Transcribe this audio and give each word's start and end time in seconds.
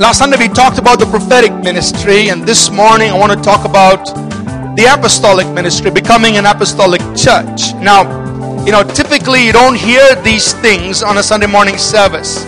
Last 0.00 0.16
Sunday 0.20 0.38
we 0.38 0.48
talked 0.48 0.78
about 0.78 0.98
the 0.98 1.04
prophetic 1.04 1.52
ministry, 1.52 2.30
and 2.30 2.46
this 2.48 2.70
morning 2.70 3.10
I 3.10 3.18
want 3.18 3.32
to 3.32 3.38
talk 3.38 3.66
about 3.66 4.06
the 4.74 4.86
apostolic 4.88 5.46
ministry, 5.48 5.90
becoming 5.90 6.38
an 6.38 6.46
apostolic 6.46 7.02
church. 7.14 7.74
Now, 7.74 8.08
you 8.64 8.72
know, 8.72 8.82
typically 8.82 9.44
you 9.44 9.52
don't 9.52 9.76
hear 9.76 10.14
these 10.22 10.54
things 10.54 11.02
on 11.02 11.18
a 11.18 11.22
Sunday 11.22 11.48
morning 11.48 11.76
service. 11.76 12.46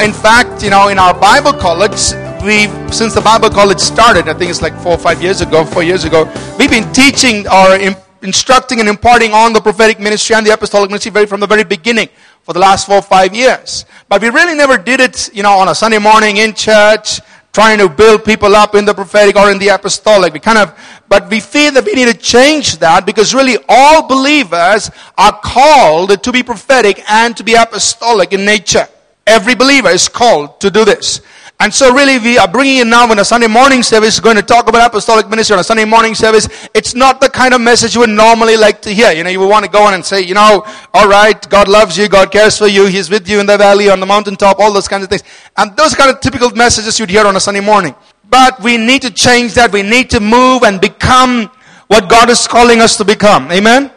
In 0.00 0.14
fact, 0.14 0.62
you 0.62 0.70
know, 0.70 0.88
in 0.88 0.98
our 0.98 1.12
Bible 1.12 1.52
college, 1.52 2.16
we 2.42 2.72
since 2.90 3.12
the 3.12 3.20
Bible 3.22 3.50
college 3.50 3.80
started, 3.80 4.26
I 4.26 4.32
think 4.32 4.50
it's 4.50 4.62
like 4.62 4.74
four 4.80 4.92
or 4.92 4.98
five 4.98 5.22
years 5.22 5.42
ago, 5.42 5.62
four 5.62 5.82
years 5.82 6.04
ago, 6.04 6.24
we've 6.58 6.70
been 6.70 6.90
teaching 6.94 7.46
or 7.48 7.76
instructing 8.22 8.80
and 8.80 8.88
imparting 8.88 9.34
on 9.34 9.52
the 9.52 9.60
prophetic 9.60 10.00
ministry 10.00 10.36
and 10.36 10.46
the 10.46 10.54
apostolic 10.54 10.88
ministry 10.88 11.10
very 11.10 11.26
from 11.26 11.40
the 11.40 11.46
very 11.46 11.64
beginning 11.64 12.08
for 12.44 12.52
the 12.52 12.60
last 12.60 12.86
four 12.86 12.96
or 12.96 13.02
five 13.02 13.34
years. 13.34 13.86
But 14.08 14.22
we 14.22 14.28
really 14.28 14.54
never 14.54 14.76
did 14.76 15.00
it, 15.00 15.34
you 15.34 15.42
know, 15.42 15.52
on 15.52 15.68
a 15.68 15.74
Sunday 15.74 15.98
morning 15.98 16.36
in 16.36 16.54
church, 16.54 17.20
trying 17.52 17.78
to 17.78 17.88
build 17.88 18.24
people 18.24 18.54
up 18.54 18.74
in 18.74 18.84
the 18.84 18.92
prophetic 18.92 19.36
or 19.36 19.50
in 19.50 19.58
the 19.58 19.68
apostolic. 19.68 20.32
We 20.32 20.40
kind 20.40 20.58
of, 20.58 20.78
but 21.08 21.30
we 21.30 21.40
feel 21.40 21.72
that 21.72 21.84
we 21.84 21.94
need 21.94 22.08
to 22.08 22.14
change 22.14 22.78
that 22.78 23.06
because 23.06 23.32
really 23.34 23.56
all 23.68 24.06
believers 24.06 24.90
are 25.16 25.40
called 25.42 26.22
to 26.22 26.32
be 26.32 26.42
prophetic 26.42 27.02
and 27.08 27.36
to 27.36 27.44
be 27.44 27.54
apostolic 27.54 28.32
in 28.32 28.44
nature. 28.44 28.86
Every 29.26 29.54
believer 29.54 29.88
is 29.88 30.08
called 30.08 30.60
to 30.60 30.70
do 30.70 30.84
this. 30.84 31.22
And 31.60 31.72
so 31.72 31.94
really 31.94 32.18
we 32.18 32.36
are 32.36 32.48
bringing 32.48 32.78
in 32.78 32.90
now 32.90 33.10
in 33.10 33.18
a 33.18 33.24
Sunday 33.24 33.46
morning 33.46 33.82
service, 33.82 34.18
going 34.18 34.36
to 34.36 34.42
talk 34.42 34.68
about 34.68 34.86
apostolic 34.86 35.28
ministry 35.28 35.54
on 35.54 35.60
a 35.60 35.64
Sunday 35.64 35.84
morning 35.84 36.14
service. 36.14 36.48
It's 36.74 36.94
not 36.94 37.20
the 37.20 37.28
kind 37.28 37.54
of 37.54 37.60
message 37.60 37.94
you 37.94 38.00
would 38.00 38.10
normally 38.10 38.56
like 38.56 38.82
to 38.82 38.90
hear. 38.90 39.12
You 39.12 39.24
know, 39.24 39.30
you 39.30 39.40
would 39.40 39.48
want 39.48 39.64
to 39.64 39.70
go 39.70 39.82
on 39.82 39.94
and 39.94 40.04
say, 40.04 40.20
you 40.20 40.34
know, 40.34 40.66
all 40.92 41.08
right, 41.08 41.48
God 41.48 41.68
loves 41.68 41.96
you, 41.96 42.08
God 42.08 42.32
cares 42.32 42.58
for 42.58 42.66
you, 42.66 42.86
He's 42.86 43.08
with 43.08 43.28
you 43.28 43.38
in 43.40 43.46
the 43.46 43.56
valley, 43.56 43.88
on 43.88 44.00
the 44.00 44.06
mountaintop, 44.06 44.58
all 44.58 44.72
those 44.72 44.88
kinds 44.88 45.04
of 45.04 45.10
things. 45.10 45.22
And 45.56 45.76
those 45.76 45.94
kind 45.94 46.10
of 46.10 46.20
typical 46.20 46.50
messages 46.50 46.98
you'd 46.98 47.10
hear 47.10 47.24
on 47.24 47.36
a 47.36 47.40
Sunday 47.40 47.60
morning. 47.60 47.94
But 48.28 48.60
we 48.60 48.76
need 48.76 49.02
to 49.02 49.10
change 49.12 49.54
that. 49.54 49.72
We 49.72 49.82
need 49.82 50.10
to 50.10 50.20
move 50.20 50.64
and 50.64 50.80
become 50.80 51.50
what 51.86 52.10
God 52.10 52.30
is 52.30 52.48
calling 52.48 52.80
us 52.80 52.96
to 52.96 53.04
become. 53.04 53.52
Amen? 53.52 53.93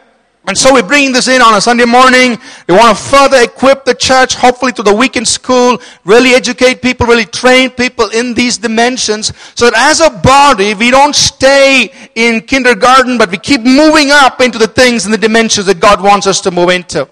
And 0.48 0.56
so 0.56 0.72
we're 0.72 0.82
bringing 0.82 1.12
this 1.12 1.28
in 1.28 1.42
on 1.42 1.54
a 1.54 1.60
Sunday 1.60 1.84
morning. 1.84 2.38
We 2.66 2.74
want 2.74 2.96
to 2.96 3.04
further 3.04 3.42
equip 3.42 3.84
the 3.84 3.92
church, 3.92 4.34
hopefully 4.34 4.72
to 4.72 4.82
the 4.82 4.94
weekend 4.94 5.28
school, 5.28 5.76
really 6.06 6.30
educate 6.30 6.80
people, 6.80 7.06
really 7.06 7.26
train 7.26 7.68
people 7.68 8.08
in 8.08 8.32
these 8.32 8.56
dimensions, 8.56 9.30
so 9.54 9.66
that 9.68 9.74
as 9.76 10.00
a 10.00 10.08
body, 10.08 10.72
we 10.72 10.90
don't 10.90 11.14
stay 11.14 11.92
in 12.14 12.40
kindergarten, 12.40 13.18
but 13.18 13.30
we 13.30 13.36
keep 13.36 13.60
moving 13.60 14.08
up 14.10 14.40
into 14.40 14.56
the 14.56 14.68
things 14.68 15.04
and 15.04 15.12
the 15.12 15.18
dimensions 15.18 15.66
that 15.66 15.80
God 15.80 16.02
wants 16.02 16.26
us 16.26 16.40
to 16.40 16.50
move 16.50 16.70
into. 16.70 17.06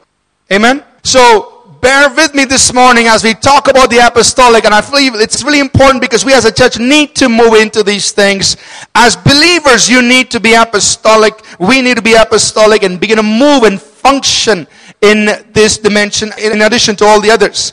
Amen? 0.51 0.83
So, 1.05 1.56
bear 1.87 2.11
with 2.17 2.35
me 2.35 2.45
this 2.45 2.75
morning 2.75 3.07
as 3.07 3.23
we 3.23 3.33
talk 3.33 3.69
about 3.69 3.89
the 3.91 3.99
apostolic, 4.05 4.65
and 4.65 4.75
I 4.75 4.81
believe 4.81 5.15
it's 5.15 5.45
really 5.45 5.61
important 5.61 6.01
because 6.01 6.25
we 6.25 6.35
as 6.35 6.45
a 6.45 6.51
church 6.51 6.81
need 6.81 7.15
to 7.15 7.29
move 7.29 7.55
into 7.55 7.85
these 7.85 8.11
things. 8.11 8.57
As 8.97 9.15
believers, 9.15 9.89
you 9.89 10.03
need 10.03 10.29
to 10.33 10.41
be 10.41 10.55
apostolic. 10.55 11.35
We 11.61 11.81
need 11.83 11.95
to 11.95 12.03
be 12.03 12.15
apostolic 12.15 12.83
and 12.83 12.99
begin 12.99 13.19
to 13.19 13.23
move 13.23 13.63
and 13.63 13.81
function 13.81 14.67
in 15.01 15.29
this 15.53 15.79
dimension 15.79 16.33
in 16.43 16.61
addition 16.63 16.97
to 16.97 17.05
all 17.05 17.21
the 17.21 17.31
others. 17.31 17.73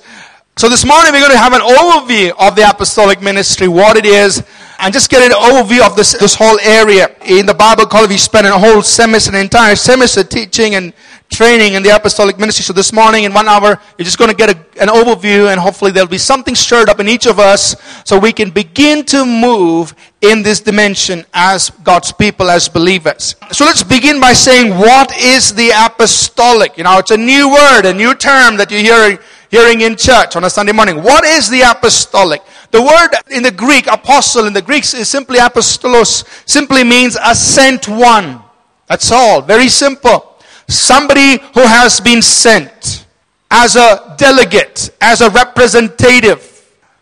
So 0.57 0.69
this 0.69 0.85
morning 0.85 1.11
we're 1.11 1.21
going 1.21 1.31
to 1.31 1.37
have 1.39 1.53
an 1.53 1.61
overview 1.61 2.33
of 2.37 2.55
the 2.55 2.69
apostolic 2.69 3.19
ministry, 3.19 3.67
what 3.67 3.97
it 3.97 4.05
is, 4.05 4.43
and 4.77 4.93
just 4.93 5.09
get 5.09 5.23
an 5.23 5.35
overview 5.35 5.83
of 5.83 5.95
this, 5.95 6.13
this 6.13 6.35
whole 6.35 6.59
area. 6.59 7.15
In 7.25 7.47
the 7.47 7.55
Bible 7.55 7.87
college, 7.87 8.11
we 8.11 8.17
spent 8.17 8.45
a 8.45 8.59
whole 8.59 8.83
semester, 8.83 9.31
an 9.31 9.37
entire 9.37 9.75
semester 9.75 10.23
teaching 10.23 10.75
and 10.75 10.93
training 11.33 11.73
in 11.73 11.83
the 11.83 11.89
apostolic 11.89 12.37
ministry. 12.37 12.63
So 12.63 12.73
this 12.73 12.93
morning 12.93 13.23
in 13.23 13.33
one 13.33 13.47
hour, 13.47 13.79
you're 13.97 14.05
just 14.05 14.19
going 14.19 14.29
to 14.29 14.35
get 14.35 14.49
a, 14.49 14.81
an 14.81 14.87
overview 14.87 15.51
and 15.51 15.59
hopefully 15.59 15.91
there'll 15.91 16.07
be 16.07 16.17
something 16.17 16.55
stirred 16.55 16.89
up 16.89 16.99
in 16.99 17.09
each 17.09 17.25
of 17.25 17.39
us 17.39 17.75
so 18.05 18.17
we 18.17 18.31
can 18.31 18.51
begin 18.51 19.03
to 19.05 19.25
move 19.25 19.95
in 20.21 20.43
this 20.43 20.61
dimension 20.61 21.25
as 21.33 21.71
God's 21.83 22.11
people, 22.11 22.49
as 22.49 22.69
believers. 22.69 23.35
So 23.51 23.65
let's 23.65 23.83
begin 23.83 24.21
by 24.21 24.33
saying, 24.33 24.71
what 24.77 25.17
is 25.17 25.53
the 25.53 25.71
apostolic? 25.75 26.77
You 26.77 26.83
know, 26.83 26.99
it's 26.99 27.11
a 27.11 27.17
new 27.17 27.51
word, 27.51 27.85
a 27.85 27.93
new 27.93 28.13
term 28.13 28.57
that 28.57 28.69
you're 28.69 28.81
hearing, 28.81 29.17
hearing 29.49 29.81
in 29.81 29.97
church 29.97 30.35
on 30.35 30.43
a 30.43 30.49
Sunday 30.49 30.71
morning. 30.71 31.01
What 31.01 31.25
is 31.25 31.49
the 31.49 31.61
apostolic? 31.61 32.41
The 32.71 32.81
word 32.81 33.09
in 33.35 33.43
the 33.43 33.51
Greek, 33.51 33.87
apostle 33.87 34.45
in 34.45 34.53
the 34.53 34.61
Greeks 34.61 34.93
is 34.93 35.09
simply 35.09 35.39
apostolos, 35.39 36.25
simply 36.47 36.83
means 36.83 37.17
a 37.23 37.35
sent 37.35 37.87
one. 37.87 38.41
That's 38.87 39.11
all. 39.11 39.41
Very 39.41 39.69
simple. 39.69 40.32
Somebody 40.67 41.37
who 41.53 41.61
has 41.61 41.99
been 41.99 42.21
sent 42.21 43.05
as 43.51 43.75
a 43.75 44.15
delegate, 44.17 44.89
as 45.01 45.21
a 45.21 45.29
representative. 45.29 46.49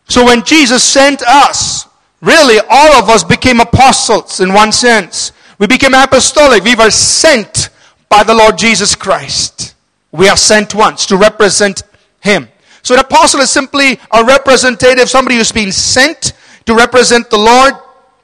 So 0.07 0.25
when 0.25 0.43
Jesus 0.43 0.83
sent 0.83 1.21
us, 1.23 1.87
really 2.21 2.59
all 2.69 2.93
of 3.01 3.09
us 3.09 3.23
became 3.23 3.59
apostles 3.59 4.39
in 4.39 4.53
one 4.53 4.71
sense. 4.71 5.31
We 5.59 5.67
became 5.67 5.93
apostolic. 5.93 6.63
We 6.63 6.75
were 6.75 6.91
sent 6.91 7.69
by 8.09 8.23
the 8.23 8.33
Lord 8.33 8.57
Jesus 8.57 8.95
Christ. 8.95 9.75
We 10.11 10.27
are 10.27 10.35
sent 10.35 10.75
once 10.75 11.05
to 11.05 11.17
represent 11.17 11.83
Him. 12.19 12.49
So 12.83 12.95
an 12.95 12.99
apostle 12.99 13.41
is 13.41 13.49
simply 13.49 13.99
a 14.11 14.25
representative, 14.25 15.09
somebody 15.09 15.37
who's 15.37 15.51
been 15.51 15.71
sent 15.71 16.33
to 16.65 16.75
represent 16.75 17.29
the 17.29 17.37
Lord. 17.37 17.73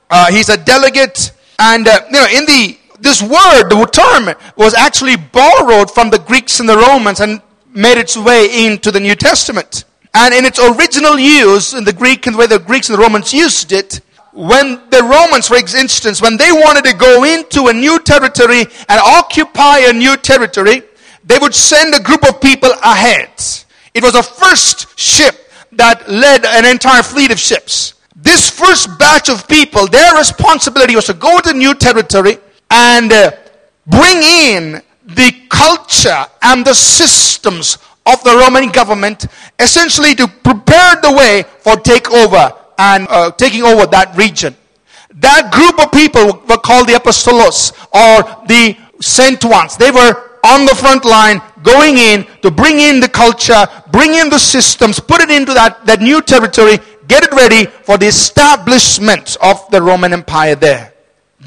Uh, 0.10 0.32
he's 0.32 0.50
a 0.50 0.58
delegate. 0.58 1.32
And, 1.60 1.88
uh, 1.88 2.02
you 2.08 2.12
know, 2.12 2.28
in 2.34 2.46
the 2.46 2.78
this 3.00 3.22
word, 3.22 3.70
the 3.70 3.90
term, 3.92 4.36
was 4.56 4.74
actually 4.74 5.16
borrowed 5.16 5.92
from 5.92 6.10
the 6.10 6.20
Greeks 6.20 6.60
and 6.60 6.68
the 6.68 6.78
Romans 6.78 7.20
and 7.20 7.42
made 7.74 7.98
its 7.98 8.18
way 8.18 8.66
into 8.66 8.92
the 8.92 9.00
New 9.00 9.16
Testament. 9.16 9.86
And 10.14 10.34
in 10.34 10.46
its 10.46 10.60
original 10.60 11.20
use, 11.20 11.74
in 11.74 11.84
the 11.84 11.94
Greek 11.94 12.26
and 12.26 12.36
the 12.36 12.40
way 12.40 12.48
the 12.48 12.60
Greeks 12.60 12.90
and 12.90 12.98
the 12.98 13.02
Romans 13.02 13.34
used 13.34 13.72
it, 13.72 14.02
when 14.34 14.82
the 14.90 15.02
Romans, 15.04 15.48
for 15.48 15.58
instance, 15.58 16.22
when 16.22 16.38
they 16.38 16.52
wanted 16.52 16.86
to 16.86 16.96
go 16.96 17.24
into 17.24 17.68
a 17.68 17.74
new 17.74 18.00
territory 18.00 18.62
and 18.62 19.00
occupy 19.00 19.80
a 19.80 19.94
new 19.94 20.16
territory, 20.18 20.84
they 21.24 21.38
would 21.40 21.54
send 21.54 21.94
a 21.94 22.00
group 22.00 22.28
of 22.28 22.40
people 22.40 22.72
ahead. 22.84 23.30
It 23.94 24.04
was 24.04 24.16
a 24.16 24.24
first 24.24 24.98
ship 24.98 25.52
that 25.74 26.10
led 26.10 26.46
an 26.46 26.66
entire 26.66 27.04
fleet 27.04 27.32
of 27.32 27.40
ships. 27.40 27.96
This 28.16 28.50
first 28.50 28.98
batch 28.98 29.30
of 29.30 29.48
people, 29.48 29.88
their 29.88 30.16
responsibility 30.16 30.96
was 30.96 31.06
to 31.06 31.14
go 31.14 31.40
to 31.40 31.54
new 31.54 31.76
territory, 31.76 32.38
and 32.70 33.12
uh, 33.12 33.32
bring 33.86 34.22
in 34.24 34.82
the 35.06 35.32
culture 35.50 36.26
and 36.42 36.66
the 36.66 36.74
systems 36.74 37.78
of 38.06 38.24
the 38.24 38.36
Roman 38.36 38.70
government, 38.70 39.28
essentially 39.60 40.16
to 40.16 40.28
prepare 40.28 40.96
the 41.02 41.12
way 41.12 41.44
for 41.60 41.74
takeover 41.74 42.58
and 42.78 43.08
uh, 43.10 43.32
taking 43.32 43.64
over 43.64 43.86
that 43.88 44.16
region. 44.16 44.56
That 45.16 45.52
group 45.52 45.80
of 45.84 45.92
people 45.92 46.44
were 46.48 46.62
called 46.62 46.88
the 46.88 46.94
apostolos 46.94 47.74
or 47.92 48.46
the 48.48 48.78
sent 49.02 49.44
ones. 49.44 49.78
They 49.78 49.92
were 49.92 50.28
on 50.44 50.66
the 50.66 50.76
front 50.76 51.06
line 51.06 51.42
going 51.64 51.98
in 51.98 52.26
to 52.42 52.52
bring 52.52 52.80
in 52.80 53.00
the 53.00 53.10
culture, 53.10 53.66
bring 53.92 54.14
in 54.14 54.30
the 54.30 54.40
systems, 54.40 55.00
put 55.00 55.22
it 55.22 55.30
into 55.30 55.54
that, 55.54 55.86
that 55.86 56.02
new 56.02 56.22
territory, 56.22 56.78
get 57.08 57.24
it 57.24 57.32
ready 57.34 57.66
for 57.66 57.98
the 57.98 58.06
establishment 58.06 59.38
of 59.42 59.70
the 59.72 59.82
Roman 59.82 60.14
Empire 60.14 60.56
there. 60.56 60.94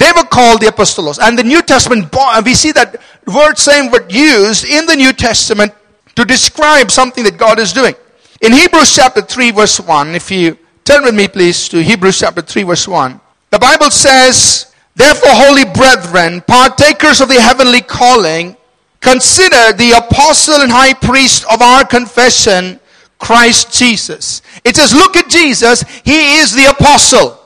They 0.01 0.11
were 0.17 0.25
called 0.25 0.63
the 0.63 0.69
apostolos. 0.69 1.19
And 1.21 1.39
the 1.39 1.45
New 1.45 1.61
Testament, 1.61 2.09
we 2.43 2.55
see 2.55 2.73
that 2.73 2.97
word 3.27 3.59
same 3.59 3.91
word 3.91 4.11
used 4.11 4.65
in 4.65 4.87
the 4.87 4.97
New 4.97 5.13
Testament 5.13 5.75
to 6.17 6.25
describe 6.25 6.91
something 6.91 7.23
that 7.25 7.37
God 7.37 7.59
is 7.59 7.75
doing. 7.75 7.95
In 8.41 8.53
Hebrews 8.53 8.97
chapter 8.97 9.21
3 9.21 9.51
verse 9.51 9.79
1, 9.79 10.15
if 10.15 10.31
you 10.31 10.57
turn 10.85 11.05
with 11.05 11.15
me 11.15 11.29
please 11.29 11.69
to 11.69 11.83
Hebrews 11.83 12.19
chapter 12.19 12.41
3 12.41 12.63
verse 12.63 12.89
1, 12.89 13.21
the 13.51 13.59
Bible 13.59 13.91
says, 13.91 14.73
Therefore, 14.97 15.33
holy 15.33 15.67
brethren, 15.67 16.41
partakers 16.47 17.21
of 17.21 17.29
the 17.29 17.39
heavenly 17.41 17.83
calling, 17.83 18.57
consider 19.01 19.73
the 19.77 19.93
apostle 19.99 20.63
and 20.63 20.73
high 20.73 20.95
priest 20.95 21.45
of 21.53 21.61
our 21.61 21.85
confession, 21.85 22.81
Christ 23.19 23.71
Jesus. 23.79 24.41
It 24.65 24.77
says, 24.77 24.95
look 24.95 25.17
at 25.17 25.29
Jesus. 25.29 25.83
He 26.05 26.39
is 26.39 26.55
the 26.55 26.71
apostle. 26.71 27.40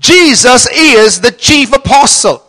Jesus 0.00 0.66
is 0.72 1.20
the 1.20 1.30
chief 1.30 1.72
apostle, 1.72 2.42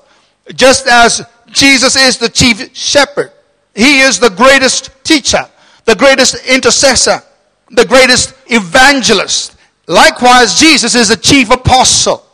just 0.55 0.87
as 0.87 1.21
Jesus 1.51 1.95
is 1.97 2.17
the 2.17 2.29
chief 2.29 2.75
shepherd. 2.75 3.31
He 3.75 3.99
is 3.99 4.19
the 4.19 4.29
greatest 4.29 4.91
teacher, 5.03 5.45
the 5.85 5.95
greatest 5.95 6.47
intercessor, 6.47 7.21
the 7.69 7.85
greatest 7.85 8.33
evangelist. 8.47 9.57
Likewise, 9.87 10.59
Jesus 10.59 10.95
is 10.95 11.09
the 11.09 11.17
chief 11.17 11.51
apostle. 11.51 12.25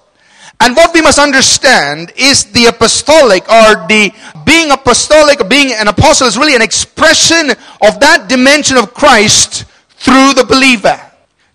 And 0.60 0.76
what 0.76 0.94
we 0.94 1.02
must 1.02 1.20
understand 1.20 2.12
is 2.16 2.46
the 2.46 2.66
apostolic 2.66 3.44
or 3.44 3.88
the 3.88 4.12
being 4.46 4.72
apostolic, 4.72 5.48
being 5.50 5.74
an 5.74 5.88
apostle 5.88 6.28
is 6.28 6.38
really 6.38 6.56
an 6.56 6.62
expression 6.62 7.52
of 7.52 8.00
that 8.00 8.26
dimension 8.28 8.78
of 8.78 8.94
Christ 8.94 9.66
through 9.90 10.34
the 10.34 10.46
believer. 10.48 11.00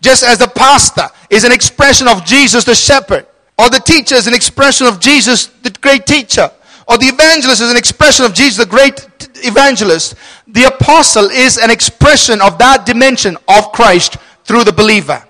Just 0.01 0.25
as 0.25 0.39
the 0.39 0.49
pastor 0.49 1.09
is 1.31 1.45
an 1.45 1.53
expression 1.53 2.09
of 2.09 2.25
Jesus 2.25 2.65
the 2.65 2.75
shepherd. 2.75 3.27
Or 3.59 3.69
the 3.71 3.81
teacher 3.81 4.15
is 4.15 4.27
an 4.27 4.35
expression 4.35 4.87
of 4.87 5.01
Jesus, 5.01 5.47
the 5.47 5.71
great 5.81 6.07
teacher. 6.07 6.51
Or 6.89 6.99
the 6.99 7.07
evangelist 7.07 7.61
is 7.61 7.71
an 7.71 7.77
expression 7.77 8.25
of 8.25 8.35
Jesus, 8.35 8.57
the 8.57 8.71
great 8.71 9.07
evangelist. 9.45 10.15
The 10.49 10.65
apostle 10.65 11.31
is 11.31 11.59
an 11.59 11.71
expression 11.71 12.41
of 12.41 12.59
that 12.59 12.87
dimension 12.87 13.37
of 13.49 13.73
Christ 13.73 14.17
through 14.45 14.65
the 14.65 14.73
believer. 14.73 15.25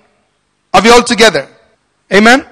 Are 0.73 0.81
we 0.81 0.89
all 0.89 1.03
together? 1.03 1.47
Amen? 2.11 2.45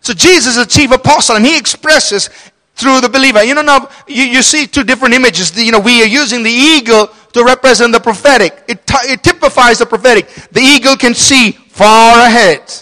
So 0.00 0.14
Jesus 0.14 0.56
is 0.56 0.62
a 0.64 0.66
chief 0.66 0.92
apostle 0.92 1.36
and 1.36 1.44
he 1.44 1.58
expresses 1.58 2.30
through 2.74 3.02
the 3.02 3.08
believer. 3.08 3.42
You 3.44 3.54
know, 3.54 3.62
now 3.62 3.90
you, 4.08 4.24
you 4.24 4.42
see 4.42 4.66
two 4.66 4.82
different 4.82 5.14
images. 5.14 5.52
The, 5.52 5.62
you 5.62 5.72
know, 5.72 5.80
we 5.80 6.02
are 6.02 6.06
using 6.06 6.42
the 6.42 6.50
eagle 6.50 7.08
to 7.32 7.44
represent 7.44 7.92
the 7.92 8.00
prophetic. 8.00 8.64
It, 8.66 8.82
it 9.04 9.22
typifies 9.22 9.78
the 9.78 9.86
prophetic. 9.86 10.28
The 10.50 10.60
eagle 10.60 10.96
can 10.96 11.14
see 11.14 11.52
far 11.52 12.26
ahead. 12.26 12.72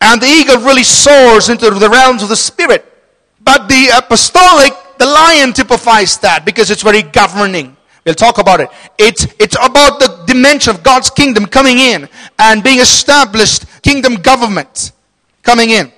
And 0.00 0.20
the 0.20 0.26
eagle 0.26 0.58
really 0.58 0.84
soars 0.84 1.48
into 1.48 1.70
the 1.70 1.88
realms 1.90 2.22
of 2.22 2.28
the 2.28 2.36
spirit. 2.36 2.84
But 3.40 3.68
the 3.68 3.90
apostolic, 3.96 4.72
the 4.98 5.06
lion 5.06 5.52
typifies 5.52 6.18
that 6.18 6.44
because 6.44 6.70
it's 6.70 6.82
very 6.82 7.02
governing. 7.02 7.76
We'll 8.04 8.14
talk 8.14 8.38
about 8.38 8.60
it. 8.60 8.70
It's, 8.96 9.26
it's 9.38 9.56
about 9.56 10.00
the 10.00 10.24
dimension 10.26 10.74
of 10.74 10.82
God's 10.82 11.10
kingdom 11.10 11.46
coming 11.46 11.78
in 11.78 12.08
and 12.38 12.62
being 12.62 12.80
established, 12.80 13.66
kingdom 13.82 14.14
government 14.16 14.92
coming 15.42 15.70
in. 15.70 15.92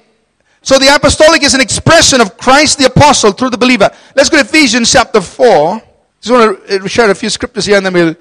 So 0.63 0.79
the 0.79 0.95
apostolic 0.95 1.43
is 1.43 1.55
an 1.55 1.61
expression 1.61 2.21
of 2.21 2.37
Christ 2.37 2.79
the 2.79 2.87
apostle 2.87 3.33
through 3.33 3.51
the 3.51 3.59
believer. 3.59 3.91
Let's 4.15 4.29
go 4.29 4.37
to 4.37 4.43
Ephesians 4.43 4.93
chapter 4.93 5.21
4. 5.21 5.83
Just 6.21 6.33
want 6.33 6.67
to 6.67 6.85
uh, 6.85 6.87
share 6.87 7.11
a 7.11 7.15
few 7.15 7.31
scriptures 7.31 7.65
here 7.65 7.77
and 7.77 7.87
then 7.87 7.95
we'll 7.95 8.17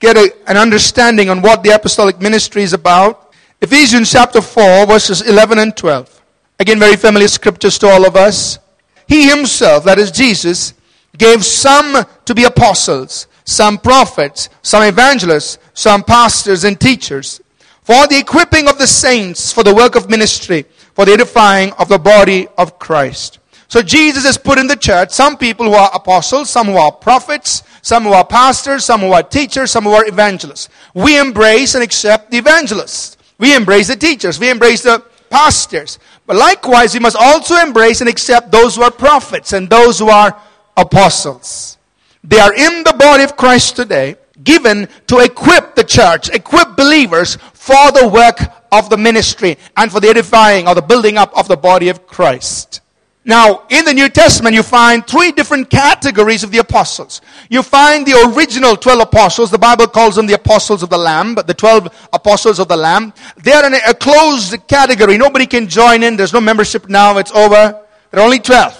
get 0.00 0.16
a, 0.16 0.34
an 0.46 0.56
understanding 0.56 1.28
on 1.28 1.42
what 1.42 1.62
the 1.62 1.70
apostolic 1.70 2.20
ministry 2.20 2.62
is 2.62 2.72
about. 2.72 3.31
Ephesians 3.62 4.10
chapter 4.10 4.40
4 4.40 4.86
verses 4.86 5.22
11 5.22 5.58
and 5.58 5.76
12. 5.76 6.22
Again, 6.58 6.80
very 6.80 6.96
familiar 6.96 7.28
scriptures 7.28 7.78
to 7.78 7.88
all 7.88 8.04
of 8.04 8.16
us. 8.16 8.58
He 9.06 9.28
himself, 9.28 9.84
that 9.84 10.00
is 10.00 10.10
Jesus, 10.10 10.74
gave 11.16 11.44
some 11.44 12.04
to 12.24 12.34
be 12.34 12.42
apostles, 12.42 13.28
some 13.44 13.78
prophets, 13.78 14.48
some 14.62 14.82
evangelists, 14.82 15.58
some 15.74 16.02
pastors 16.02 16.64
and 16.64 16.80
teachers, 16.80 17.40
for 17.82 18.08
the 18.08 18.18
equipping 18.18 18.66
of 18.66 18.78
the 18.78 18.86
saints 18.86 19.52
for 19.52 19.62
the 19.62 19.74
work 19.74 19.94
of 19.94 20.10
ministry 20.10 20.66
for 20.94 21.04
the 21.04 21.12
edifying 21.12 21.72
of 21.74 21.88
the 21.88 21.98
body 21.98 22.48
of 22.58 22.78
Christ. 22.80 23.38
So 23.68 23.80
Jesus 23.80 24.24
has 24.24 24.36
put 24.36 24.58
in 24.58 24.66
the 24.66 24.76
church 24.76 25.12
some 25.12 25.38
people 25.38 25.66
who 25.66 25.74
are 25.74 25.90
apostles, 25.94 26.50
some 26.50 26.66
who 26.66 26.76
are 26.76 26.92
prophets, 26.92 27.62
some 27.80 28.02
who 28.02 28.12
are 28.12 28.24
pastors, 28.24 28.84
some 28.84 29.00
who 29.00 29.12
are 29.12 29.22
teachers, 29.22 29.70
some 29.70 29.84
who 29.84 29.92
are 29.92 30.06
evangelists. 30.06 30.68
We 30.94 31.18
embrace 31.18 31.74
and 31.74 31.82
accept 31.82 32.30
the 32.30 32.38
evangelists. 32.38 33.16
We 33.42 33.56
embrace 33.56 33.88
the 33.88 33.96
teachers. 33.96 34.38
We 34.38 34.50
embrace 34.50 34.82
the 34.82 35.02
pastors. 35.28 35.98
But 36.26 36.36
likewise, 36.36 36.94
we 36.94 37.00
must 37.00 37.16
also 37.16 37.56
embrace 37.56 38.00
and 38.00 38.08
accept 38.08 38.52
those 38.52 38.76
who 38.76 38.82
are 38.84 38.90
prophets 38.92 39.52
and 39.52 39.68
those 39.68 39.98
who 39.98 40.08
are 40.10 40.40
apostles. 40.76 41.76
They 42.22 42.38
are 42.38 42.54
in 42.54 42.84
the 42.84 42.92
body 42.96 43.24
of 43.24 43.36
Christ 43.36 43.74
today, 43.74 44.14
given 44.44 44.88
to 45.08 45.18
equip 45.18 45.74
the 45.74 45.82
church, 45.82 46.28
equip 46.28 46.76
believers 46.76 47.34
for 47.52 47.90
the 47.90 48.06
work 48.06 48.38
of 48.70 48.88
the 48.90 48.96
ministry 48.96 49.58
and 49.76 49.90
for 49.90 49.98
the 49.98 50.10
edifying 50.10 50.68
or 50.68 50.76
the 50.76 50.82
building 50.82 51.18
up 51.18 51.36
of 51.36 51.48
the 51.48 51.56
body 51.56 51.88
of 51.88 52.06
Christ. 52.06 52.80
Now, 53.24 53.62
in 53.70 53.84
the 53.84 53.94
New 53.94 54.08
Testament, 54.08 54.56
you 54.56 54.64
find 54.64 55.06
three 55.06 55.30
different 55.30 55.70
categories 55.70 56.42
of 56.42 56.50
the 56.50 56.58
apostles. 56.58 57.20
You 57.48 57.62
find 57.62 58.04
the 58.04 58.32
original 58.34 58.76
12 58.76 59.00
apostles. 59.00 59.50
The 59.50 59.58
Bible 59.58 59.86
calls 59.86 60.16
them 60.16 60.26
the 60.26 60.34
apostles 60.34 60.82
of 60.82 60.90
the 60.90 60.98
Lamb, 60.98 61.36
but 61.36 61.46
the 61.46 61.54
12 61.54 62.08
apostles 62.12 62.58
of 62.58 62.66
the 62.66 62.76
Lamb. 62.76 63.12
They 63.36 63.52
are 63.52 63.64
in 63.64 63.74
a 63.74 63.94
closed 63.94 64.66
category. 64.66 65.18
Nobody 65.18 65.46
can 65.46 65.68
join 65.68 66.02
in. 66.02 66.16
There's 66.16 66.32
no 66.32 66.40
membership 66.40 66.88
now. 66.88 67.16
It's 67.18 67.30
over. 67.30 67.80
There 68.10 68.20
are 68.20 68.24
only 68.24 68.40
12. 68.40 68.78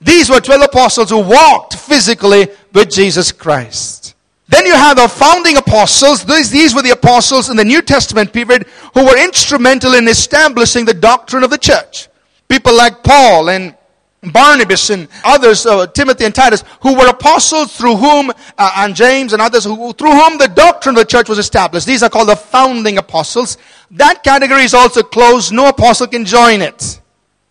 These 0.00 0.30
were 0.30 0.40
12 0.40 0.62
apostles 0.62 1.10
who 1.10 1.20
walked 1.20 1.74
physically 1.74 2.48
with 2.72 2.90
Jesus 2.90 3.32
Christ. 3.32 4.14
Then 4.48 4.66
you 4.66 4.74
have 4.74 4.96
the 4.98 5.08
founding 5.08 5.56
apostles. 5.56 6.24
These, 6.24 6.50
these 6.50 6.74
were 6.74 6.82
the 6.82 6.90
apostles 6.90 7.50
in 7.50 7.56
the 7.56 7.64
New 7.64 7.82
Testament 7.82 8.32
period 8.32 8.66
who 8.94 9.04
were 9.04 9.18
instrumental 9.18 9.94
in 9.94 10.06
establishing 10.06 10.84
the 10.84 10.94
doctrine 10.94 11.42
of 11.42 11.50
the 11.50 11.58
church. 11.58 12.08
People 12.48 12.76
like 12.76 13.04
Paul 13.04 13.48
and 13.48 13.76
Barnabas 14.22 14.90
and 14.90 15.08
others, 15.24 15.64
uh, 15.64 15.86
Timothy 15.86 16.26
and 16.26 16.34
Titus, 16.34 16.62
who 16.82 16.94
were 16.94 17.08
apostles 17.08 17.74
through 17.74 17.96
whom, 17.96 18.30
uh, 18.58 18.72
and 18.76 18.94
James 18.94 19.32
and 19.32 19.40
others, 19.40 19.64
who, 19.64 19.92
through 19.94 20.12
whom 20.12 20.36
the 20.36 20.48
doctrine 20.48 20.94
of 20.94 21.00
the 21.00 21.06
church 21.06 21.28
was 21.28 21.38
established. 21.38 21.86
These 21.86 22.02
are 22.02 22.10
called 22.10 22.28
the 22.28 22.36
founding 22.36 22.98
apostles. 22.98 23.56
That 23.92 24.22
category 24.22 24.64
is 24.64 24.74
also 24.74 25.02
closed. 25.02 25.52
No 25.52 25.68
apostle 25.68 26.06
can 26.06 26.26
join 26.26 26.60
it. 26.60 27.00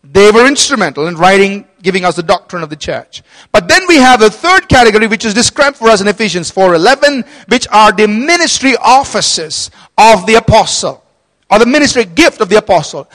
They 0.04 0.32
were 0.32 0.48
instrumental 0.48 1.08
in 1.08 1.16
writing 1.16 1.66
giving 1.82 2.06
us 2.06 2.16
the 2.16 2.24
doctrine 2.24 2.62
of 2.62 2.70
the 2.70 2.76
church. 2.76 3.24
But 3.52 3.68
then 3.68 3.84
we 3.88 3.98
have 3.98 4.22
a 4.22 4.30
third 4.30 4.68
category 4.68 5.08
which 5.08 5.26
is 5.26 5.34
described 5.34 5.78
for 5.78 5.90
us 5.90 6.02
in 6.02 6.08
Ephesians 6.08 6.52
4:11, 6.52 7.24
which 7.48 7.68
are 7.72 7.92
the 7.92 8.08
ministry 8.08 8.76
offices 8.78 9.72
of 9.98 10.26
the 10.26 10.36
apostle 10.36 11.04
or 11.50 11.60
the 11.60 11.66
ministry 11.66 12.06
gift 12.06 12.42
of 12.42 12.50
the 12.50 12.58
apostle. 12.58 13.10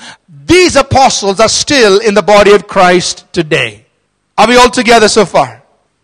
These 0.47 0.77
apostles 0.77 1.41
are 1.41 1.49
still 1.49 2.01
in 2.01 2.13
the 2.13 2.23
body 2.23 2.53
of 2.53 2.67
Christ 2.67 3.33
today. 3.33 3.87
Are 4.37 4.47
we 4.47 4.57
all 4.57 4.69
together 4.69 5.09
so 5.09 5.25
far? 5.25 5.63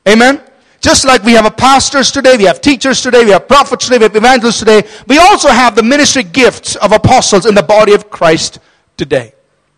Amen. 0.09 0.41
Just 0.81 1.05
like 1.05 1.23
we 1.25 1.33
have 1.33 1.55
pastors 1.59 2.11
today, 2.11 2.39
we 2.39 2.45
have 2.45 2.63
teachers 2.63 3.03
today, 3.03 3.23
we 3.23 3.33
have 3.33 3.47
prophets 3.47 3.85
today, 3.85 3.99
we 3.99 4.05
have 4.05 4.17
evangelists 4.17 4.61
today, 4.61 4.83
we 5.07 5.19
also 5.19 5.51
have 5.51 5.77
the 5.77 5.83
ministry 5.83 6.23
gifts 6.23 6.75
of 6.77 6.93
apostles 6.93 7.45
in 7.45 7.55
the 7.55 7.63
body 7.63 7.93
of 7.93 8.09
Christ 8.09 8.61
today. 8.97 9.35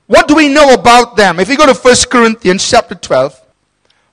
What 0.06 0.28
do 0.28 0.36
we 0.36 0.48
know 0.48 0.74
about 0.74 1.16
them? 1.16 1.40
If 1.40 1.48
we 1.48 1.56
go 1.56 1.66
to 1.66 1.74
1 1.74 1.94
Corinthians 2.08 2.68
chapter 2.68 2.94
12, 2.94 3.40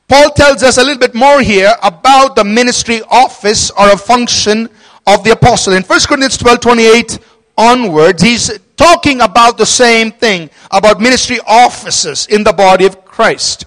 Paul 0.07 0.31
tells 0.31 0.63
us 0.63 0.79
a 0.79 0.81
little 0.81 0.97
bit 0.97 1.13
more 1.13 1.41
here 1.41 1.71
about 1.83 2.35
the 2.35 2.43
ministry 2.43 3.01
office 3.11 3.69
or 3.69 3.91
a 3.91 3.97
function 3.97 4.67
of 5.05 5.23
the 5.23 5.31
apostle. 5.31 5.73
In 5.73 5.83
1 5.83 5.99
Corinthians 6.07 6.37
12, 6.37 6.59
28 6.59 7.19
onwards, 7.55 8.23
he's 8.23 8.59
talking 8.79 9.19
about 9.19 9.57
the 9.57 9.65
same 9.65 10.09
thing, 10.09 10.49
about 10.71 11.01
ministry 11.01 11.37
offices 11.45 12.27
in 12.27 12.45
the 12.45 12.53
body 12.53 12.85
of 12.85 13.03
Christ. 13.03 13.65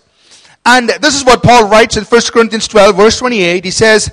And 0.65 0.89
this 0.89 1.15
is 1.15 1.23
what 1.23 1.43
Paul 1.43 1.69
writes 1.69 1.99
in 1.99 2.05
1 2.05 2.21
Corinthians 2.33 2.67
12, 2.67 2.97
verse 2.97 3.19
28. 3.19 3.63
He 3.63 3.71
says, 3.71 4.11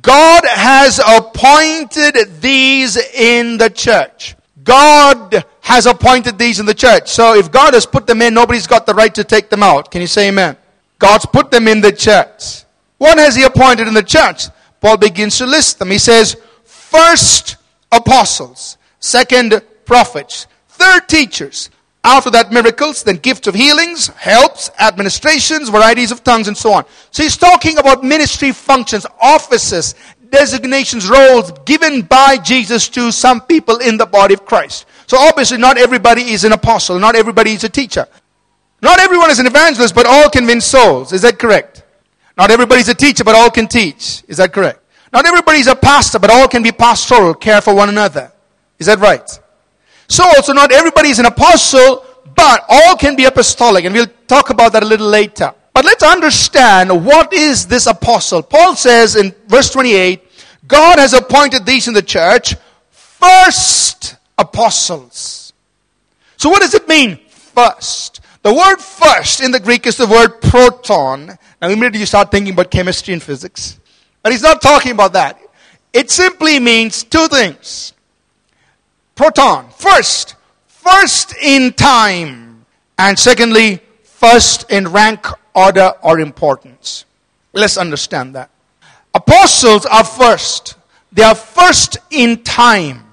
God 0.00 0.44
has 0.46 1.00
appointed 1.06 2.40
these 2.40 2.96
in 2.96 3.58
the 3.58 3.68
church. 3.68 4.36
God 4.64 5.44
has 5.60 5.84
appointed 5.84 6.38
these 6.38 6.60
in 6.60 6.66
the 6.66 6.74
church. 6.74 7.08
So 7.08 7.34
if 7.34 7.52
God 7.52 7.74
has 7.74 7.84
put 7.84 8.06
them 8.06 8.22
in, 8.22 8.32
nobody's 8.32 8.66
got 8.66 8.86
the 8.86 8.94
right 8.94 9.14
to 9.16 9.24
take 9.24 9.50
them 9.50 9.62
out. 9.62 9.90
Can 9.90 10.00
you 10.00 10.06
say 10.06 10.28
amen? 10.28 10.56
God's 10.98 11.26
put 11.26 11.50
them 11.50 11.68
in 11.68 11.82
the 11.82 11.92
church. 11.92 12.64
What 12.96 13.18
has 13.18 13.36
He 13.36 13.42
appointed 13.42 13.86
in 13.86 13.92
the 13.92 14.02
church? 14.02 14.44
Paul 14.80 14.96
begins 14.96 15.36
to 15.38 15.46
list 15.46 15.78
them. 15.78 15.90
He 15.90 15.98
says, 15.98 16.36
first 16.64 17.56
apostles, 17.92 18.78
second 18.98 19.62
prophets, 19.88 20.46
third 20.68 21.08
teachers, 21.08 21.70
after 22.04 22.30
that 22.30 22.52
miracles, 22.52 23.02
then 23.02 23.16
gifts 23.16 23.48
of 23.48 23.54
healings, 23.54 24.06
helps, 24.08 24.70
administrations, 24.78 25.68
varieties 25.68 26.12
of 26.12 26.22
tongues, 26.22 26.46
and 26.46 26.56
so 26.56 26.72
on. 26.72 26.84
So 27.10 27.24
he's 27.24 27.36
talking 27.36 27.78
about 27.78 28.04
ministry 28.04 28.52
functions, 28.52 29.04
offices, 29.20 29.94
designations, 30.30 31.08
roles 31.08 31.50
given 31.64 32.02
by 32.02 32.36
Jesus 32.36 32.88
to 32.90 33.10
some 33.10 33.40
people 33.40 33.78
in 33.78 33.96
the 33.96 34.06
body 34.06 34.34
of 34.34 34.44
Christ. 34.44 34.86
So 35.06 35.16
obviously 35.18 35.58
not 35.58 35.78
everybody 35.78 36.22
is 36.32 36.44
an 36.44 36.52
apostle, 36.52 36.98
not 36.98 37.16
everybody 37.16 37.52
is 37.52 37.64
a 37.64 37.68
teacher. 37.68 38.06
Not 38.80 39.00
everyone 39.00 39.30
is 39.30 39.40
an 39.40 39.46
evangelist, 39.46 39.94
but 39.94 40.06
all 40.06 40.30
can 40.30 40.46
win 40.46 40.60
souls. 40.60 41.12
Is 41.12 41.22
that 41.22 41.38
correct? 41.38 41.82
Not 42.36 42.52
everybody 42.52 42.82
is 42.82 42.88
a 42.88 42.94
teacher, 42.94 43.24
but 43.24 43.34
all 43.34 43.50
can 43.50 43.66
teach. 43.66 44.22
Is 44.28 44.36
that 44.36 44.52
correct? 44.52 44.80
Not 45.12 45.26
everybody 45.26 45.58
is 45.58 45.66
a 45.66 45.74
pastor, 45.74 46.20
but 46.20 46.30
all 46.30 46.46
can 46.46 46.62
be 46.62 46.70
pastoral, 46.70 47.34
care 47.34 47.60
for 47.60 47.74
one 47.74 47.88
another. 47.88 48.30
Is 48.78 48.86
that 48.86 49.00
right? 49.00 49.28
So 50.08 50.24
also 50.24 50.52
not 50.52 50.72
everybody 50.72 51.10
is 51.10 51.18
an 51.18 51.26
apostle, 51.26 52.04
but 52.34 52.64
all 52.68 52.96
can 52.96 53.16
be 53.16 53.24
apostolic, 53.24 53.84
and 53.84 53.94
we'll 53.94 54.06
talk 54.26 54.50
about 54.50 54.72
that 54.72 54.82
a 54.82 54.86
little 54.86 55.08
later. 55.08 55.52
But 55.72 55.84
let's 55.84 56.02
understand 56.02 57.04
what 57.04 57.32
is 57.32 57.66
this 57.66 57.86
apostle. 57.86 58.42
Paul 58.42 58.74
says 58.74 59.16
in 59.16 59.34
verse 59.46 59.70
28, 59.70 60.22
God 60.66 60.98
has 60.98 61.12
appointed 61.12 61.64
these 61.64 61.88
in 61.88 61.94
the 61.94 62.02
church 62.02 62.56
first 62.90 64.16
apostles. 64.36 65.52
So 66.36 66.48
what 66.48 66.62
does 66.62 66.74
it 66.74 66.88
mean? 66.88 67.18
First. 67.28 68.20
The 68.42 68.54
word 68.54 68.76
first 68.76 69.40
in 69.40 69.50
the 69.50 69.60
Greek 69.60 69.86
is 69.86 69.96
the 69.96 70.06
word 70.06 70.40
proton. 70.40 71.36
Now 71.60 71.68
immediately 71.68 72.00
you 72.00 72.06
start 72.06 72.30
thinking 72.30 72.52
about 72.52 72.70
chemistry 72.70 73.12
and 73.12 73.22
physics. 73.22 73.78
But 74.22 74.32
he's 74.32 74.42
not 74.42 74.62
talking 74.62 74.92
about 74.92 75.12
that. 75.14 75.40
It 75.92 76.10
simply 76.10 76.60
means 76.60 77.02
two 77.02 77.26
things. 77.28 77.92
Proton. 79.18 79.68
First. 79.76 80.36
First 80.68 81.34
in 81.42 81.74
time. 81.74 82.64
And 82.96 83.18
secondly, 83.18 83.80
first 84.04 84.70
in 84.70 84.88
rank, 84.88 85.26
order, 85.54 85.92
or 86.02 86.20
importance. 86.20 87.04
Let's 87.52 87.76
understand 87.76 88.34
that. 88.36 88.48
Apostles 89.12 89.84
are 89.86 90.04
first. 90.04 90.76
They 91.12 91.24
are 91.24 91.34
first 91.34 91.98
in 92.10 92.42
time 92.44 93.04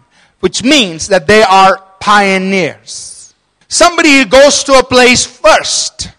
which 0.46 0.62
means 0.62 1.08
that 1.08 1.26
they 1.26 1.42
are 1.42 1.82
pioneers. 2.00 3.34
Somebody 3.68 4.20
who 4.20 4.26
goes 4.26 4.64
to 4.66 4.74
a 4.74 4.84
place 4.84 5.26
first 5.26 6.12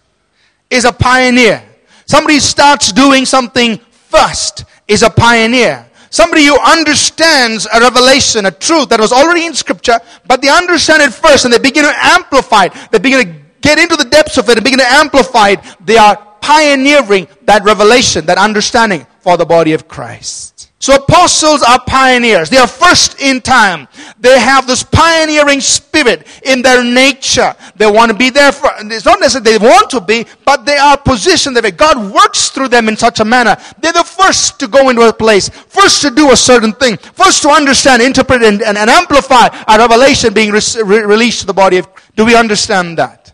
is 0.69 0.83
a 0.83 0.91
pioneer. 0.91 1.63
Somebody 2.05 2.39
starts 2.39 2.91
doing 2.91 3.25
something 3.25 3.77
first 3.77 4.65
is 4.85 5.01
a 5.01 5.09
pioneer. 5.09 5.86
Somebody 6.09 6.45
who 6.45 6.57
understands 6.59 7.67
a 7.73 7.79
revelation, 7.79 8.45
a 8.45 8.51
truth 8.51 8.89
that 8.89 8.99
was 8.99 9.11
already 9.11 9.45
in 9.45 9.53
scripture, 9.53 9.99
but 10.25 10.41
they 10.41 10.49
understand 10.49 11.01
it 11.01 11.13
first 11.13 11.45
and 11.45 11.53
they 11.53 11.59
begin 11.59 11.83
to 11.83 11.93
amplify 11.95 12.65
it. 12.65 12.73
They 12.91 12.99
begin 12.99 13.25
to 13.25 13.33
get 13.61 13.77
into 13.77 13.95
the 13.95 14.05
depths 14.05 14.37
of 14.37 14.49
it 14.49 14.57
and 14.57 14.63
begin 14.63 14.79
to 14.79 14.85
amplify 14.85 15.49
it. 15.49 15.59
They 15.85 15.97
are 15.97 16.15
pioneering 16.41 17.27
that 17.43 17.63
revelation, 17.63 18.25
that 18.27 18.37
understanding 18.37 19.05
for 19.19 19.35
the 19.35 19.45
body 19.45 19.73
of 19.73 19.87
Christ. 19.87 20.56
So 20.79 20.95
apostles 20.95 21.63
are 21.63 21.79
pioneers. 21.87 22.51
They 22.51 22.57
are 22.57 22.67
first 22.67 23.19
in 23.19 23.41
time. 23.41 23.87
They 24.19 24.39
have 24.39 24.67
this 24.67 24.83
pioneering 24.83 25.59
spirit 25.59 26.27
in 26.43 26.61
their 26.61 26.83
nature. 26.83 27.55
They 27.75 27.89
want 27.89 28.11
to 28.11 28.17
be 28.17 28.29
there 28.29 28.51
for, 28.51 28.69
it's 28.81 29.03
not 29.05 29.19
necessarily 29.19 29.57
they 29.57 29.65
want 29.65 29.89
to 29.89 30.01
be, 30.01 30.27
but 30.45 30.65
they 30.65 30.77
are 30.77 30.95
positioned 30.95 31.57
that 31.57 31.77
God 31.77 32.13
works 32.13 32.49
through 32.49 32.67
them 32.67 32.89
in 32.89 32.95
such 32.95 33.19
a 33.19 33.25
manner. 33.25 33.57
They're 33.79 33.91
the 33.91 34.03
first 34.03 34.59
to 34.59 34.67
go 34.67 34.89
into 34.89 35.01
a 35.01 35.11
place, 35.11 35.49
first 35.49 36.03
to 36.03 36.11
do 36.11 36.31
a 36.31 36.37
certain 36.37 36.73
thing, 36.73 36.97
first 36.97 37.41
to 37.41 37.49
understand, 37.49 38.03
interpret, 38.03 38.43
and, 38.43 38.61
and, 38.61 38.77
and 38.77 38.89
amplify 38.89 39.47
a 39.67 39.77
revelation 39.79 40.31
being 40.31 40.51
re- 40.51 40.61
re- 40.83 41.05
released 41.05 41.41
to 41.41 41.47
the 41.47 41.53
body 41.53 41.77
of, 41.77 41.87
do 42.15 42.23
we 42.23 42.35
understand 42.35 42.99
that? 42.99 43.33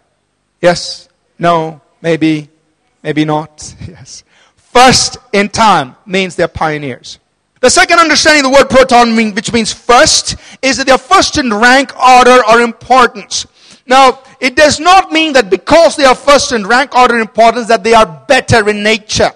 Yes? 0.62 1.10
No? 1.38 1.82
Maybe? 2.02 2.50
Maybe 3.04 3.26
not? 3.26 3.76
Yes. 3.86 4.24
First 4.56 5.18
in 5.34 5.50
time 5.50 5.96
means 6.08 6.36
they're 6.36 6.48
pioneers. 6.48 7.20
The 7.63 7.70
second 7.70 8.00
understanding 8.00 8.43
of 8.43 8.51
the 8.51 8.58
word 8.58 8.70
proton, 8.70 9.15
which 9.15 9.53
means 9.53 9.72
first, 9.72 10.36
is 10.62 10.75
that 10.75 10.86
they 10.86 10.91
are 10.91 10.98
first 10.98 11.38
in 11.38 11.53
rank, 11.53 11.98
order, 11.98 12.41
or 12.50 12.60
importance. 12.60 13.48
Now, 13.88 14.20
it 14.41 14.58
does 14.58 14.82
not 14.82 15.13
mean 15.13 15.32
that 15.32 15.50
because 15.50 15.96
they 15.96 16.03
are 16.03 16.13
first 16.13 16.51
in 16.51 16.67
rank, 16.67 16.93
order, 16.93 17.15
or 17.15 17.20
importance, 17.20 17.70
that 17.70 17.82
they 17.82 17.93
are 17.93 18.05
better 18.27 18.67
in 18.67 18.84
nature. 18.84 19.32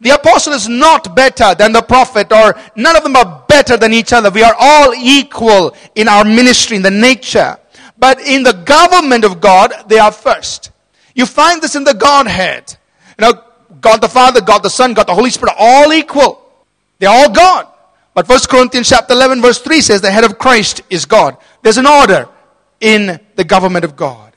The 0.00 0.08
apostle 0.08 0.54
is 0.54 0.70
not 0.70 1.14
better 1.14 1.54
than 1.54 1.72
the 1.72 1.82
prophet, 1.82 2.32
or 2.32 2.58
none 2.76 2.96
of 2.96 3.02
them 3.02 3.14
are 3.14 3.44
better 3.46 3.76
than 3.76 3.92
each 3.92 4.14
other. 4.14 4.30
We 4.30 4.42
are 4.42 4.56
all 4.58 4.94
equal 4.94 5.76
in 5.94 6.08
our 6.08 6.24
ministry, 6.24 6.78
in 6.78 6.82
the 6.82 6.90
nature. 6.90 7.58
But 7.98 8.22
in 8.22 8.42
the 8.42 8.54
government 8.54 9.22
of 9.26 9.38
God, 9.38 9.74
they 9.86 9.98
are 9.98 10.12
first. 10.12 10.70
You 11.14 11.26
find 11.26 11.60
this 11.60 11.76
in 11.76 11.84
the 11.84 11.92
Godhead. 11.92 12.74
You 13.18 13.26
know, 13.26 13.44
God 13.82 14.00
the 14.00 14.08
Father, 14.08 14.40
God 14.40 14.62
the 14.62 14.70
Son, 14.70 14.94
God 14.94 15.08
the 15.08 15.14
Holy 15.14 15.28
Spirit, 15.28 15.54
all 15.58 15.92
equal. 15.92 16.45
They're 16.98 17.10
all 17.10 17.30
God. 17.30 17.68
But 18.14 18.28
1 18.28 18.40
Corinthians 18.48 18.88
chapter 18.88 19.12
11 19.12 19.42
verse 19.42 19.60
3 19.60 19.80
says 19.80 20.00
the 20.00 20.10
head 20.10 20.24
of 20.24 20.38
Christ 20.38 20.80
is 20.88 21.04
God. 21.04 21.36
There's 21.62 21.76
an 21.76 21.86
order 21.86 22.28
in 22.80 23.20
the 23.34 23.44
government 23.44 23.84
of 23.84 23.96
God. 23.96 24.32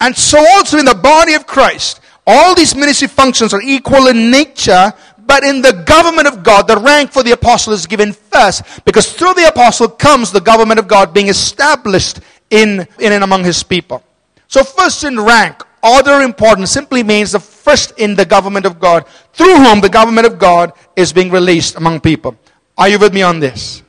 And 0.00 0.16
so 0.16 0.38
also 0.38 0.78
in 0.78 0.84
the 0.84 0.94
body 0.94 1.34
of 1.34 1.46
Christ, 1.46 2.00
all 2.26 2.54
these 2.54 2.74
ministry 2.74 3.08
functions 3.08 3.52
are 3.52 3.60
equal 3.62 4.06
in 4.06 4.30
nature, 4.30 4.92
but 5.26 5.44
in 5.44 5.62
the 5.62 5.72
government 5.72 6.26
of 6.28 6.42
God, 6.42 6.66
the 6.66 6.78
rank 6.78 7.10
for 7.10 7.22
the 7.22 7.32
apostle 7.32 7.72
is 7.72 7.86
given 7.86 8.12
first, 8.12 8.62
because 8.84 9.12
through 9.12 9.34
the 9.34 9.48
apostle 9.48 9.88
comes 9.88 10.30
the 10.30 10.40
government 10.40 10.78
of 10.78 10.88
God 10.88 11.12
being 11.12 11.28
established 11.28 12.20
in, 12.50 12.86
in 12.98 13.12
and 13.12 13.24
among 13.24 13.44
his 13.44 13.62
people. 13.62 14.02
So 14.48 14.62
first 14.62 15.04
in 15.04 15.18
rank, 15.18 15.62
order 15.82 16.20
importance 16.20 16.70
simply 16.70 17.02
means 17.02 17.32
the 17.32 17.40
first 17.64 17.98
in 17.98 18.14
the 18.14 18.24
government 18.24 18.66
of 18.66 18.78
God, 18.78 19.06
through 19.32 19.56
whom 19.56 19.80
the 19.80 19.88
government 19.88 20.26
of 20.26 20.38
God 20.38 20.72
is 20.94 21.12
being 21.12 21.30
released 21.30 21.76
among 21.76 22.00
people. 22.00 22.36
Are 22.76 22.88
you 22.88 22.98
with 22.98 23.14
me 23.14 23.22
on 23.22 23.40
this? 23.40 23.82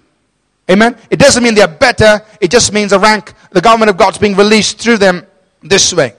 Amen? 0.71 0.97
It 1.09 1.19
doesn't 1.19 1.43
mean 1.43 1.53
they're 1.53 1.67
better. 1.67 2.21
It 2.39 2.49
just 2.49 2.73
means 2.73 2.91
the 2.91 2.99
rank, 2.99 3.33
the 3.51 3.61
government 3.61 3.89
of 3.89 3.97
God's 3.97 4.17
being 4.17 4.35
released 4.35 4.79
through 4.79 4.97
them 4.97 5.27
this 5.61 5.93
way. 5.93 6.15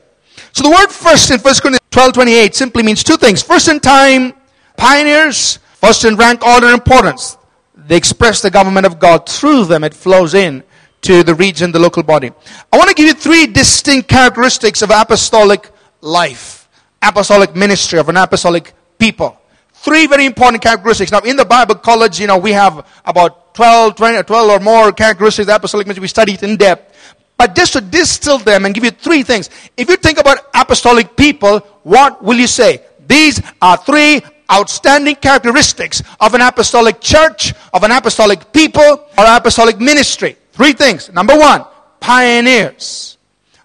So 0.53 0.63
the 0.63 0.71
word 0.71 0.89
first 0.89 1.31
in 1.31 1.41
1 1.41 1.55
Corinthians 1.55 1.81
12, 1.91 2.13
28 2.13 2.55
simply 2.55 2.83
means 2.83 3.03
two 3.03 3.17
things. 3.17 3.43
First 3.43 3.69
in 3.69 3.81
time, 3.81 4.35
pioneers. 4.77 5.59
First 5.81 6.05
in 6.05 6.17
rank, 6.17 6.45
order, 6.45 6.69
importance. 6.69 7.37
They 7.75 7.97
express 7.97 8.43
the 8.43 8.51
government 8.51 8.87
of 8.87 8.99
God. 8.99 9.29
Through 9.29 9.67
them, 9.67 9.85
it 9.85 9.95
flows 9.95 10.35
in 10.35 10.63
to 11.03 11.23
the 11.23 11.35
region, 11.35 11.73
the 11.73 11.79
local 11.79 12.03
body. 12.03 12.31
I 12.73 12.77
want 12.79 12.89
to 12.89 12.95
give 12.95 13.07
you 13.07 13.15
three 13.15 13.47
distinct 13.47 14.09
characteristics 14.09 14.83
of 14.83 14.91
apostolic 14.91 15.71
life, 16.01 16.56
apostolic 17.09 17.55
ministry, 17.55 17.99
of 17.99 18.09
an 18.09 18.17
apostolic 18.17 18.73
people. 18.99 19.39
Three 19.73 20.07
very 20.07 20.27
important 20.27 20.63
characteristics. 20.63 21.13
Now, 21.13 21.21
in 21.21 21.37
the 21.37 21.45
Bible 21.45 21.77
college, 21.77 22.19
you 22.19 22.27
know, 22.27 22.39
we 22.39 22.53
have 22.53 22.87
about 23.05 23.55
12, 23.55 23.95
20, 23.97 24.23
12 24.23 24.51
or 24.51 24.63
more 24.63 24.93
characteristics 24.93 25.49
of 25.49 25.55
apostolic 25.55 25.87
ministry. 25.87 26.03
We 26.03 26.09
studied 26.09 26.43
in 26.43 26.57
depth. 26.57 26.95
But 27.37 27.55
just 27.55 27.75
to 27.75 27.81
distill 27.81 28.39
them 28.39 28.65
and 28.65 28.75
give 28.75 28.85
you 28.85 28.91
three 28.91 29.23
things. 29.23 29.51
If 29.77 29.89
you 29.89 29.97
think 29.97 30.19
about 30.19 30.39
apostolic 30.55 31.17
people, 31.17 31.61
what 31.83 32.23
will 32.25 32.37
you 32.37 32.47
say? 32.47 32.81
These 33.07 33.43
are 33.61 33.77
three 33.77 34.23
outstanding 34.51 35.17
characteristics 35.17 36.03
of 36.21 36.35
an 36.35 36.41
apostolic 36.41 37.01
church, 37.01 37.53
of 37.73 37.83
an 37.83 37.91
apostolic 37.91 38.53
people, 38.53 38.83
or 38.83 39.25
apostolic 39.25 39.79
ministry. 39.79 40.37
Three 40.53 40.73
things. 40.73 41.13
Number 41.13 41.39
one, 41.39 41.65
pioneers. 42.01 43.19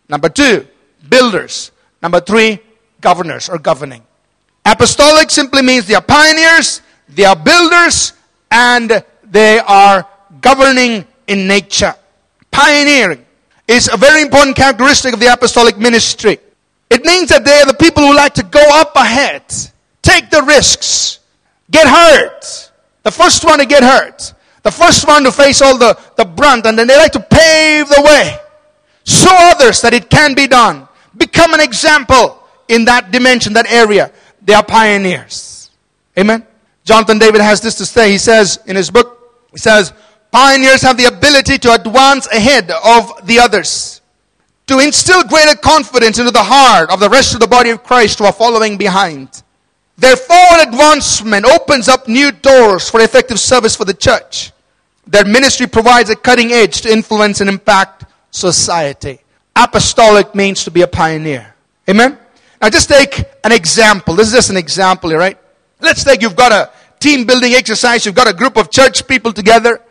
Number 0.10 0.28
two, 0.28 0.68
builders. 1.08 1.72
Number 2.02 2.20
three, 2.20 2.60
governors 3.02 3.50
or 3.50 3.58
governing. 3.58 4.04
Apostolic 4.66 5.32
simply 5.32 5.62
means 5.62 5.88
they 5.88 5.96
are 5.96 6.02
pioneers, 6.02 6.82
they 7.10 7.26
are 7.26 7.36
builders, 7.36 8.14
and 8.52 9.04
they 9.24 9.60
are 9.60 10.08
governing 10.40 11.06
in 11.28 11.48
nature. 11.48 11.96
Pioneering 12.52 13.26
is 13.68 13.90
a 13.92 13.98
very 13.98 14.22
important 14.22 14.56
characteristic 14.56 15.14
of 15.14 15.20
the 15.20 15.32
apostolic 15.32 15.78
ministry. 15.78 16.38
It 16.90 17.06
means 17.06 17.30
that 17.30 17.46
they 17.46 17.60
are 17.60 17.66
the 17.66 17.74
people 17.74 18.04
who 18.04 18.16
like 18.16 18.34
to 18.36 18.44
go 18.44 18.64
up 18.74 18.96
ahead, 18.96 19.44
take 20.02 20.30
the 20.30 20.44
risks, 20.44 21.20
get 21.72 21.88
hurt. 21.88 22.72
The 23.04 23.12
first 23.12 23.44
one 23.46 23.60
to 23.60 23.66
get 23.66 23.82
hurt. 23.82 24.34
The 24.64 24.72
first 24.72 25.08
one 25.08 25.24
to 25.24 25.32
face 25.32 25.62
all 25.62 25.78
the, 25.78 25.98
the 26.18 26.26
brunt, 26.26 26.68
and 26.68 26.78
then 26.78 26.86
they 26.86 26.98
like 26.98 27.14
to 27.14 27.20
pave 27.20 27.88
the 27.88 28.02
way. 28.06 28.38
Show 29.06 29.34
others 29.34 29.82
that 29.82 29.94
it 29.94 30.10
can 30.10 30.36
be 30.36 30.46
done. 30.46 30.88
Become 31.18 31.56
an 31.56 31.62
example 31.62 32.41
in 32.72 32.86
that 32.86 33.12
dimension, 33.12 33.54
that 33.54 33.72
area. 33.72 34.12
They 34.42 34.54
are 34.54 34.64
pioneers. 34.64 35.70
Amen. 36.18 36.46
Jonathan 36.84 37.20
David 37.20 37.42
has 37.42 37.62
this 37.62 37.76
to 37.76 37.86
say. 37.86 38.12
He 38.12 38.18
says 38.18 38.60
in 38.66 38.76
his 38.76 38.90
book, 38.90 39.48
he 39.52 39.58
says, 39.58 39.94
pioneers 40.32 40.82
have 40.82 40.98
the 40.98 41.06
ability 41.06 41.58
to 41.60 41.74
advance 41.74 42.28
ahead 42.28 42.72
of 42.72 43.28
the 43.28 43.40
others, 43.40 44.02
to 44.68 44.80
instill 44.80 45.24
greater 45.24 45.56
confidence 45.56 46.18
into 46.18 46.32
the 46.32 46.44
heart 46.44 46.90
of 46.90 47.00
the 47.00 47.10
rest 47.10 47.34
of 47.34 47.40
the 47.40 47.48
body 47.48 47.70
of 47.70 47.84
Christ 47.84 48.20
who 48.20 48.26
are 48.26 48.34
following 48.34 48.78
behind. 48.78 49.44
Their 49.98 50.16
forward 50.16 50.68
advancement 50.68 51.46
opens 51.46 51.88
up 51.88 52.08
new 52.08 52.32
doors 52.32 52.90
for 52.90 53.02
effective 53.02 53.40
service 53.40 53.76
for 53.76 53.86
the 53.86 53.94
church. 53.94 54.52
Their 55.06 55.26
ministry 55.26 55.68
provides 55.68 56.10
a 56.10 56.16
cutting 56.16 56.52
edge 56.52 56.82
to 56.82 56.92
influence 56.92 57.42
and 57.42 57.50
impact 57.50 58.06
society. 58.32 59.20
Apostolic 59.56 60.34
means 60.34 60.64
to 60.64 60.72
be 60.72 60.82
a 60.82 60.88
pioneer. 60.88 61.54
Amen? 61.90 62.18
Now 62.62 62.70
just 62.70 62.90
take 62.90 63.24
an 63.44 63.52
example. 63.52 64.16
This 64.16 64.28
is 64.28 64.34
just 64.34 64.50
an 64.50 64.58
example 64.58 65.12
right? 65.14 65.38
Let's 65.80 66.04
take 66.04 66.22
you've 66.22 66.36
got 66.36 66.52
a 66.52 66.72
team 67.00 67.26
building 67.26 67.54
exercise, 67.54 68.06
you've 68.06 68.16
got 68.16 68.30
a 68.30 68.34
group 68.34 68.56
of 68.56 68.70
church 68.70 69.08
people 69.08 69.34
together, 69.34 69.82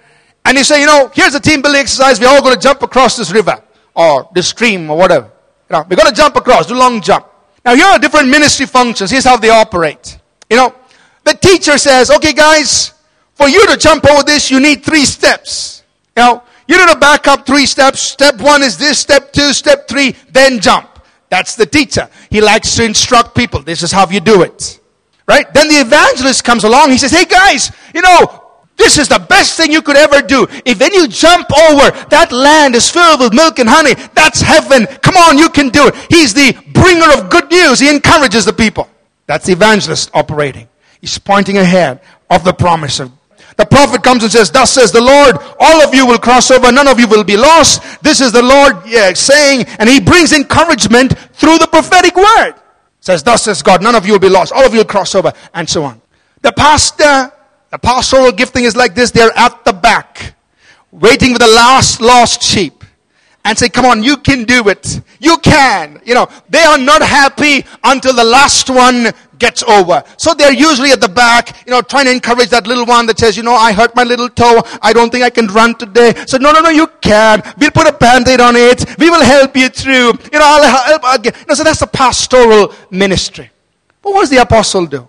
and 0.44 0.56
you 0.56 0.62
say, 0.62 0.80
you 0.80 0.86
know, 0.86 1.10
here's 1.12 1.34
a 1.34 1.40
team 1.40 1.60
building 1.60 1.80
exercise, 1.80 2.20
we're 2.20 2.28
all 2.28 2.40
going 2.40 2.54
to 2.54 2.60
jump 2.60 2.82
across 2.82 3.16
this 3.16 3.32
river, 3.32 3.60
or 3.96 4.28
this 4.32 4.48
stream, 4.48 4.88
or 4.88 4.96
whatever. 4.96 5.26
You 5.68 5.76
know, 5.76 5.84
we're 5.90 5.96
going 5.96 6.08
to 6.08 6.14
jump 6.14 6.36
across, 6.36 6.66
do 6.66 6.76
long 6.76 7.00
jump. 7.00 7.26
Now 7.64 7.74
here 7.74 7.86
are 7.86 7.98
different 7.98 8.28
ministry 8.28 8.66
functions, 8.66 9.10
here's 9.10 9.24
how 9.24 9.36
they 9.36 9.50
operate. 9.50 10.18
You 10.48 10.56
know, 10.56 10.74
the 11.24 11.34
teacher 11.34 11.76
says, 11.76 12.10
okay 12.12 12.32
guys, 12.32 12.94
for 13.34 13.48
you 13.48 13.66
to 13.66 13.76
jump 13.76 14.04
over 14.08 14.22
this, 14.22 14.50
you 14.50 14.60
need 14.60 14.84
three 14.84 15.04
steps. 15.04 15.82
You 16.16 16.22
know, 16.22 16.42
you 16.68 16.78
need 16.78 16.92
to 16.92 16.98
back 16.98 17.26
up 17.26 17.46
three 17.46 17.66
steps. 17.66 18.00
Step 18.00 18.40
one 18.40 18.62
is 18.62 18.78
this, 18.78 19.00
step 19.00 19.32
two, 19.32 19.52
step 19.52 19.88
three, 19.88 20.14
then 20.30 20.60
jump. 20.60 20.89
That's 21.30 21.54
the 21.54 21.64
teacher. 21.64 22.10
He 22.28 22.40
likes 22.40 22.76
to 22.76 22.84
instruct 22.84 23.34
people. 23.34 23.62
This 23.62 23.82
is 23.82 23.90
how 23.90 24.08
you 24.10 24.20
do 24.20 24.42
it. 24.42 24.78
Right? 25.26 25.52
Then 25.54 25.68
the 25.68 25.80
evangelist 25.80 26.44
comes 26.44 26.64
along. 26.64 26.90
He 26.90 26.98
says, 26.98 27.12
Hey 27.12 27.24
guys, 27.24 27.70
you 27.94 28.02
know, 28.02 28.50
this 28.76 28.98
is 28.98 29.08
the 29.08 29.18
best 29.18 29.56
thing 29.56 29.70
you 29.70 29.80
could 29.80 29.96
ever 29.96 30.22
do. 30.22 30.46
If 30.64 30.80
when 30.80 30.92
you 30.92 31.06
jump 31.06 31.46
over, 31.70 31.90
that 32.08 32.32
land 32.32 32.74
is 32.74 32.90
filled 32.90 33.20
with 33.20 33.32
milk 33.32 33.58
and 33.58 33.68
honey. 33.68 33.94
That's 34.14 34.40
heaven. 34.40 34.86
Come 35.02 35.16
on, 35.16 35.38
you 35.38 35.50
can 35.50 35.68
do 35.68 35.86
it. 35.86 35.94
He's 36.10 36.34
the 36.34 36.52
bringer 36.72 37.12
of 37.12 37.30
good 37.30 37.50
news. 37.50 37.78
He 37.78 37.88
encourages 37.88 38.44
the 38.44 38.52
people. 38.52 38.88
That's 39.26 39.46
the 39.46 39.52
evangelist 39.52 40.10
operating. 40.14 40.66
He's 41.00 41.18
pointing 41.18 41.58
ahead 41.58 42.00
of 42.28 42.42
the 42.42 42.52
promise 42.52 43.00
of 43.00 43.12
the 43.56 43.66
prophet 43.66 44.02
comes 44.02 44.22
and 44.22 44.32
says, 44.32 44.50
Thus 44.50 44.72
says 44.72 44.92
the 44.92 45.00
Lord, 45.00 45.36
all 45.58 45.82
of 45.82 45.94
you 45.94 46.06
will 46.06 46.18
cross 46.18 46.50
over, 46.50 46.70
none 46.72 46.88
of 46.88 46.98
you 46.98 47.06
will 47.06 47.24
be 47.24 47.36
lost. 47.36 47.82
This 48.02 48.20
is 48.20 48.32
the 48.32 48.42
Lord 48.42 48.76
yeah, 48.86 49.12
saying, 49.12 49.66
and 49.78 49.88
he 49.88 50.00
brings 50.00 50.32
encouragement 50.32 51.18
through 51.34 51.58
the 51.58 51.66
prophetic 51.66 52.16
word. 52.16 52.54
Says, 53.00 53.22
Thus 53.22 53.44
says 53.44 53.62
God, 53.62 53.82
none 53.82 53.94
of 53.94 54.06
you 54.06 54.12
will 54.12 54.20
be 54.20 54.28
lost, 54.28 54.52
all 54.52 54.64
of 54.64 54.72
you 54.72 54.78
will 54.78 54.84
cross 54.84 55.14
over, 55.14 55.32
and 55.54 55.68
so 55.68 55.84
on. 55.84 56.00
The 56.42 56.52
pastor, 56.52 57.32
the 57.70 57.78
pastoral 57.78 58.32
gifting 58.32 58.64
is 58.64 58.76
like 58.76 58.94
this, 58.94 59.10
they're 59.10 59.36
at 59.36 59.64
the 59.64 59.72
back, 59.72 60.34
waiting 60.90 61.32
for 61.32 61.38
the 61.38 61.48
last 61.48 62.00
lost 62.00 62.42
sheep. 62.42 62.84
And 63.42 63.56
say, 63.56 63.70
come 63.70 63.86
on, 63.86 64.02
you 64.02 64.18
can 64.18 64.44
do 64.44 64.68
it. 64.68 65.00
You 65.18 65.38
can. 65.38 66.02
You 66.04 66.14
know, 66.14 66.28
they 66.50 66.62
are 66.62 66.76
not 66.76 67.00
happy 67.00 67.64
until 67.82 68.14
the 68.14 68.24
last 68.24 68.68
one 68.68 69.12
gets 69.40 69.64
over. 69.64 70.04
So 70.16 70.34
they're 70.34 70.52
usually 70.52 70.92
at 70.92 71.00
the 71.00 71.08
back, 71.08 71.66
you 71.66 71.72
know, 71.72 71.82
trying 71.82 72.04
to 72.04 72.12
encourage 72.12 72.50
that 72.50 72.68
little 72.68 72.86
one 72.86 73.06
that 73.06 73.18
says, 73.18 73.36
you 73.36 73.42
know, 73.42 73.54
I 73.54 73.72
hurt 73.72 73.96
my 73.96 74.04
little 74.04 74.28
toe. 74.28 74.62
I 74.80 74.92
don't 74.92 75.10
think 75.10 75.24
I 75.24 75.30
can 75.30 75.48
run 75.48 75.74
today. 75.74 76.14
So 76.26 76.38
no, 76.38 76.52
no, 76.52 76.60
no, 76.60 76.68
you 76.70 76.86
can. 77.00 77.42
We'll 77.58 77.72
put 77.72 77.88
a 77.88 77.92
band-aid 77.92 78.40
on 78.40 78.54
it. 78.54 78.84
We 78.98 79.10
will 79.10 79.24
help 79.24 79.56
you 79.56 79.68
through. 79.68 80.12
You 80.32 80.38
know, 80.38 80.44
I'll 80.44 80.84
help 80.84 81.02
again. 81.18 81.32
You 81.40 81.46
know, 81.48 81.54
so 81.54 81.64
that's 81.64 81.80
the 81.80 81.88
pastoral 81.88 82.72
ministry. 82.90 83.50
But 84.02 84.12
what 84.12 84.20
does 84.20 84.30
the 84.30 84.38
apostle 84.38 84.86
do? 84.86 85.08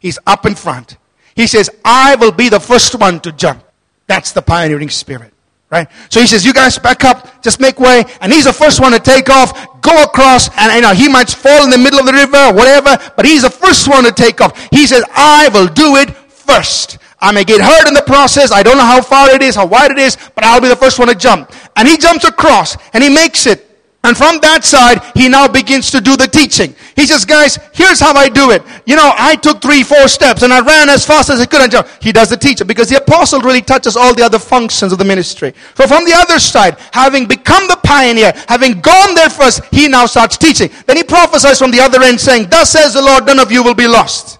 He's 0.00 0.18
up 0.26 0.46
in 0.46 0.54
front. 0.54 0.96
He 1.34 1.46
says, 1.46 1.68
I 1.84 2.16
will 2.16 2.32
be 2.32 2.48
the 2.48 2.60
first 2.60 2.94
one 2.94 3.20
to 3.20 3.32
jump. 3.32 3.62
That's 4.06 4.32
the 4.32 4.42
pioneering 4.42 4.88
spirit. 4.88 5.32
Right? 5.68 5.88
So 6.10 6.20
he 6.20 6.28
says, 6.28 6.46
you 6.46 6.52
guys 6.54 6.78
back 6.78 7.02
up, 7.02 7.42
just 7.42 7.58
make 7.58 7.80
way. 7.80 8.04
And 8.20 8.32
he's 8.32 8.44
the 8.44 8.52
first 8.52 8.80
one 8.80 8.92
to 8.92 9.00
take 9.00 9.28
off, 9.28 9.75
go 9.86 10.02
across, 10.02 10.50
and 10.58 10.72
you 10.74 10.82
know, 10.82 10.92
he 10.92 11.08
might 11.08 11.30
fall 11.30 11.62
in 11.64 11.70
the 11.70 11.78
middle 11.78 12.00
of 12.00 12.06
the 12.06 12.12
river, 12.12 12.52
whatever, 12.52 12.98
but 13.16 13.24
he's 13.24 13.42
the 13.42 13.50
first 13.50 13.88
one 13.88 14.04
to 14.04 14.12
take 14.12 14.40
off. 14.40 14.52
He 14.70 14.86
says, 14.86 15.04
I 15.14 15.48
will 15.54 15.68
do 15.68 15.96
it 15.96 16.10
first. 16.10 16.98
I 17.18 17.32
may 17.32 17.44
get 17.44 17.60
hurt 17.60 17.88
in 17.88 17.94
the 17.94 18.02
process. 18.02 18.52
I 18.52 18.62
don't 18.62 18.76
know 18.76 18.84
how 18.84 19.00
far 19.00 19.30
it 19.30 19.42
is, 19.42 19.54
how 19.54 19.66
wide 19.66 19.90
it 19.90 19.98
is, 19.98 20.16
but 20.34 20.44
I'll 20.44 20.60
be 20.60 20.68
the 20.68 20.76
first 20.76 20.98
one 20.98 21.08
to 21.08 21.14
jump. 21.14 21.52
And 21.76 21.88
he 21.88 21.96
jumps 21.96 22.24
across, 22.24 22.76
and 22.92 23.02
he 23.02 23.08
makes 23.08 23.46
it. 23.46 23.65
And 24.06 24.16
from 24.16 24.38
that 24.38 24.62
side, 24.62 25.02
he 25.16 25.28
now 25.28 25.48
begins 25.48 25.90
to 25.90 26.00
do 26.00 26.16
the 26.16 26.28
teaching. 26.28 26.76
He 26.94 27.08
says, 27.08 27.24
guys, 27.24 27.58
here's 27.74 27.98
how 27.98 28.14
I 28.14 28.28
do 28.28 28.52
it. 28.52 28.62
You 28.86 28.94
know, 28.94 29.10
I 29.18 29.34
took 29.34 29.60
three, 29.60 29.82
four 29.82 30.06
steps 30.06 30.42
and 30.42 30.52
I 30.52 30.60
ran 30.60 30.88
as 30.88 31.04
fast 31.04 31.28
as 31.28 31.40
I 31.40 31.46
could 31.46 31.60
and. 31.60 31.74
He 32.00 32.12
does 32.12 32.30
the 32.30 32.36
teaching 32.36 32.68
because 32.68 32.88
the 32.88 32.98
apostle 32.98 33.40
really 33.40 33.62
touches 33.62 33.96
all 33.96 34.14
the 34.14 34.22
other 34.22 34.38
functions 34.38 34.92
of 34.92 34.98
the 34.98 35.04
ministry. 35.04 35.54
So 35.74 35.88
from 35.88 36.04
the 36.04 36.12
other 36.14 36.38
side, 36.38 36.78
having 36.92 37.26
become 37.26 37.66
the 37.66 37.80
pioneer, 37.82 38.32
having 38.46 38.80
gone 38.80 39.16
there 39.16 39.28
first, 39.28 39.64
he 39.74 39.88
now 39.88 40.06
starts 40.06 40.36
teaching. 40.36 40.70
Then 40.86 40.96
he 40.96 41.02
prophesies 41.02 41.58
from 41.58 41.72
the 41.72 41.80
other 41.80 42.00
end 42.04 42.20
saying, 42.20 42.48
thus 42.48 42.70
says 42.70 42.94
the 42.94 43.02
Lord, 43.02 43.26
none 43.26 43.40
of 43.40 43.50
you 43.50 43.64
will 43.64 43.74
be 43.74 43.88
lost 43.88 44.38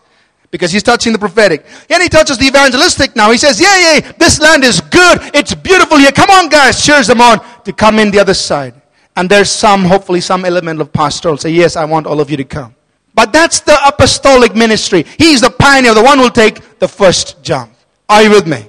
because 0.53 0.71
he's 0.71 0.85
touching 0.85 1.13
the 1.13 1.19
prophetic. 1.19 1.67
And 1.91 2.01
he 2.01 2.09
touches 2.09 2.39
the 2.39 2.47
evangelistic 2.47 3.17
now. 3.17 3.33
He 3.33 3.39
says, 3.39 3.61
yeah, 3.61 3.99
yeah, 3.99 4.13
this 4.13 4.39
land 4.39 4.63
is 4.63 4.81
good. 4.81 5.35
It's 5.35 5.57
beautiful 5.57 5.99
here. 5.99 6.13
Come 6.13 6.31
on, 6.31 6.49
guys. 6.49 6.87
Cheers 6.87 7.09
them 7.09 7.21
on 7.21 7.41
to 7.65 7.73
come 7.73 7.99
in 7.99 8.13
the 8.13 8.21
other 8.21 8.35
side. 8.35 8.76
And 9.17 9.29
there's 9.31 9.51
some, 9.51 9.85
hopefully, 9.85 10.21
some 10.21 10.45
element 10.45 10.81
of 10.81 10.93
pastoral. 10.93 11.39
Say, 11.39 11.51
yes, 11.51 11.75
I 11.75 11.85
want 11.85 12.07
all 12.07 12.21
of 12.21 12.31
you 12.31 12.37
to 12.37 12.45
come. 12.45 12.75
But 13.15 13.33
that's 13.33 13.61
the 13.61 13.79
apostolic 13.87 14.55
ministry. 14.55 15.07
He's 15.19 15.41
the 15.41 15.51
pioneer, 15.51 15.95
the 15.95 16.03
one 16.03 16.19
who 16.19 16.25
will 16.25 16.31
take 16.31 16.79
the 16.79 16.87
first 16.87 17.43
jump. 17.43 17.73
Are 18.11 18.23
you 18.23 18.31
with 18.31 18.47
me? 18.47 18.67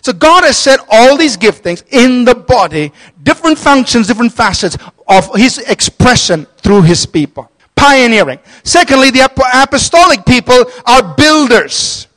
So 0.00 0.12
God 0.12 0.44
has 0.44 0.58
set 0.58 0.80
all 0.90 1.16
these 1.16 1.36
giftings 1.36 1.84
in 1.90 2.24
the 2.24 2.34
body, 2.34 2.92
different 3.22 3.56
functions, 3.56 4.08
different 4.08 4.32
facets 4.32 4.76
of 5.06 5.34
His 5.36 5.58
expression 5.58 6.46
through 6.58 6.82
His 6.82 7.06
people. 7.06 7.50
Pioneering. 7.76 8.40
Secondly, 8.64 9.10
the 9.10 9.24
apostolic 9.24 10.26
people 10.26 10.64
are 10.86 11.14
builders. 11.14 12.08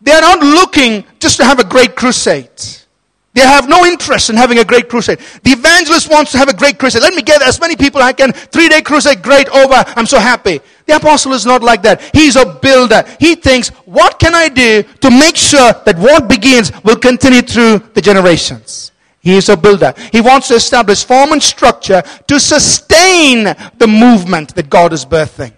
They 0.00 0.12
are 0.12 0.20
not 0.20 0.40
looking 0.40 1.04
just 1.18 1.38
to 1.38 1.44
have 1.44 1.58
a 1.58 1.64
great 1.64 1.96
crusade. 1.96 2.50
They 3.34 3.40
have 3.40 3.68
no 3.68 3.84
interest 3.84 4.30
in 4.30 4.36
having 4.36 4.60
a 4.60 4.64
great 4.64 4.88
crusade. 4.88 5.18
The 5.42 5.50
evangelist 5.50 6.08
wants 6.08 6.30
to 6.32 6.38
have 6.38 6.48
a 6.48 6.54
great 6.54 6.78
crusade. 6.78 7.02
Let 7.02 7.14
me 7.14 7.22
get 7.22 7.42
as 7.42 7.60
many 7.60 7.74
people 7.74 8.00
I 8.00 8.12
can. 8.12 8.32
Three 8.32 8.68
day 8.68 8.80
crusade, 8.80 9.22
great, 9.22 9.48
over. 9.48 9.82
I'm 9.96 10.06
so 10.06 10.20
happy. 10.20 10.60
The 10.86 10.96
apostle 10.96 11.32
is 11.32 11.44
not 11.44 11.62
like 11.62 11.82
that. 11.82 12.00
He's 12.14 12.36
a 12.36 12.46
builder. 12.46 13.04
He 13.18 13.34
thinks, 13.34 13.70
what 13.86 14.20
can 14.20 14.36
I 14.36 14.48
do 14.48 14.84
to 15.00 15.10
make 15.10 15.36
sure 15.36 15.72
that 15.72 15.98
what 15.98 16.28
begins 16.28 16.70
will 16.84 16.96
continue 16.96 17.42
through 17.42 17.78
the 17.94 18.00
generations? 18.00 18.92
He 19.18 19.36
is 19.36 19.48
a 19.48 19.56
builder. 19.56 19.94
He 20.12 20.20
wants 20.20 20.48
to 20.48 20.54
establish 20.54 21.02
form 21.02 21.32
and 21.32 21.42
structure 21.42 22.02
to 22.28 22.38
sustain 22.38 23.44
the 23.78 23.86
movement 23.86 24.54
that 24.54 24.70
God 24.70 24.92
is 24.92 25.04
birthing. 25.04 25.52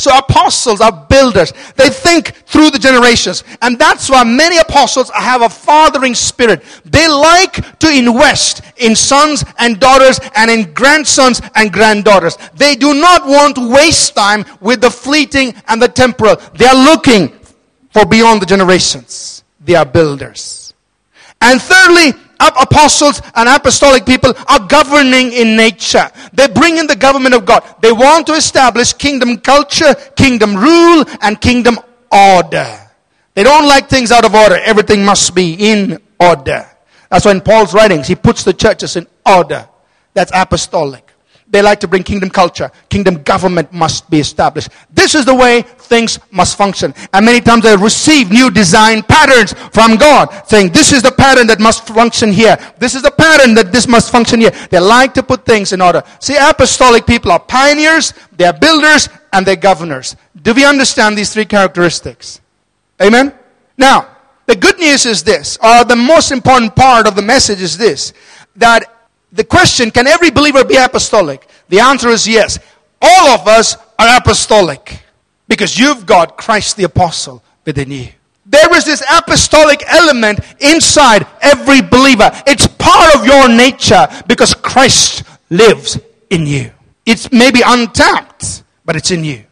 So 0.00 0.16
apostles 0.16 0.80
are 0.80 1.06
builders. 1.08 1.52
They 1.76 1.90
think 1.90 2.32
through 2.46 2.70
the 2.70 2.78
generations. 2.78 3.44
And 3.60 3.78
that's 3.78 4.08
why 4.08 4.24
many 4.24 4.56
apostles 4.56 5.10
have 5.10 5.42
a 5.42 5.48
fathering 5.48 6.14
spirit. 6.14 6.62
They 6.86 7.06
like 7.06 7.78
to 7.80 7.88
invest 7.90 8.62
in 8.78 8.96
sons 8.96 9.44
and 9.58 9.78
daughters 9.78 10.18
and 10.34 10.50
in 10.50 10.72
grandsons 10.72 11.42
and 11.54 11.70
granddaughters. 11.70 12.38
They 12.54 12.76
do 12.76 12.94
not 12.94 13.26
want 13.26 13.56
to 13.56 13.68
waste 13.68 14.14
time 14.14 14.46
with 14.60 14.80
the 14.80 14.90
fleeting 14.90 15.54
and 15.68 15.80
the 15.82 15.88
temporal. 15.88 16.36
They 16.54 16.66
are 16.66 16.74
looking 16.74 17.28
for 17.92 18.06
beyond 18.06 18.40
the 18.40 18.46
generations. 18.46 19.44
They 19.60 19.74
are 19.74 19.84
builders. 19.84 20.72
And 21.42 21.60
thirdly, 21.60 22.12
apostles 22.40 23.20
and 23.34 23.48
apostolic 23.48 24.06
people 24.06 24.32
are 24.48 24.66
governing 24.66 25.32
in 25.32 25.56
nature. 25.56 26.10
They 26.32 26.48
bring 26.48 26.78
in 26.78 26.86
the 26.86 26.96
government 26.96 27.34
of 27.34 27.44
God. 27.44 27.62
They 27.80 27.92
want 27.92 28.26
to 28.28 28.32
establish 28.32 28.92
kingdom 28.92 29.38
culture, 29.38 29.94
kingdom 30.16 30.56
rule, 30.56 31.04
and 31.20 31.40
kingdom 31.40 31.78
order. 32.10 32.78
They 33.34 33.42
don't 33.42 33.66
like 33.66 33.88
things 33.88 34.10
out 34.10 34.24
of 34.24 34.34
order. 34.34 34.56
Everything 34.56 35.04
must 35.04 35.34
be 35.34 35.54
in 35.54 36.00
order. 36.18 36.66
That's 37.10 37.24
why 37.24 37.32
in 37.32 37.40
Paul's 37.40 37.74
writings, 37.74 38.06
he 38.06 38.14
puts 38.14 38.44
the 38.44 38.52
churches 38.52 38.96
in 38.96 39.06
order. 39.26 39.68
That's 40.14 40.30
apostolic. 40.34 41.09
They 41.50 41.62
like 41.62 41.80
to 41.80 41.88
bring 41.88 42.04
kingdom 42.04 42.30
culture. 42.30 42.70
Kingdom 42.88 43.22
government 43.24 43.72
must 43.72 44.08
be 44.08 44.20
established. 44.20 44.68
This 44.92 45.16
is 45.16 45.24
the 45.24 45.34
way 45.34 45.62
things 45.62 46.20
must 46.30 46.56
function. 46.56 46.94
And 47.12 47.26
many 47.26 47.40
times 47.40 47.64
they 47.64 47.76
receive 47.76 48.30
new 48.30 48.50
design 48.50 49.02
patterns 49.02 49.52
from 49.72 49.96
God 49.96 50.30
saying, 50.46 50.70
this 50.70 50.92
is 50.92 51.02
the 51.02 51.10
pattern 51.10 51.48
that 51.48 51.58
must 51.58 51.86
function 51.88 52.30
here. 52.30 52.56
This 52.78 52.94
is 52.94 53.02
the 53.02 53.10
pattern 53.10 53.54
that 53.54 53.72
this 53.72 53.88
must 53.88 54.12
function 54.12 54.40
here. 54.40 54.52
They 54.70 54.78
like 54.78 55.12
to 55.14 55.24
put 55.24 55.44
things 55.44 55.72
in 55.72 55.80
order. 55.80 56.04
See, 56.20 56.36
apostolic 56.40 57.04
people 57.04 57.32
are 57.32 57.40
pioneers, 57.40 58.14
they're 58.36 58.52
builders, 58.52 59.08
and 59.32 59.44
they're 59.44 59.56
governors. 59.56 60.14
Do 60.40 60.54
we 60.54 60.64
understand 60.64 61.18
these 61.18 61.32
three 61.34 61.46
characteristics? 61.46 62.40
Amen? 63.02 63.34
Now, 63.76 64.16
the 64.46 64.54
good 64.54 64.78
news 64.78 65.04
is 65.06 65.24
this, 65.24 65.58
or 65.62 65.84
the 65.84 65.96
most 65.96 66.30
important 66.30 66.76
part 66.76 67.08
of 67.08 67.16
the 67.16 67.22
message 67.22 67.60
is 67.60 67.76
this, 67.76 68.12
that 68.56 68.99
the 69.32 69.44
question, 69.44 69.90
can 69.90 70.06
every 70.06 70.30
believer 70.30 70.64
be 70.64 70.76
apostolic? 70.76 71.46
The 71.68 71.80
answer 71.80 72.08
is 72.08 72.26
yes. 72.26 72.58
All 73.00 73.30
of 73.30 73.46
us 73.46 73.76
are 73.98 74.16
apostolic 74.16 75.00
because 75.48 75.78
you've 75.78 76.04
got 76.06 76.36
Christ 76.36 76.76
the 76.76 76.84
apostle 76.84 77.42
within 77.64 77.90
you. 77.90 78.08
There 78.44 78.74
is 78.76 78.84
this 78.84 79.02
apostolic 79.16 79.82
element 79.86 80.40
inside 80.58 81.26
every 81.40 81.80
believer. 81.80 82.30
It's 82.46 82.66
part 82.66 83.14
of 83.14 83.24
your 83.24 83.48
nature 83.48 84.08
because 84.26 84.54
Christ 84.54 85.22
lives 85.50 85.98
in 86.30 86.46
you. 86.46 86.72
It's 87.06 87.30
maybe 87.30 87.62
untapped, 87.64 88.64
but 88.84 88.96
it's 88.96 89.12
in 89.12 89.22
you. 89.22 89.44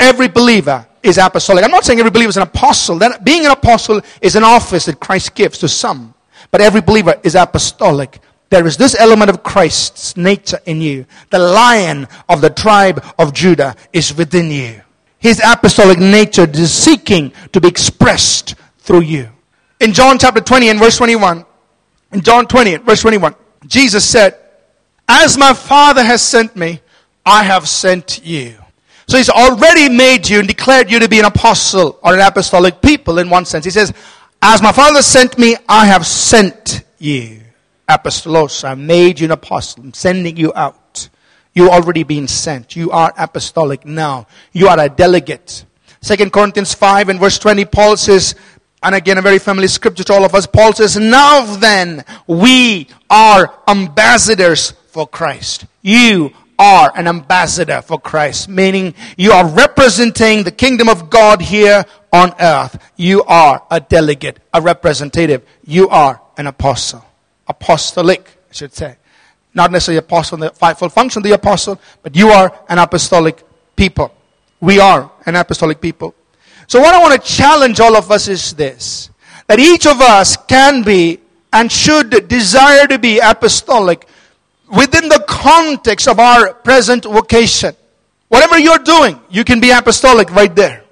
Every 0.00 0.28
believer 0.28 0.86
is 1.02 1.18
apostolic. 1.18 1.64
I'm 1.64 1.70
not 1.70 1.84
saying 1.84 1.98
every 1.98 2.10
believer 2.10 2.30
is 2.30 2.36
an 2.36 2.44
apostle. 2.44 2.98
That 2.98 3.24
being 3.24 3.44
an 3.44 3.52
apostle 3.52 4.00
is 4.22 4.36
an 4.36 4.44
office 4.44 4.86
that 4.86 4.98
Christ 4.98 5.34
gives 5.34 5.58
to 5.58 5.68
some. 5.68 6.14
But 6.50 6.62
every 6.62 6.80
believer 6.80 7.14
is 7.22 7.34
apostolic 7.34 8.20
there 8.50 8.66
is 8.66 8.76
this 8.76 8.96
element 8.98 9.30
of 9.30 9.42
Christ's 9.42 10.16
nature 10.16 10.58
in 10.64 10.80
you. 10.80 11.06
The 11.30 11.38
lion 11.38 12.08
of 12.28 12.40
the 12.40 12.50
tribe 12.50 13.04
of 13.18 13.34
Judah 13.34 13.76
is 13.92 14.14
within 14.16 14.50
you. 14.50 14.80
His 15.18 15.40
apostolic 15.44 15.98
nature 15.98 16.48
is 16.48 16.72
seeking 16.72 17.32
to 17.52 17.60
be 17.60 17.68
expressed 17.68 18.54
through 18.78 19.02
you. 19.02 19.28
In 19.80 19.92
John 19.92 20.18
chapter 20.18 20.40
20 20.40 20.70
and 20.70 20.78
verse 20.78 20.96
21, 20.96 21.44
in 22.12 22.20
John 22.22 22.46
20 22.46 22.74
and 22.74 22.84
verse 22.84 23.02
21, 23.02 23.34
Jesus 23.66 24.08
said, 24.08 24.38
As 25.06 25.36
my 25.36 25.52
Father 25.52 26.02
has 26.02 26.22
sent 26.22 26.56
me, 26.56 26.80
I 27.26 27.42
have 27.42 27.68
sent 27.68 28.24
you. 28.24 28.54
So 29.08 29.18
he's 29.18 29.28
already 29.28 29.88
made 29.88 30.28
you 30.28 30.38
and 30.38 30.48
declared 30.48 30.90
you 30.90 30.98
to 31.00 31.08
be 31.08 31.18
an 31.18 31.24
apostle 31.26 31.98
or 32.02 32.14
an 32.14 32.20
apostolic 32.20 32.80
people 32.80 33.18
in 33.18 33.28
one 33.28 33.44
sense. 33.44 33.64
He 33.64 33.70
says, 33.70 33.92
As 34.40 34.62
my 34.62 34.72
Father 34.72 35.02
sent 35.02 35.38
me, 35.38 35.56
I 35.68 35.86
have 35.86 36.06
sent 36.06 36.82
you 36.98 37.40
apostolos. 37.88 38.64
I 38.64 38.74
made 38.74 39.20
you 39.20 39.26
an 39.26 39.32
apostle. 39.32 39.84
I'm 39.84 39.94
sending 39.94 40.36
you 40.36 40.52
out. 40.54 41.08
You 41.54 41.70
already 41.70 42.04
been 42.04 42.28
sent. 42.28 42.76
You 42.76 42.90
are 42.90 43.12
apostolic 43.16 43.84
now. 43.84 44.26
You 44.52 44.68
are 44.68 44.78
a 44.78 44.88
delegate. 44.88 45.64
Second 46.00 46.32
Corinthians 46.32 46.74
5 46.74 47.08
and 47.08 47.18
verse 47.18 47.38
20, 47.38 47.64
Paul 47.64 47.96
says, 47.96 48.34
and 48.82 48.94
again 48.94 49.18
a 49.18 49.22
very 49.22 49.40
familiar 49.40 49.68
scripture 49.68 50.04
to 50.04 50.12
all 50.12 50.24
of 50.24 50.34
us, 50.34 50.46
Paul 50.46 50.72
says, 50.72 50.96
now 50.96 51.56
then, 51.56 52.04
we 52.28 52.86
are 53.10 53.52
ambassadors 53.66 54.70
for 54.88 55.08
Christ. 55.08 55.66
You 55.82 56.30
are 56.60 56.92
an 56.94 57.08
ambassador 57.08 57.82
for 57.82 57.98
Christ, 57.98 58.48
meaning 58.48 58.94
you 59.16 59.32
are 59.32 59.48
representing 59.48 60.44
the 60.44 60.52
kingdom 60.52 60.88
of 60.88 61.10
God 61.10 61.40
here 61.40 61.84
on 62.12 62.32
earth. 62.38 62.78
You 62.96 63.24
are 63.24 63.64
a 63.70 63.80
delegate, 63.80 64.38
a 64.54 64.60
representative. 64.60 65.44
You 65.64 65.88
are 65.88 66.20
an 66.36 66.46
apostle 66.46 67.07
apostolic, 67.48 68.38
I 68.50 68.52
should 68.52 68.74
say. 68.74 68.96
Not 69.54 69.72
necessarily 69.72 69.98
apostle 69.98 70.36
in 70.36 70.40
the 70.40 70.50
fivefold 70.50 70.92
function 70.92 71.20
of 71.20 71.24
the 71.24 71.32
apostle, 71.32 71.80
but 72.02 72.14
you 72.14 72.28
are 72.28 72.54
an 72.68 72.78
apostolic 72.78 73.42
people. 73.74 74.12
We 74.60 74.78
are 74.78 75.10
an 75.26 75.36
apostolic 75.36 75.80
people. 75.80 76.14
So 76.66 76.80
what 76.80 76.94
I 76.94 77.00
want 77.00 77.20
to 77.20 77.26
challenge 77.26 77.80
all 77.80 77.96
of 77.96 78.10
us 78.10 78.28
is 78.28 78.52
this. 78.52 79.10
That 79.46 79.58
each 79.58 79.86
of 79.86 80.00
us 80.00 80.36
can 80.36 80.82
be 80.82 81.20
and 81.52 81.72
should 81.72 82.28
desire 82.28 82.86
to 82.86 82.98
be 82.98 83.18
apostolic 83.18 84.06
within 84.76 85.08
the 85.08 85.24
context 85.26 86.06
of 86.06 86.20
our 86.20 86.52
present 86.52 87.04
vocation. 87.04 87.74
Whatever 88.28 88.58
you're 88.58 88.78
doing, 88.78 89.18
you 89.30 89.44
can 89.44 89.60
be 89.60 89.70
apostolic 89.70 90.30
right 90.30 90.54
there. 90.54 90.84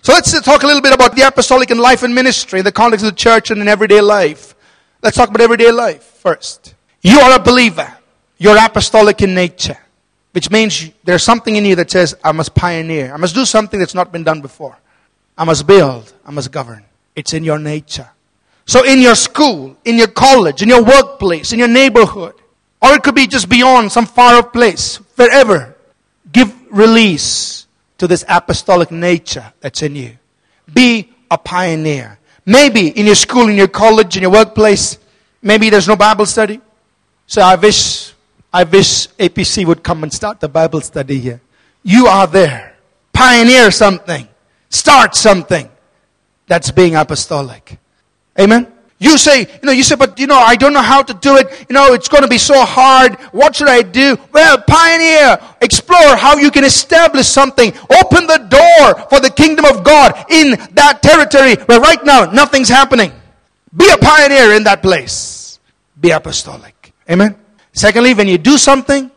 So 0.00 0.14
let's 0.14 0.40
talk 0.40 0.62
a 0.62 0.66
little 0.66 0.80
bit 0.80 0.94
about 0.94 1.14
the 1.14 1.22
apostolic 1.22 1.70
in 1.70 1.78
life 1.78 2.02
and 2.02 2.14
ministry 2.14 2.60
in 2.60 2.64
the 2.64 2.72
context 2.72 3.04
of 3.04 3.12
the 3.12 3.16
church 3.16 3.50
and 3.50 3.60
in 3.60 3.68
everyday 3.68 4.00
life. 4.00 4.54
Let's 5.00 5.16
talk 5.16 5.28
about 5.28 5.40
everyday 5.40 5.70
life 5.70 6.02
first. 6.02 6.74
You 7.02 7.20
are 7.20 7.36
a 7.36 7.38
believer. 7.38 7.96
You're 8.36 8.58
apostolic 8.58 9.22
in 9.22 9.32
nature, 9.34 9.78
which 10.32 10.50
means 10.50 10.90
there's 11.04 11.22
something 11.22 11.54
in 11.54 11.64
you 11.64 11.76
that 11.76 11.90
says, 11.90 12.16
I 12.24 12.32
must 12.32 12.54
pioneer. 12.54 13.14
I 13.14 13.16
must 13.16 13.34
do 13.34 13.44
something 13.44 13.78
that's 13.78 13.94
not 13.94 14.10
been 14.10 14.24
done 14.24 14.40
before. 14.40 14.76
I 15.36 15.44
must 15.44 15.66
build. 15.66 16.12
I 16.26 16.32
must 16.32 16.50
govern. 16.50 16.84
It's 17.14 17.32
in 17.32 17.44
your 17.44 17.58
nature. 17.58 18.10
So 18.66 18.84
in 18.84 19.00
your 19.00 19.14
school, 19.14 19.76
in 19.84 19.96
your 19.96 20.08
college, 20.08 20.62
in 20.62 20.68
your 20.68 20.82
workplace, 20.82 21.52
in 21.52 21.58
your 21.60 21.68
neighborhood, 21.68 22.34
or 22.82 22.92
it 22.92 23.02
could 23.02 23.14
be 23.14 23.26
just 23.26 23.48
beyond 23.48 23.90
some 23.92 24.04
far 24.06 24.34
off 24.34 24.52
place, 24.52 24.96
wherever, 25.16 25.76
give 26.32 26.54
release 26.70 27.66
to 27.98 28.06
this 28.06 28.24
apostolic 28.28 28.90
nature 28.90 29.52
that's 29.60 29.82
in 29.82 29.96
you. 29.96 30.18
Be 30.72 31.12
a 31.30 31.38
pioneer. 31.38 32.18
Maybe 32.48 32.88
in 32.88 33.04
your 33.04 33.14
school, 33.14 33.46
in 33.50 33.56
your 33.56 33.68
college, 33.68 34.16
in 34.16 34.22
your 34.22 34.30
workplace, 34.30 34.96
maybe 35.42 35.68
there's 35.68 35.86
no 35.86 35.96
Bible 35.96 36.24
study. 36.24 36.62
So 37.26 37.42
I 37.42 37.56
wish, 37.56 38.14
I 38.50 38.64
wish 38.64 39.06
APC 39.18 39.66
would 39.66 39.82
come 39.82 40.02
and 40.02 40.10
start 40.10 40.40
the 40.40 40.48
Bible 40.48 40.80
study 40.80 41.18
here. 41.18 41.42
You 41.82 42.06
are 42.06 42.26
there. 42.26 42.74
Pioneer 43.12 43.70
something. 43.70 44.26
Start 44.70 45.14
something 45.14 45.68
that's 46.46 46.70
being 46.70 46.96
apostolic. 46.96 47.78
Amen. 48.40 48.72
You 49.00 49.16
say, 49.16 49.40
you 49.40 49.46
know, 49.62 49.70
you 49.70 49.84
say, 49.84 49.94
but 49.94 50.18
you 50.18 50.26
know, 50.26 50.38
I 50.38 50.56
don't 50.56 50.72
know 50.72 50.82
how 50.82 51.02
to 51.02 51.14
do 51.14 51.36
it. 51.36 51.66
You 51.68 51.74
know, 51.74 51.92
it's 51.92 52.08
going 52.08 52.24
to 52.24 52.28
be 52.28 52.38
so 52.38 52.64
hard. 52.64 53.14
What 53.30 53.54
should 53.54 53.68
I 53.68 53.82
do? 53.82 54.18
Well, 54.32 54.60
pioneer, 54.66 55.38
explore 55.60 56.16
how 56.16 56.36
you 56.36 56.50
can 56.50 56.64
establish 56.64 57.28
something. 57.28 57.72
Open 57.90 58.26
the 58.26 58.38
door 58.50 59.06
for 59.08 59.20
the 59.20 59.30
kingdom 59.30 59.66
of 59.66 59.84
God 59.84 60.26
in 60.30 60.58
that 60.72 61.00
territory 61.00 61.54
where 61.66 61.80
right 61.80 62.04
now 62.04 62.24
nothing's 62.24 62.68
happening. 62.68 63.12
Be 63.76 63.88
a 63.88 63.98
pioneer 63.98 64.54
in 64.54 64.64
that 64.64 64.82
place. 64.82 65.60
Be 66.00 66.10
apostolic. 66.10 66.92
Amen. 67.08 67.36
Secondly, 67.72 68.14
when 68.14 68.26
you 68.26 68.38
do 68.38 68.58
something, 68.58 69.12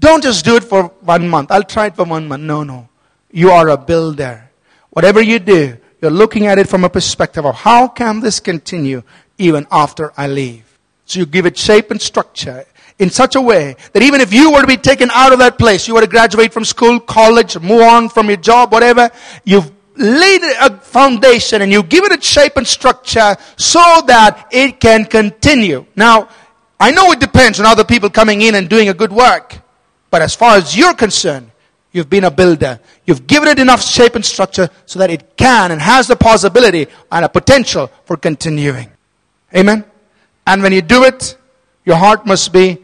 don't 0.00 0.22
just 0.22 0.46
do 0.46 0.56
it 0.56 0.64
for 0.64 0.84
one 1.02 1.28
month. 1.28 1.50
I'll 1.50 1.62
try 1.62 1.86
it 1.86 1.96
for 1.96 2.04
one 2.04 2.26
month. 2.26 2.42
No, 2.42 2.62
no. 2.62 2.88
You 3.30 3.50
are 3.50 3.68
a 3.68 3.76
builder. 3.76 4.50
Whatever 4.90 5.20
you 5.20 5.38
do, 5.38 5.76
you're 6.00 6.10
looking 6.10 6.46
at 6.46 6.58
it 6.58 6.68
from 6.68 6.84
a 6.84 6.88
perspective 6.88 7.44
of 7.44 7.54
how 7.54 7.88
can 7.88 8.20
this 8.20 8.40
continue 8.40 9.02
even 9.38 9.66
after 9.70 10.12
I 10.16 10.26
leave. 10.26 10.64
So 11.04 11.20
you 11.20 11.26
give 11.26 11.46
it 11.46 11.56
shape 11.56 11.90
and 11.90 12.00
structure 12.00 12.64
in 12.98 13.10
such 13.10 13.36
a 13.36 13.40
way 13.40 13.76
that 13.92 14.02
even 14.02 14.20
if 14.20 14.32
you 14.32 14.52
were 14.52 14.60
to 14.60 14.66
be 14.66 14.76
taken 14.76 15.10
out 15.12 15.32
of 15.32 15.38
that 15.38 15.58
place, 15.58 15.86
you 15.86 15.94
were 15.94 16.00
to 16.00 16.06
graduate 16.06 16.52
from 16.52 16.64
school, 16.64 16.98
college, 16.98 17.58
move 17.60 17.82
on 17.82 18.08
from 18.08 18.28
your 18.28 18.38
job, 18.38 18.72
whatever, 18.72 19.10
you've 19.44 19.70
laid 19.96 20.42
a 20.42 20.76
foundation 20.78 21.62
and 21.62 21.72
you 21.72 21.82
give 21.82 22.04
it 22.04 22.18
a 22.18 22.20
shape 22.20 22.56
and 22.56 22.66
structure 22.66 23.36
so 23.56 24.02
that 24.06 24.48
it 24.50 24.80
can 24.80 25.04
continue. 25.04 25.86
Now, 25.94 26.28
I 26.78 26.90
know 26.90 27.12
it 27.12 27.20
depends 27.20 27.58
on 27.60 27.66
other 27.66 27.84
people 27.84 28.10
coming 28.10 28.42
in 28.42 28.54
and 28.54 28.68
doing 28.68 28.88
a 28.88 28.94
good 28.94 29.12
work, 29.12 29.58
but 30.10 30.22
as 30.22 30.34
far 30.34 30.56
as 30.56 30.76
you're 30.76 30.94
concerned, 30.94 31.50
you've 31.92 32.10
been 32.10 32.24
a 32.24 32.30
builder. 32.30 32.78
You've 33.06 33.26
given 33.26 33.48
it 33.48 33.58
enough 33.58 33.82
shape 33.82 34.14
and 34.14 34.24
structure 34.24 34.68
so 34.84 34.98
that 34.98 35.10
it 35.10 35.36
can 35.36 35.72
and 35.72 35.80
has 35.80 36.06
the 36.06 36.16
possibility 36.16 36.86
and 37.10 37.24
a 37.24 37.28
potential 37.28 37.90
for 38.04 38.16
continuing. 38.16 38.90
Amen? 39.56 39.84
And 40.46 40.62
when 40.62 40.72
you 40.72 40.82
do 40.82 41.04
it, 41.04 41.36
your 41.84 41.96
heart 41.96 42.26
must 42.26 42.52
be, 42.52 42.78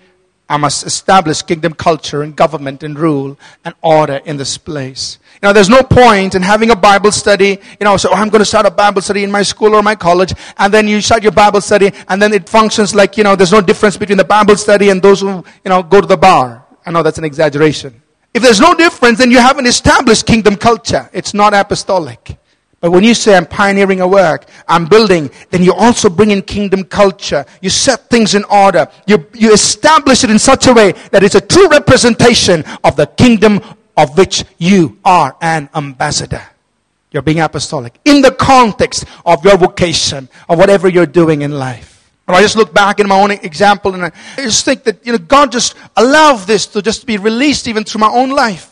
I 0.48 0.56
must 0.56 0.85
establish 0.85 1.42
kingdom 1.42 1.72
culture 1.72 2.22
and 2.22 2.37
government 2.37 2.82
and 2.82 2.98
rule 2.98 3.38
and 3.64 3.74
order 3.82 4.20
in 4.24 4.37
this 4.37 4.58
place. 4.58 5.18
You 5.35 5.48
know, 5.48 5.52
there's 5.52 5.68
no 5.68 5.82
point 5.82 6.35
in 6.35 6.42
having 6.42 6.70
a 6.70 6.76
Bible 6.76 7.11
study, 7.11 7.58
you 7.80 7.85
know, 7.85 7.96
so 7.96 8.11
oh, 8.11 8.14
I'm 8.14 8.28
going 8.28 8.40
to 8.40 8.44
start 8.44 8.66
a 8.66 8.70
Bible 8.70 9.00
study 9.00 9.24
in 9.24 9.30
my 9.30 9.42
school 9.42 9.74
or 9.74 9.82
my 9.82 9.94
college, 9.94 10.35
and 10.58 10.72
then 10.72 10.87
you 10.88 11.00
start 11.00 11.22
your 11.22 11.32
Bible 11.32 11.61
study, 11.61 11.90
and 12.08 12.20
then 12.20 12.32
it 12.32 12.48
functions 12.48 12.94
like, 12.94 13.16
you 13.16 13.24
know, 13.24 13.35
there's 13.35 13.52
no 13.52 13.61
difference 13.61 13.96
between 13.96 14.18
the 14.18 14.24
Bible 14.24 14.56
study 14.56 14.90
and 14.90 15.00
those 15.00 15.20
who, 15.20 15.44
you 15.64 15.68
know, 15.68 15.82
go 15.82 16.00
to 16.00 16.06
the 16.06 16.16
bar. 16.16 16.66
I 16.85 16.90
know 16.90 17.02
that's 17.02 17.18
an 17.18 17.24
exaggeration. 17.24 18.02
If 18.35 18.42
there's 18.42 18.61
no 18.61 18.74
difference, 18.74 19.18
then 19.18 19.30
you 19.30 19.38
haven't 19.38 19.66
established 19.66 20.26
kingdom 20.26 20.56
culture. 20.56 21.08
It's 21.12 21.35
not 21.35 21.54
apostolic. 21.54 22.38
But 22.83 22.90
when 22.90 23.05
you 23.05 23.14
say 23.14 23.37
I'm 23.37 23.47
pioneering 23.47 24.01
a 24.01 24.09
work, 24.09 24.47
I'm 24.66 24.87
building, 24.87 25.31
then 25.51 25.62
you 25.62 25.73
also 25.73 26.11
bring 26.11 26.33
in 26.33 26.42
kingdom 26.42 26.83
culture. 26.83 27.47
You 27.61 27.71
set 27.71 28.11
things 28.11 28.35
in 28.35 28.42
order. 28.51 28.88
You, 29.07 29.25
you 29.35 29.53
establish 29.53 30.25
it 30.25 30.31
in 30.31 30.38
such 30.40 30.66
a 30.66 30.73
way 30.73 30.90
that 31.12 31.23
it's 31.23 31.37
a 31.37 31.40
true 31.40 31.68
representation 31.68 32.64
of 32.83 32.97
the 32.97 33.07
kingdom 33.07 33.61
of 33.97 34.18
which 34.18 34.45
you 34.59 34.99
are 35.05 35.37
an 35.40 35.68
ambassador. 35.77 36.42
You're 37.12 37.23
being 37.23 37.38
apostolic 37.38 38.01
in 38.05 38.21
the 38.21 38.33
context 38.33 39.05
of 39.25 39.45
your 39.45 39.57
vocation 39.57 40.29
or 40.49 40.57
whatever 40.57 40.88
you're 40.88 41.07
doing 41.07 41.42
in 41.42 41.53
life. 41.53 42.11
And 42.27 42.37
I 42.37 42.40
just 42.40 42.57
look 42.57 42.75
back 42.75 42.99
in 42.99 43.07
my 43.07 43.21
own 43.21 43.31
example 43.31 43.95
and 43.95 44.07
I 44.07 44.12
just 44.38 44.64
think 44.64 44.83
that, 44.85 45.07
you 45.07 45.12
know, 45.12 45.18
God 45.18 45.53
just 45.53 45.77
allowed 45.97 46.47
this 46.49 46.66
to 46.68 46.83
just 46.83 47.07
be 47.07 47.16
released 47.16 47.68
even 47.68 47.85
through 47.85 48.01
my 48.01 48.11
own 48.11 48.31
life 48.31 48.71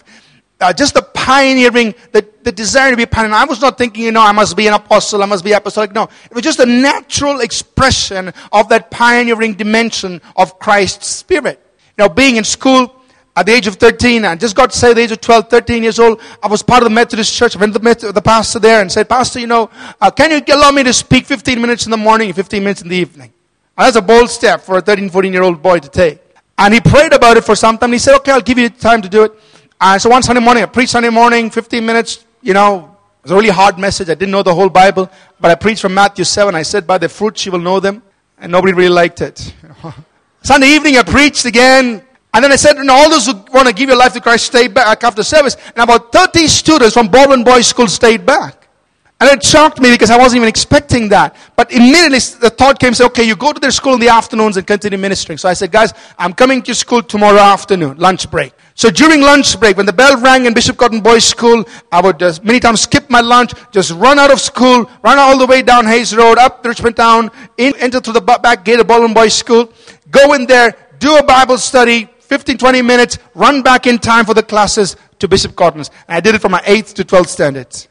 uh, 0.60 0.72
just 0.72 0.94
the 0.94 1.02
pioneering, 1.02 1.94
the, 2.12 2.26
the 2.42 2.52
desire 2.52 2.90
to 2.90 2.96
be 2.96 3.04
a 3.04 3.06
pioneer. 3.06 3.34
I 3.34 3.44
was 3.44 3.60
not 3.60 3.78
thinking, 3.78 4.04
you 4.04 4.12
know, 4.12 4.22
I 4.22 4.32
must 4.32 4.56
be 4.56 4.66
an 4.66 4.74
apostle, 4.74 5.22
I 5.22 5.26
must 5.26 5.44
be 5.44 5.52
apostolic. 5.52 5.92
No, 5.92 6.04
it 6.04 6.34
was 6.34 6.42
just 6.42 6.60
a 6.60 6.66
natural 6.66 7.40
expression 7.40 8.32
of 8.52 8.68
that 8.68 8.90
pioneering 8.90 9.54
dimension 9.54 10.20
of 10.36 10.58
Christ's 10.58 11.06
Spirit. 11.06 11.60
You 11.96 12.04
know, 12.04 12.08
being 12.08 12.36
in 12.36 12.44
school 12.44 12.96
at 13.36 13.46
the 13.46 13.52
age 13.52 13.66
of 13.66 13.76
13, 13.76 14.24
I 14.24 14.36
just 14.36 14.56
got 14.56 14.72
saved 14.74 14.92
at 14.92 14.96
the 14.96 15.02
age 15.02 15.12
of 15.12 15.20
12, 15.20 15.48
13 15.48 15.82
years 15.82 15.98
old. 15.98 16.20
I 16.42 16.48
was 16.48 16.62
part 16.62 16.82
of 16.82 16.88
the 16.88 16.94
Methodist 16.94 17.34
church. 17.34 17.56
I 17.56 17.60
went 17.60 17.72
to 17.74 17.78
the, 17.78 18.12
the 18.12 18.22
pastor 18.22 18.58
there 18.58 18.80
and 18.80 18.90
said, 18.90 19.08
Pastor, 19.08 19.40
you 19.40 19.46
know, 19.46 19.70
uh, 20.00 20.10
can 20.10 20.30
you 20.30 20.54
allow 20.54 20.70
me 20.70 20.82
to 20.82 20.92
speak 20.92 21.26
15 21.26 21.60
minutes 21.60 21.86
in 21.86 21.90
the 21.90 21.96
morning 21.96 22.28
and 22.28 22.36
15 22.36 22.62
minutes 22.62 22.82
in 22.82 22.88
the 22.88 22.96
evening? 22.96 23.32
And 23.78 23.86
that's 23.86 23.96
a 23.96 24.02
bold 24.02 24.28
step 24.28 24.60
for 24.60 24.78
a 24.78 24.80
13, 24.82 25.08
14 25.08 25.32
year 25.32 25.42
old 25.42 25.62
boy 25.62 25.78
to 25.78 25.88
take. 25.88 26.20
And 26.58 26.74
he 26.74 26.80
prayed 26.80 27.14
about 27.14 27.38
it 27.38 27.44
for 27.44 27.56
some 27.56 27.78
time. 27.78 27.92
He 27.92 27.98
said, 27.98 28.14
okay, 28.16 28.32
I'll 28.32 28.42
give 28.42 28.58
you 28.58 28.68
time 28.68 29.00
to 29.00 29.08
do 29.08 29.24
it. 29.24 29.32
Uh, 29.80 29.98
so 29.98 30.10
one 30.10 30.22
Sunday 30.22 30.42
morning, 30.42 30.62
I 30.62 30.66
preached 30.66 30.92
Sunday 30.92 31.08
morning, 31.08 31.48
15 31.48 31.86
minutes, 31.86 32.26
you 32.42 32.52
know, 32.52 32.98
it 33.20 33.22
was 33.22 33.32
a 33.32 33.34
really 33.34 33.48
hard 33.48 33.78
message. 33.78 34.10
I 34.10 34.14
didn't 34.14 34.30
know 34.30 34.42
the 34.42 34.54
whole 34.54 34.68
Bible, 34.68 35.10
but 35.40 35.50
I 35.50 35.54
preached 35.54 35.80
from 35.80 35.94
Matthew 35.94 36.24
7. 36.24 36.54
I 36.54 36.62
said, 36.62 36.86
by 36.86 36.98
the 36.98 37.08
fruits 37.08 37.46
you 37.46 37.52
will 37.52 37.60
know 37.60 37.80
them. 37.80 38.02
And 38.36 38.52
nobody 38.52 38.74
really 38.74 38.92
liked 38.94 39.22
it. 39.22 39.54
Sunday 40.42 40.68
evening, 40.68 40.98
I 40.98 41.02
preached 41.02 41.46
again. 41.46 42.02
And 42.32 42.44
then 42.44 42.52
I 42.52 42.56
said, 42.56 42.76
all 42.88 43.08
those 43.08 43.26
who 43.26 43.32
want 43.54 43.68
to 43.68 43.74
give 43.74 43.88
your 43.88 43.96
life 43.96 44.12
to 44.14 44.20
Christ, 44.20 44.46
stay 44.46 44.68
back 44.68 45.02
after 45.02 45.22
service. 45.22 45.56
And 45.74 45.78
about 45.78 46.12
30 46.12 46.46
students 46.46 46.92
from 46.92 47.08
Baldwin 47.08 47.42
Boys 47.42 47.66
School 47.66 47.88
stayed 47.88 48.26
back. 48.26 48.68
And 49.18 49.30
it 49.30 49.42
shocked 49.42 49.80
me 49.80 49.90
because 49.90 50.10
I 50.10 50.18
wasn't 50.18 50.38
even 50.38 50.48
expecting 50.48 51.08
that. 51.10 51.36
But 51.56 51.72
immediately 51.72 52.18
the 52.40 52.50
thought 52.50 52.78
came, 52.78 52.92
say, 52.92 53.04
okay, 53.06 53.24
you 53.24 53.34
go 53.34 53.52
to 53.52 53.60
their 53.60 53.70
school 53.70 53.94
in 53.94 54.00
the 54.00 54.08
afternoons 54.08 54.58
and 54.58 54.66
continue 54.66 54.98
ministering. 54.98 55.38
So 55.38 55.48
I 55.48 55.54
said, 55.54 55.72
guys, 55.72 55.94
I'm 56.18 56.34
coming 56.34 56.62
to 56.62 56.74
school 56.74 57.02
tomorrow 57.02 57.38
afternoon, 57.40 57.96
lunch 57.96 58.30
break. 58.30 58.52
So 58.80 58.90
during 58.90 59.20
lunch 59.20 59.60
break, 59.60 59.76
when 59.76 59.84
the 59.84 59.92
bell 59.92 60.18
rang 60.22 60.46
in 60.46 60.54
Bishop 60.54 60.78
Cotton 60.78 61.02
Boys 61.02 61.22
School, 61.22 61.66
I 61.92 62.00
would 62.00 62.18
many 62.42 62.58
times 62.58 62.80
skip 62.80 63.10
my 63.10 63.20
lunch, 63.20 63.52
just 63.72 63.90
run 63.90 64.18
out 64.18 64.32
of 64.32 64.40
school, 64.40 64.88
run 65.02 65.18
all 65.18 65.36
the 65.36 65.44
way 65.44 65.60
down 65.60 65.84
Hayes 65.84 66.16
Road, 66.16 66.38
up 66.38 66.64
Richmond 66.64 66.96
Town, 66.96 67.30
in, 67.58 67.74
enter 67.76 68.00
through 68.00 68.14
the 68.14 68.22
back 68.22 68.64
gate 68.64 68.80
of 68.80 68.86
Baldwin 68.86 69.12
Boys 69.12 69.34
School, 69.34 69.70
go 70.10 70.32
in 70.32 70.46
there, 70.46 70.74
do 70.98 71.14
a 71.18 71.22
Bible 71.22 71.58
study, 71.58 72.08
15, 72.20 72.56
20 72.56 72.80
minutes, 72.80 73.18
run 73.34 73.60
back 73.60 73.86
in 73.86 73.98
time 73.98 74.24
for 74.24 74.32
the 74.32 74.42
classes 74.42 74.96
to 75.18 75.28
Bishop 75.28 75.54
Cotton's. 75.54 75.90
And 76.08 76.16
I 76.16 76.20
did 76.20 76.34
it 76.34 76.40
from 76.40 76.52
my 76.52 76.62
8th 76.62 76.94
to 76.94 77.04
12th 77.04 77.28
standards. 77.28 77.86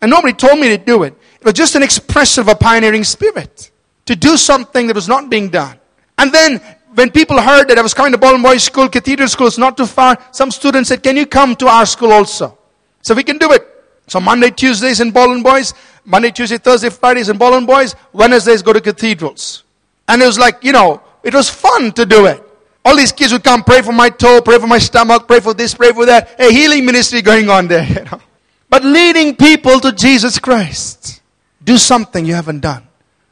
And 0.00 0.08
nobody 0.08 0.34
told 0.34 0.60
me 0.60 0.68
to 0.68 0.78
do 0.78 1.02
it. 1.02 1.14
It 1.40 1.44
was 1.46 1.54
just 1.54 1.74
an 1.74 1.82
expression 1.82 2.42
of 2.42 2.46
a 2.46 2.54
pioneering 2.54 3.02
spirit. 3.02 3.72
To 4.06 4.14
do 4.14 4.36
something 4.36 4.86
that 4.86 4.94
was 4.94 5.08
not 5.08 5.30
being 5.30 5.48
done. 5.48 5.80
And 6.16 6.30
then 6.30 6.60
when 6.98 7.10
people 7.12 7.40
heard 7.40 7.68
that 7.68 7.78
I 7.78 7.82
was 7.82 7.94
coming 7.94 8.10
to 8.10 8.18
Baldwin 8.18 8.42
Boys 8.42 8.64
School, 8.64 8.88
Cathedral 8.88 9.28
School 9.28 9.46
is 9.46 9.56
not 9.56 9.76
too 9.76 9.86
far, 9.86 10.18
some 10.32 10.50
students 10.50 10.88
said, 10.88 11.00
can 11.00 11.16
you 11.16 11.26
come 11.26 11.54
to 11.54 11.68
our 11.68 11.86
school 11.86 12.10
also? 12.10 12.58
So 13.02 13.14
we 13.14 13.22
can 13.22 13.38
do 13.38 13.52
it. 13.52 13.64
So 14.08 14.18
Monday, 14.18 14.50
Tuesdays 14.50 15.00
in 15.00 15.12
Baldwin 15.12 15.44
Boys, 15.44 15.74
Monday, 16.04 16.32
Tuesday, 16.32 16.58
Thursday, 16.58 16.90
Fridays 16.90 17.28
in 17.28 17.38
Baldwin 17.38 17.66
Boys, 17.66 17.94
Wednesdays 18.12 18.62
go 18.62 18.72
to 18.72 18.80
cathedrals. 18.80 19.62
And 20.08 20.20
it 20.20 20.26
was 20.26 20.40
like, 20.40 20.64
you 20.64 20.72
know, 20.72 21.00
it 21.22 21.34
was 21.34 21.48
fun 21.48 21.92
to 21.92 22.04
do 22.04 22.26
it. 22.26 22.42
All 22.84 22.96
these 22.96 23.12
kids 23.12 23.32
would 23.32 23.44
come, 23.44 23.62
pray 23.62 23.82
for 23.82 23.92
my 23.92 24.08
toe, 24.08 24.40
pray 24.40 24.58
for 24.58 24.66
my 24.66 24.78
stomach, 24.78 25.28
pray 25.28 25.38
for 25.38 25.54
this, 25.54 25.74
pray 25.74 25.92
for 25.92 26.06
that. 26.06 26.40
A 26.40 26.50
healing 26.50 26.84
ministry 26.84 27.22
going 27.22 27.48
on 27.48 27.68
there, 27.68 27.84
you 27.88 28.04
know. 28.06 28.20
But 28.68 28.82
leading 28.82 29.36
people 29.36 29.78
to 29.80 29.92
Jesus 29.92 30.38
Christ. 30.38 31.22
Do 31.62 31.76
something 31.78 32.24
you 32.24 32.34
haven't 32.34 32.60
done. 32.60 32.88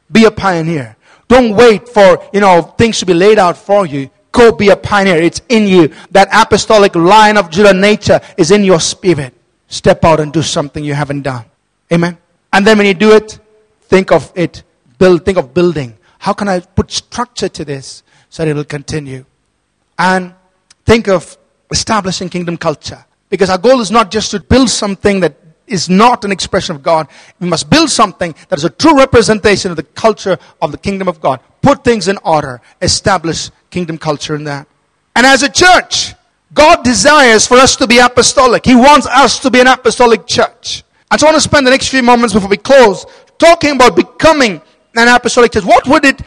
Be 0.09 0.25
a 0.25 0.31
pioneer. 0.31 0.96
Don't 1.27 1.55
wait 1.55 1.89
for, 1.89 2.23
you 2.33 2.39
know, 2.39 2.61
things 2.77 2.99
to 2.99 3.05
be 3.05 3.13
laid 3.13 3.37
out 3.37 3.57
for 3.57 3.85
you. 3.85 4.09
Go 4.31 4.51
be 4.51 4.69
a 4.69 4.77
pioneer. 4.77 5.17
It's 5.17 5.41
in 5.49 5.67
you. 5.67 5.93
That 6.11 6.29
apostolic 6.31 6.95
lion 6.95 7.37
of 7.37 7.49
Judah 7.49 7.73
nature 7.73 8.19
is 8.37 8.51
in 8.51 8.63
your 8.63 8.79
spirit. 8.79 9.33
Step 9.67 10.05
out 10.05 10.19
and 10.19 10.31
do 10.31 10.41
something 10.41 10.83
you 10.83 10.93
haven't 10.93 11.23
done. 11.23 11.45
Amen. 11.91 12.17
And 12.53 12.65
then 12.65 12.77
when 12.77 12.87
you 12.87 12.93
do 12.93 13.15
it, 13.15 13.39
think 13.81 14.11
of 14.11 14.31
it, 14.35 14.63
build, 14.97 15.25
think 15.25 15.37
of 15.37 15.53
building. 15.53 15.97
How 16.19 16.33
can 16.33 16.47
I 16.47 16.59
put 16.59 16.91
structure 16.91 17.49
to 17.49 17.65
this 17.65 18.03
so 18.29 18.43
that 18.43 18.51
it 18.51 18.55
will 18.55 18.63
continue? 18.63 19.25
And 19.97 20.33
think 20.85 21.07
of 21.07 21.37
establishing 21.71 22.29
kingdom 22.29 22.57
culture. 22.57 23.03
Because 23.29 23.49
our 23.49 23.57
goal 23.57 23.81
is 23.81 23.91
not 23.91 24.09
just 24.11 24.31
to 24.31 24.39
build 24.39 24.69
something 24.69 25.19
that 25.19 25.35
is 25.67 25.89
not 25.89 26.25
an 26.25 26.31
expression 26.31 26.75
of 26.75 26.81
God. 26.81 27.07
We 27.39 27.47
must 27.47 27.69
build 27.69 27.89
something 27.89 28.33
that 28.49 28.57
is 28.57 28.65
a 28.65 28.69
true 28.69 28.97
representation 28.97 29.69
of 29.71 29.77
the 29.77 29.83
culture 29.83 30.37
of 30.61 30.71
the 30.71 30.77
kingdom 30.77 31.07
of 31.07 31.21
God. 31.21 31.41
Put 31.61 31.83
things 31.83 32.07
in 32.07 32.17
order. 32.23 32.61
Establish 32.81 33.51
kingdom 33.69 33.97
culture 33.97 34.35
in 34.35 34.45
that. 34.45 34.67
And 35.15 35.25
as 35.25 35.43
a 35.43 35.49
church, 35.49 36.13
God 36.53 36.83
desires 36.83 37.45
for 37.45 37.57
us 37.57 37.75
to 37.75 37.87
be 37.87 37.99
apostolic. 37.99 38.65
He 38.65 38.75
wants 38.75 39.05
us 39.07 39.39
to 39.39 39.51
be 39.51 39.59
an 39.59 39.67
apostolic 39.67 40.25
church. 40.25 40.83
And 41.11 41.19
so 41.19 41.27
I 41.27 41.31
want 41.31 41.41
to 41.41 41.49
spend 41.49 41.67
the 41.67 41.71
next 41.71 41.89
few 41.89 42.03
moments 42.03 42.33
before 42.33 42.49
we 42.49 42.57
close 42.57 43.05
talking 43.37 43.75
about 43.75 43.95
becoming 43.95 44.61
an 44.95 45.07
apostolic 45.07 45.51
church. 45.51 45.65
What 45.65 45.87
would 45.87 46.05
it 46.05 46.21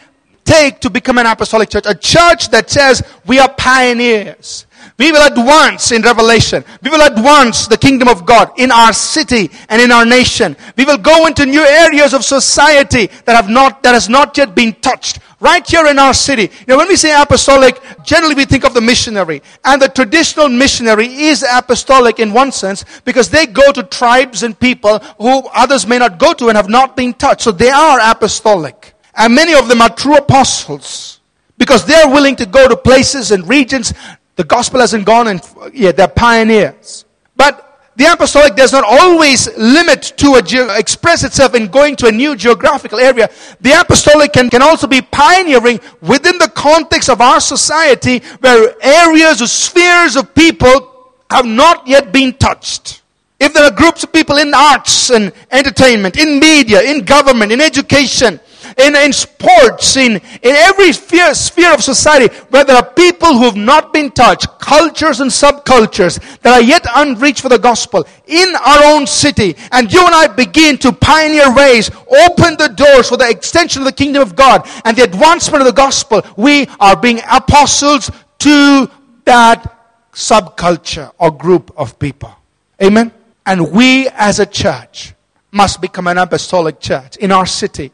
take 0.45 0.81
to 0.81 0.91
become 0.91 1.19
an 1.19 1.27
apostolic 1.27 1.69
church? 1.69 1.85
A 1.87 1.95
church 1.95 2.51
that 2.51 2.71
says 2.71 3.03
we 3.27 3.39
are 3.39 3.53
pioneers. 3.53 4.67
We 5.01 5.13
will 5.13 5.27
advance 5.27 5.93
in 5.93 6.03
revelation. 6.03 6.63
We 6.83 6.91
will 6.91 7.01
advance 7.01 7.67
the 7.67 7.79
kingdom 7.79 8.07
of 8.07 8.27
God 8.27 8.51
in 8.59 8.71
our 8.71 8.93
city 8.93 9.51
and 9.71 9.81
in 9.81 9.91
our 9.91 10.05
nation. 10.05 10.55
We 10.77 10.85
will 10.85 10.99
go 10.99 11.27
into 11.27 11.47
new 11.47 11.65
areas 11.65 12.13
of 12.13 12.23
society 12.23 13.07
that 13.25 13.35
have 13.35 13.49
not, 13.49 13.83
that 13.83 13.95
has 13.95 14.11
not 14.11 14.37
yet 14.37 14.55
been 14.55 14.75
touched. 14.75 15.21
Right 15.41 15.67
here 15.67 15.87
in 15.87 15.99
our 15.99 16.13
city. 16.13 16.43
You 16.43 16.67
know, 16.69 16.77
when 16.77 16.89
we 16.89 16.97
say 16.97 17.19
apostolic, 17.19 17.81
generally 18.05 18.35
we 18.35 18.45
think 18.45 18.67
of 18.67 18.75
the 18.75 18.83
missionary. 18.83 19.41
And 19.65 19.81
the 19.81 19.89
traditional 19.89 20.51
missionary 20.51 21.07
is 21.07 21.47
apostolic 21.51 22.21
in 22.21 22.35
one 22.35 22.53
sense 22.53 22.85
because 23.07 23.31
they 23.31 23.47
go 23.47 23.73
to 23.73 23.83
tribes 23.85 24.43
and 24.43 24.61
people 24.61 24.99
who 25.19 25.49
others 25.55 25.87
may 25.87 25.97
not 25.97 26.19
go 26.19 26.35
to 26.35 26.49
and 26.49 26.59
have 26.59 26.69
not 26.69 26.95
been 26.95 27.15
touched. 27.15 27.41
So 27.41 27.53
they 27.53 27.71
are 27.71 28.01
apostolic. 28.03 28.93
And 29.15 29.35
many 29.35 29.55
of 29.55 29.67
them 29.67 29.81
are 29.81 29.89
true 29.89 30.17
apostles 30.17 31.21
because 31.57 31.87
they're 31.87 32.09
willing 32.09 32.37
to 32.37 32.45
go 32.45 32.69
to 32.69 32.77
places 32.77 33.31
and 33.31 33.49
regions 33.49 33.95
the 34.41 34.45
gospel 34.45 34.81
hasn't 34.81 35.05
gone 35.05 35.29
and 35.29 35.47
yeah, 35.75 35.93
they're 35.93 36.09
pioneers. 36.09 37.05
But 37.37 37.93
the 37.95 38.07
apostolic 38.11 38.57
does 38.57 38.73
not 38.73 38.85
always 38.89 39.55
limit 39.59 40.15
to 40.17 40.37
a 40.37 40.41
ge- 40.41 40.79
express 40.79 41.25
itself 41.25 41.55
in 41.55 41.67
going 41.67 41.95
to 41.97 42.07
a 42.07 42.11
new 42.11 42.35
geographical 42.35 42.99
area. 42.99 43.29
The 43.61 43.79
apostolic 43.79 44.33
can, 44.33 44.49
can 44.49 44.63
also 44.63 44.87
be 44.87 45.03
pioneering 45.03 45.79
within 46.01 46.39
the 46.39 46.49
context 46.55 47.11
of 47.11 47.21
our 47.21 47.39
society 47.39 48.21
where 48.41 48.75
areas 48.83 49.43
or 49.43 49.47
spheres 49.47 50.17
of 50.17 50.35
people 50.35 51.13
have 51.31 51.45
not 51.45 51.87
yet 51.87 52.11
been 52.11 52.33
touched. 52.33 53.03
If 53.39 53.53
there 53.53 53.65
are 53.65 53.71
groups 53.71 54.05
of 54.05 54.11
people 54.11 54.39
in 54.39 54.55
arts 54.55 55.11
and 55.11 55.35
entertainment, 55.51 56.17
in 56.17 56.41
media, 56.41 56.81
in 56.81 57.05
government, 57.05 57.53
in 57.53 57.61
education, 57.61 58.41
in, 58.81 58.97
in 58.97 59.13
sports, 59.13 59.97
in, 59.97 60.13
in 60.13 60.21
every 60.43 60.93
sphere, 60.93 61.35
sphere 61.35 61.75
of 61.75 61.83
society 61.83 62.35
where 62.49 62.65
there 62.65 62.77
are 62.77 62.91
people 62.93 63.35
who 63.35 63.45
have 63.45 63.57
not 63.57 63.93
been 63.93 64.11
touched, 64.11 64.47
cultures 64.59 65.21
and 65.21 65.31
subcultures 65.31 66.19
that 66.41 66.55
are 66.55 66.63
yet 66.63 66.85
unreached 66.97 67.43
for 67.43 67.49
the 67.49 67.59
gospel 67.59 68.07
in 68.27 68.55
our 68.65 68.85
own 68.95 69.07
city. 69.07 69.57
And 69.73 69.93
you 69.93 70.05
and 70.05 70.15
I 70.15 70.29
begin 70.29 70.79
to 70.79 70.93
pioneer 70.93 71.55
ways, 71.55 71.91
open 71.91 72.57
the 72.57 72.73
doors 72.75 73.09
for 73.09 73.17
the 73.17 73.29
extension 73.29 73.83
of 73.83 73.87
the 73.87 73.93
kingdom 73.93 74.23
of 74.23 74.35
God 74.35 74.69
and 74.85 74.97
the 74.97 75.05
advancement 75.05 75.63
of 75.63 75.67
the 75.67 75.73
gospel. 75.73 76.23
We 76.37 76.67
are 76.79 76.97
being 76.97 77.21
apostles 77.31 78.11
to 78.41 78.91
that 79.25 79.77
subculture 80.13 81.13
or 81.19 81.31
group 81.31 81.73
of 81.77 81.99
people. 81.99 82.35
Amen. 82.83 83.13
And 83.47 83.73
we 83.73 84.09
as 84.09 84.39
a 84.39 84.47
church 84.47 85.15
must 85.53 85.81
become 85.81 86.07
an 86.07 86.19
apostolic 86.19 86.81
church 86.81 87.17
in 87.17 87.33
our 87.33 87.47
city 87.47 87.93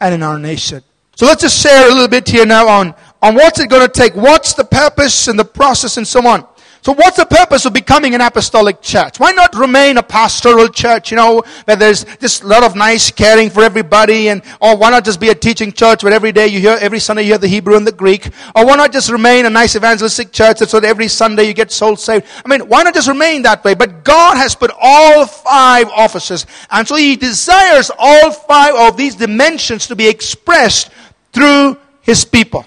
and 0.00 0.14
in 0.14 0.22
our 0.22 0.38
nation. 0.38 0.82
So 1.16 1.26
let's 1.26 1.42
just 1.42 1.60
share 1.60 1.86
a 1.86 1.92
little 1.92 2.08
bit 2.08 2.28
here 2.28 2.46
now 2.46 2.68
on, 2.68 2.94
on 3.22 3.34
what's 3.34 3.58
it 3.58 3.68
going 3.68 3.86
to 3.86 3.92
take, 3.92 4.14
what's 4.14 4.54
the 4.54 4.64
purpose 4.64 5.28
and 5.28 5.38
the 5.38 5.44
process 5.44 5.96
and 5.96 6.06
so 6.06 6.26
on. 6.26 6.46
So 6.82 6.92
what's 6.92 7.16
the 7.16 7.26
purpose 7.26 7.64
of 7.66 7.72
becoming 7.72 8.14
an 8.14 8.20
apostolic 8.20 8.80
church? 8.80 9.18
Why 9.18 9.32
not 9.32 9.54
remain 9.56 9.98
a 9.98 10.02
pastoral 10.02 10.68
church, 10.68 11.10
you 11.10 11.16
know, 11.16 11.42
where 11.64 11.76
there's 11.76 12.04
just 12.16 12.44
a 12.44 12.46
lot 12.46 12.62
of 12.62 12.76
nice 12.76 13.10
caring 13.10 13.50
for 13.50 13.62
everybody 13.62 14.28
and, 14.28 14.42
or 14.60 14.76
why 14.76 14.90
not 14.90 15.04
just 15.04 15.20
be 15.20 15.28
a 15.30 15.34
teaching 15.34 15.72
church 15.72 16.04
where 16.04 16.12
every 16.12 16.30
day 16.30 16.46
you 16.46 16.60
hear, 16.60 16.78
every 16.80 17.00
Sunday 17.00 17.22
you 17.22 17.28
hear 17.28 17.38
the 17.38 17.48
Hebrew 17.48 17.76
and 17.76 17.86
the 17.86 17.92
Greek? 17.92 18.26
Or 18.54 18.64
why 18.64 18.76
not 18.76 18.92
just 18.92 19.10
remain 19.10 19.44
a 19.46 19.50
nice 19.50 19.74
evangelistic 19.74 20.32
church 20.32 20.58
so 20.58 20.78
that 20.78 20.88
every 20.88 21.08
Sunday 21.08 21.44
you 21.44 21.52
get 21.52 21.72
soul 21.72 21.96
saved? 21.96 22.26
I 22.44 22.48
mean, 22.48 22.68
why 22.68 22.84
not 22.84 22.94
just 22.94 23.08
remain 23.08 23.42
that 23.42 23.64
way? 23.64 23.74
But 23.74 24.04
God 24.04 24.36
has 24.36 24.54
put 24.54 24.70
all 24.80 25.26
five 25.26 25.88
offices 25.88 26.46
and 26.70 26.86
so 26.86 26.94
He 26.94 27.16
desires 27.16 27.90
all 27.98 28.30
five 28.30 28.74
of 28.76 28.96
these 28.96 29.16
dimensions 29.16 29.88
to 29.88 29.96
be 29.96 30.08
expressed 30.08 30.90
through 31.32 31.76
His 32.02 32.24
people. 32.24 32.64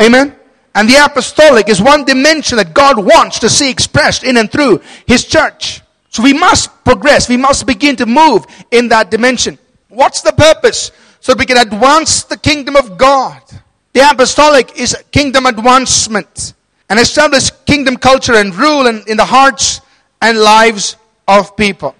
Amen? 0.00 0.37
And 0.78 0.88
the 0.88 1.04
apostolic 1.04 1.68
is 1.68 1.82
one 1.82 2.04
dimension 2.04 2.56
that 2.58 2.72
God 2.72 3.04
wants 3.04 3.40
to 3.40 3.50
see 3.50 3.68
expressed 3.68 4.22
in 4.22 4.36
and 4.36 4.48
through 4.48 4.80
His 5.08 5.24
church. 5.24 5.80
So 6.10 6.22
we 6.22 6.32
must 6.32 6.84
progress. 6.84 7.28
We 7.28 7.36
must 7.36 7.66
begin 7.66 7.96
to 7.96 8.06
move 8.06 8.46
in 8.70 8.86
that 8.90 9.10
dimension. 9.10 9.58
What's 9.88 10.22
the 10.22 10.30
purpose? 10.30 10.92
So 11.18 11.34
we 11.34 11.46
can 11.46 11.56
advance 11.56 12.22
the 12.22 12.36
kingdom 12.36 12.76
of 12.76 12.96
God. 12.96 13.42
The 13.92 14.08
apostolic 14.08 14.78
is 14.78 14.96
kingdom 15.10 15.46
advancement 15.46 16.54
and 16.88 17.00
establish 17.00 17.50
kingdom 17.66 17.96
culture 17.96 18.36
and 18.36 18.54
rule 18.54 18.86
in, 18.86 19.02
in 19.08 19.16
the 19.16 19.24
hearts 19.24 19.80
and 20.22 20.38
lives 20.38 20.96
of 21.26 21.56
people. 21.56 21.96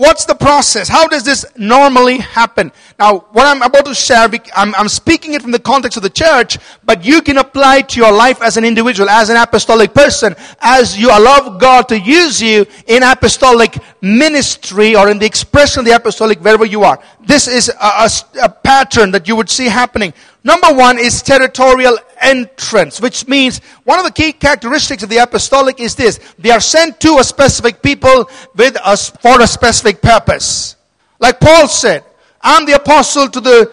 What's 0.00 0.24
the 0.24 0.34
process? 0.34 0.88
How 0.88 1.06
does 1.08 1.24
this 1.24 1.44
normally 1.58 2.20
happen? 2.20 2.72
Now, 2.98 3.26
what 3.32 3.46
I'm 3.46 3.60
about 3.60 3.84
to 3.84 3.94
share, 3.94 4.30
I'm, 4.56 4.74
I'm, 4.74 4.88
speaking 4.88 5.34
it 5.34 5.42
from 5.42 5.50
the 5.50 5.58
context 5.58 5.98
of 5.98 6.02
the 6.02 6.08
church, 6.08 6.56
but 6.82 7.04
you 7.04 7.20
can 7.20 7.36
apply 7.36 7.80
it 7.80 7.90
to 7.90 8.00
your 8.00 8.10
life 8.10 8.40
as 8.40 8.56
an 8.56 8.64
individual, 8.64 9.10
as 9.10 9.28
an 9.28 9.36
apostolic 9.36 9.92
person, 9.92 10.34
as 10.62 10.96
you 10.96 11.10
allow 11.10 11.58
God 11.58 11.86
to 11.90 11.98
use 12.00 12.40
you 12.40 12.64
in 12.86 13.02
apostolic 13.02 13.76
ministry 14.00 14.96
or 14.96 15.10
in 15.10 15.18
the 15.18 15.26
expression 15.26 15.80
of 15.80 15.86
the 15.86 15.92
apostolic 15.92 16.40
wherever 16.40 16.64
you 16.64 16.84
are. 16.84 17.02
This 17.20 17.48
is 17.48 17.68
a, 17.68 17.72
a, 17.84 18.10
a 18.42 18.48
pattern 18.48 19.10
that 19.12 19.28
you 19.28 19.36
would 19.36 19.50
see 19.50 19.66
happening. 19.66 20.14
Number 20.42 20.72
one 20.72 20.98
is 20.98 21.22
territorial 21.22 21.98
entrance, 22.20 23.00
which 23.00 23.28
means 23.28 23.60
one 23.84 23.98
of 23.98 24.04
the 24.04 24.12
key 24.12 24.32
characteristics 24.32 25.02
of 25.02 25.08
the 25.08 25.18
apostolic 25.18 25.80
is 25.80 25.94
this. 25.94 26.18
They 26.38 26.50
are 26.50 26.60
sent 26.60 27.00
to 27.00 27.18
a 27.18 27.24
specific 27.24 27.82
people 27.82 28.30
with 28.54 28.76
us 28.78 29.10
for 29.10 29.40
a 29.40 29.46
specific 29.46 30.00
purpose. 30.00 30.76
Like 31.18 31.40
Paul 31.40 31.68
said, 31.68 32.04
I'm 32.40 32.64
the 32.64 32.72
apostle 32.72 33.28
to 33.28 33.40
the 33.40 33.72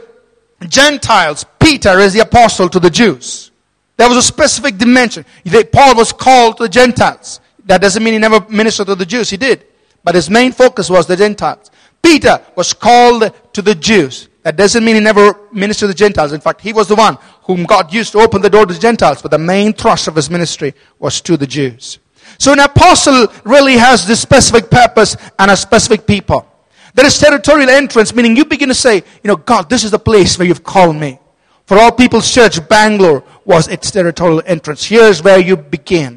Gentiles. 0.68 1.46
Peter 1.60 2.00
is 2.00 2.14
the 2.14 2.20
apostle 2.20 2.68
to 2.70 2.80
the 2.80 2.90
Jews. 2.90 3.52
There 3.96 4.10
was 4.10 4.18
a 4.18 4.22
specific 4.22 4.78
dimension. 4.78 5.26
Paul 5.72 5.96
was 5.96 6.12
called 6.12 6.58
to 6.58 6.64
the 6.64 6.70
Gentiles. 6.70 7.40
That 7.66 7.82
doesn't 7.82 8.04
mean 8.04 8.14
he 8.14 8.20
never 8.20 8.46
ministered 8.50 8.88
to 8.88 8.96
the 8.96 9.06
Jews. 9.06 9.30
He 9.30 9.38
did. 9.38 9.66
But 10.08 10.16
his 10.16 10.30
main 10.30 10.54
focus 10.54 10.90
was 10.90 11.06
the 11.06 11.18
Gentiles. 11.18 11.70
Peter 12.02 12.40
was 12.56 12.72
called 12.72 13.30
to 13.52 13.62
the 13.62 13.76
Jews. 13.76 14.30
That 14.44 14.56
doesn't 14.56 14.86
mean 14.86 14.96
he 14.96 15.02
never 15.02 15.38
ministered 15.52 15.88
to 15.90 15.94
the 15.94 15.94
Gentiles. 15.94 16.32
In 16.32 16.40
fact, 16.40 16.62
he 16.62 16.72
was 16.72 16.88
the 16.88 16.96
one 16.96 17.18
whom 17.42 17.66
God 17.66 17.94
used 17.94 18.14
to 18.14 18.20
open 18.20 18.42
the 18.42 18.50
door 18.50 18.66
to 18.66 18.74
the 18.74 18.80
Gentiles, 18.80 19.22
but 19.22 19.32
the 19.32 19.38
main 19.38 19.74
thrust 19.74 20.08
of 20.08 20.16
his 20.16 20.30
ministry 20.30 20.74
was 20.98 21.20
to 21.24 21.36
the 21.36 21.46
Jews. 21.46 22.00
So 22.38 22.54
an 22.54 22.60
apostle 22.62 23.28
really 23.44 23.74
has 23.74 24.08
this 24.08 24.22
specific 24.22 24.72
purpose 24.72 25.18
and 25.38 25.52
a 25.52 25.58
specific 25.58 26.08
people. 26.08 26.48
There 26.94 27.06
is 27.06 27.20
territorial 27.20 27.70
entrance, 27.70 28.16
meaning 28.16 28.38
you 28.38 28.46
begin 28.46 28.70
to 28.70 28.76
say, 28.76 28.96
you 28.96 29.28
know, 29.28 29.36
God, 29.36 29.70
this 29.70 29.84
is 29.84 29.92
the 29.92 30.00
place 30.00 30.40
where 30.40 30.48
you've 30.48 30.64
called 30.64 30.96
me. 30.96 31.20
For 31.66 31.78
all 31.78 31.92
people's 31.92 32.34
church, 32.34 32.66
Bangalore 32.70 33.26
was 33.44 33.68
its 33.68 33.92
territorial 33.92 34.42
entrance. 34.46 34.86
Here's 34.86 35.22
where 35.22 35.42
you 35.42 35.58
begin. 35.58 36.17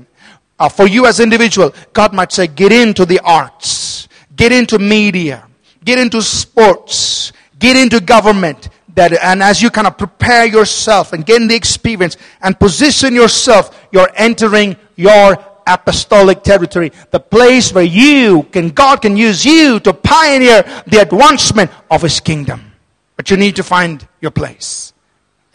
Uh, 0.60 0.68
for 0.68 0.86
you 0.86 1.06
as 1.06 1.20
individual, 1.20 1.74
God 1.94 2.12
might 2.12 2.30
say, 2.32 2.46
get 2.46 2.70
into 2.70 3.06
the 3.06 3.18
arts, 3.20 4.08
get 4.36 4.52
into 4.52 4.78
media, 4.78 5.48
get 5.82 5.98
into 5.98 6.20
sports, 6.20 7.32
get 7.58 7.76
into 7.76 7.98
government. 7.98 8.68
That, 8.94 9.14
and 9.14 9.42
as 9.42 9.62
you 9.62 9.70
kind 9.70 9.86
of 9.86 9.96
prepare 9.96 10.44
yourself 10.44 11.14
and 11.14 11.24
gain 11.24 11.48
the 11.48 11.54
experience 11.54 12.18
and 12.42 12.58
position 12.58 13.14
yourself, 13.14 13.88
you're 13.90 14.10
entering 14.14 14.76
your 14.96 15.42
apostolic 15.66 16.42
territory. 16.42 16.92
The 17.10 17.20
place 17.20 17.72
where 17.72 17.84
you 17.84 18.42
can, 18.52 18.68
God 18.68 19.00
can 19.00 19.16
use 19.16 19.46
you 19.46 19.80
to 19.80 19.94
pioneer 19.94 20.62
the 20.86 20.98
advancement 21.00 21.70
of 21.90 22.02
His 22.02 22.20
kingdom. 22.20 22.72
But 23.16 23.30
you 23.30 23.38
need 23.38 23.56
to 23.56 23.62
find 23.62 24.06
your 24.20 24.32
place. 24.32 24.92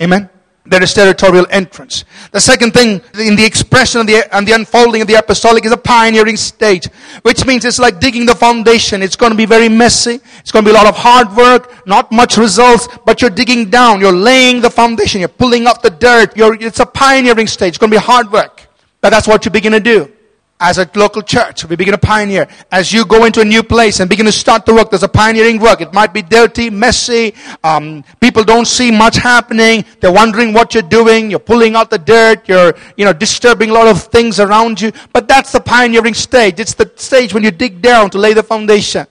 Amen? 0.01 0.29
There 0.67 0.81
is 0.81 0.93
territorial 0.93 1.45
entrance. 1.51 2.05
The 2.31 2.39
second 2.39 2.73
thing 2.73 3.01
in 3.19 3.35
the 3.35 3.45
expression 3.45 4.01
of 4.01 4.07
the, 4.07 4.27
and 4.35 4.47
the 4.47 4.53
unfolding 4.53 5.01
of 5.01 5.07
the 5.07 5.13
apostolic 5.13 5.63
is 5.63 5.71
a 5.71 5.77
pioneering 5.77 6.37
stage, 6.37 6.87
which 7.21 7.45
means 7.45 7.65
it's 7.65 7.77
like 7.77 7.99
digging 7.99 8.25
the 8.25 8.33
foundation. 8.33 9.03
It's 9.03 9.15
going 9.15 9.31
to 9.31 9.37
be 9.37 9.45
very 9.45 9.69
messy. 9.69 10.19
It's 10.39 10.51
going 10.51 10.65
to 10.65 10.71
be 10.71 10.75
a 10.75 10.77
lot 10.77 10.87
of 10.87 10.95
hard 10.95 11.35
work, 11.35 11.85
not 11.85 12.11
much 12.11 12.37
results, 12.37 12.87
but 13.05 13.21
you're 13.21 13.29
digging 13.29 13.69
down. 13.69 13.99
You're 13.99 14.11
laying 14.11 14.59
the 14.59 14.71
foundation. 14.71 15.19
You're 15.19 15.27
pulling 15.29 15.67
up 15.67 15.83
the 15.83 15.91
dirt. 15.91 16.35
You're, 16.35 16.55
it's 16.55 16.79
a 16.79 16.85
pioneering 16.85 17.45
stage. 17.45 17.69
It's 17.69 17.77
going 17.77 17.91
to 17.91 17.97
be 17.97 18.03
hard 18.03 18.31
work. 18.31 18.67
But 19.01 19.11
that's 19.11 19.27
what 19.27 19.45
you 19.45 19.51
begin 19.51 19.73
to 19.73 19.79
do 19.79 20.14
as 20.59 20.77
a 20.77 20.89
local 20.95 21.21
church, 21.21 21.65
we 21.65 21.75
begin 21.75 21.91
to 21.91 21.97
pioneer. 21.97 22.47
As 22.71 22.93
you 22.93 23.05
go 23.05 23.25
into 23.25 23.41
a 23.41 23.45
new 23.45 23.61
place 23.61 23.99
and 23.99 24.09
begin 24.09 24.25
to 24.25 24.31
start 24.31 24.65
the 24.65 24.73
work, 24.73 24.89
there's 24.89 25.03
a 25.03 25.07
pioneering 25.09 25.59
work. 25.59 25.81
It 25.81 25.91
might 25.91 26.13
be 26.13 26.21
dirty, 26.21 26.69
messy. 26.69 27.33
Um, 27.63 28.05
people 28.21 28.43
don't 28.43 28.65
see 28.65 28.89
much 28.89 29.17
happening. 29.17 29.83
They're 29.99 30.13
wondering 30.13 30.53
what 30.53 30.73
you're 30.73 30.83
doing. 30.83 31.29
You're 31.29 31.39
pulling 31.39 31.75
out 31.75 31.89
the 31.89 31.97
dirt. 31.97 32.47
You're, 32.47 32.73
you 32.95 33.03
know, 33.03 33.11
disturbing 33.11 33.69
a 33.69 33.73
lot 33.73 33.87
of 33.87 34.03
things 34.03 34.39
around 34.39 34.79
you. 34.79 34.93
But 35.11 35.27
that's 35.27 35.51
the 35.51 35.59
pioneering 35.59 36.13
stage. 36.13 36.59
It's 36.59 36.73
the 36.73 36.89
stage 36.95 37.33
when 37.33 37.43
you 37.43 37.51
dig 37.51 37.81
down 37.81 38.09
to 38.11 38.17
lay 38.17 38.33
the 38.33 38.43
foundation. 38.43 39.07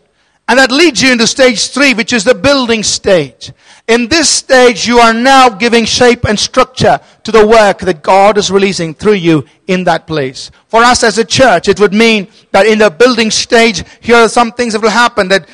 And 0.47 0.59
that 0.59 0.71
leads 0.71 1.01
you 1.01 1.11
into 1.13 1.27
stage 1.27 1.69
three, 1.69 1.95
which 1.95 2.13
is 2.13 2.25
the 2.25 2.35
building 2.35 2.83
stage. 2.83 3.53
In 3.89 4.09
this 4.09 4.29
stage, 4.29 4.87
you 4.87 4.99
are 4.99 5.15
now 5.15 5.49
giving 5.49 5.85
shape 5.85 6.25
and 6.25 6.39
structure 6.39 7.01
to 7.23 7.33
the 7.33 7.47
work 7.47 7.79
that 7.81 8.03
God 8.03 8.37
is 8.37 8.51
releasing 8.51 8.95
through 8.95 9.15
you 9.15 9.45
in 9.67 9.85
that 9.85 10.07
place. 10.07 10.51
For 10.69 10.83
us 10.83 11.03
as 11.03 11.19
a 11.19 11.25
church, 11.25 11.69
it 11.69 11.81
would 11.81 11.95
mean 11.95 12.29
that 12.53 12.67
in 12.67 12.79
the 12.79 12.91
building 12.91 13.31
stage, 13.31 13.85
here 14.01 14.17
are 14.17 14.29
some 14.29 14.53
things 14.53 14.75
that 14.75 14.83
will 14.83 14.91
happen 14.91 15.29
that, 15.29 15.49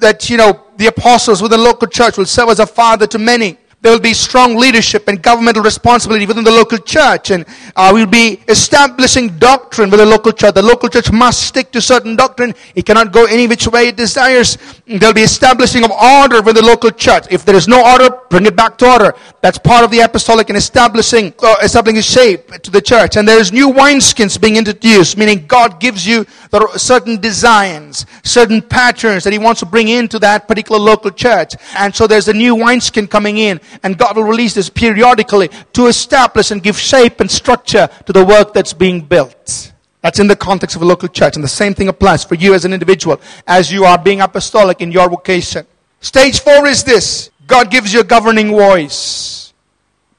that, 0.00 0.30
you 0.30 0.36
know, 0.36 0.64
the 0.76 0.86
apostles 0.86 1.42
within 1.42 1.58
the 1.58 1.64
local 1.64 1.88
church 1.88 2.16
will 2.16 2.24
serve 2.24 2.50
as 2.50 2.60
a 2.60 2.66
father 2.66 3.06
to 3.08 3.18
many. 3.18 3.58
There 3.86 3.92
will 3.92 4.00
be 4.00 4.14
strong 4.14 4.56
leadership 4.56 5.06
and 5.06 5.22
governmental 5.22 5.62
responsibility 5.62 6.26
within 6.26 6.42
the 6.42 6.50
local 6.50 6.76
church, 6.76 7.30
and 7.30 7.46
uh, 7.76 7.92
we'll 7.94 8.04
be 8.04 8.40
establishing 8.48 9.38
doctrine 9.38 9.90
with 9.90 10.00
the 10.00 10.06
local 10.06 10.32
church. 10.32 10.54
The 10.54 10.62
local 10.62 10.88
church 10.88 11.12
must 11.12 11.44
stick 11.44 11.70
to 11.70 11.80
certain 11.80 12.16
doctrine; 12.16 12.52
it 12.74 12.84
cannot 12.84 13.12
go 13.12 13.26
any 13.26 13.46
which 13.46 13.68
way 13.68 13.86
it 13.86 13.96
desires. 13.96 14.58
There'll 14.88 15.14
be 15.14 15.22
establishing 15.22 15.84
of 15.84 15.92
order 15.92 16.42
with 16.42 16.56
the 16.56 16.64
local 16.64 16.90
church. 16.90 17.26
If 17.30 17.44
there 17.44 17.54
is 17.54 17.68
no 17.68 17.80
order, 17.92 18.10
bring 18.28 18.46
it 18.46 18.56
back 18.56 18.76
to 18.78 18.90
order. 18.90 19.14
That's 19.40 19.58
part 19.58 19.84
of 19.84 19.92
the 19.92 20.00
apostolic 20.00 20.48
and 20.48 20.56
establishing, 20.56 21.32
uh, 21.40 21.54
establishing 21.62 22.02
shape 22.02 22.50
to 22.62 22.72
the 22.72 22.82
church. 22.82 23.16
And 23.16 23.28
there's 23.28 23.52
new 23.52 23.70
wineskins 23.72 24.40
being 24.40 24.56
introduced, 24.56 25.16
meaning 25.16 25.46
God 25.46 25.78
gives 25.78 26.04
you 26.04 26.26
certain 26.74 27.20
designs, 27.20 28.04
certain 28.24 28.62
patterns 28.62 29.22
that 29.22 29.32
He 29.32 29.38
wants 29.38 29.60
to 29.60 29.66
bring 29.66 29.86
into 29.86 30.18
that 30.18 30.48
particular 30.48 30.80
local 30.80 31.12
church. 31.12 31.54
And 31.76 31.94
so 31.94 32.08
there's 32.08 32.26
a 32.26 32.32
new 32.32 32.56
wineskin 32.56 33.06
coming 33.06 33.38
in 33.38 33.60
and 33.82 33.98
God 33.98 34.16
will 34.16 34.24
release 34.24 34.54
this 34.54 34.70
periodically 34.70 35.50
to 35.72 35.86
establish 35.86 36.50
and 36.50 36.62
give 36.62 36.78
shape 36.78 37.20
and 37.20 37.30
structure 37.30 37.88
to 38.06 38.12
the 38.12 38.24
work 38.24 38.52
that's 38.52 38.72
being 38.72 39.00
built. 39.00 39.72
That's 40.02 40.20
in 40.20 40.28
the 40.28 40.36
context 40.36 40.76
of 40.76 40.82
a 40.82 40.84
local 40.84 41.08
church. 41.08 41.34
And 41.34 41.42
the 41.42 41.48
same 41.48 41.74
thing 41.74 41.88
applies 41.88 42.22
for 42.22 42.36
you 42.36 42.54
as 42.54 42.64
an 42.64 42.72
individual 42.72 43.20
as 43.46 43.72
you 43.72 43.84
are 43.84 43.98
being 43.98 44.20
apostolic 44.20 44.80
in 44.80 44.92
your 44.92 45.08
vocation. 45.08 45.66
Stage 46.00 46.40
four 46.40 46.66
is 46.66 46.84
this. 46.84 47.30
God 47.46 47.70
gives 47.70 47.92
you 47.92 48.00
a 48.00 48.04
governing 48.04 48.50
voice. 48.50 49.52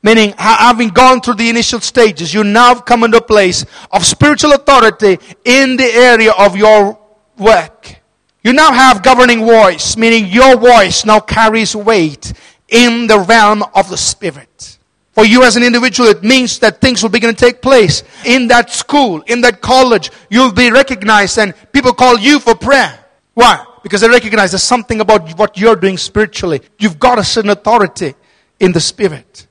Meaning, 0.04 0.34
having 0.38 0.90
gone 0.90 1.22
through 1.22 1.36
the 1.36 1.50
initial 1.50 1.80
stages, 1.80 2.34
you 2.34 2.44
now 2.44 2.76
come 2.76 3.04
into 3.04 3.18
a 3.18 3.22
place 3.22 3.66
of 3.92 4.06
spiritual 4.06 4.54
authority 4.54 5.20
in 5.44 5.76
the 5.76 5.86
area 5.86 6.32
of 6.38 6.56
your 6.56 7.00
work. 7.38 7.96
You 8.44 8.54
now 8.54 8.72
have 8.72 9.04
governing 9.04 9.46
voice, 9.46 9.98
meaning 9.98 10.28
your 10.28 10.56
voice 10.58 11.04
now 11.04 11.20
carries 11.20 11.76
weight 11.76 12.34
in 12.70 13.08
the 13.08 13.20
realm 13.20 13.64
of 13.76 13.90
the 13.90 13.98
Spirit. 13.98 14.78
For 15.14 15.26
you 15.26 15.44
as 15.44 15.56
an 15.56 15.64
individual, 15.64 16.10
it 16.10 16.24
means 16.24 16.60
that 16.60 16.80
things 16.80 17.02
will 17.02 17.10
begin 17.10 17.34
to 17.34 17.36
take 17.36 17.62
place 17.62 18.04
in 18.24 18.48
that 18.50 18.70
school, 18.70 19.22
in 19.22 19.42
that 19.42 19.62
college. 19.62 20.12
You'll 20.30 20.52
be 20.52 20.70
recognized 20.70 21.40
and 21.40 21.56
people 21.72 21.94
call 21.94 22.20
you 22.20 22.40
for 22.40 22.54
prayer. 22.54 23.04
Why? 23.34 23.66
Because 23.82 24.02
they 24.02 24.10
recognize 24.10 24.52
there's 24.52 24.64
something 24.64 25.02
about 25.02 25.36
what 25.38 25.58
you're 25.58 25.76
doing 25.76 25.98
spiritually. 25.98 26.62
You've 26.78 27.00
got 27.00 27.18
a 27.18 27.24
certain 27.24 27.50
authority 27.50 28.14
in 28.60 28.74
the 28.74 28.80
Spirit. 28.80 29.48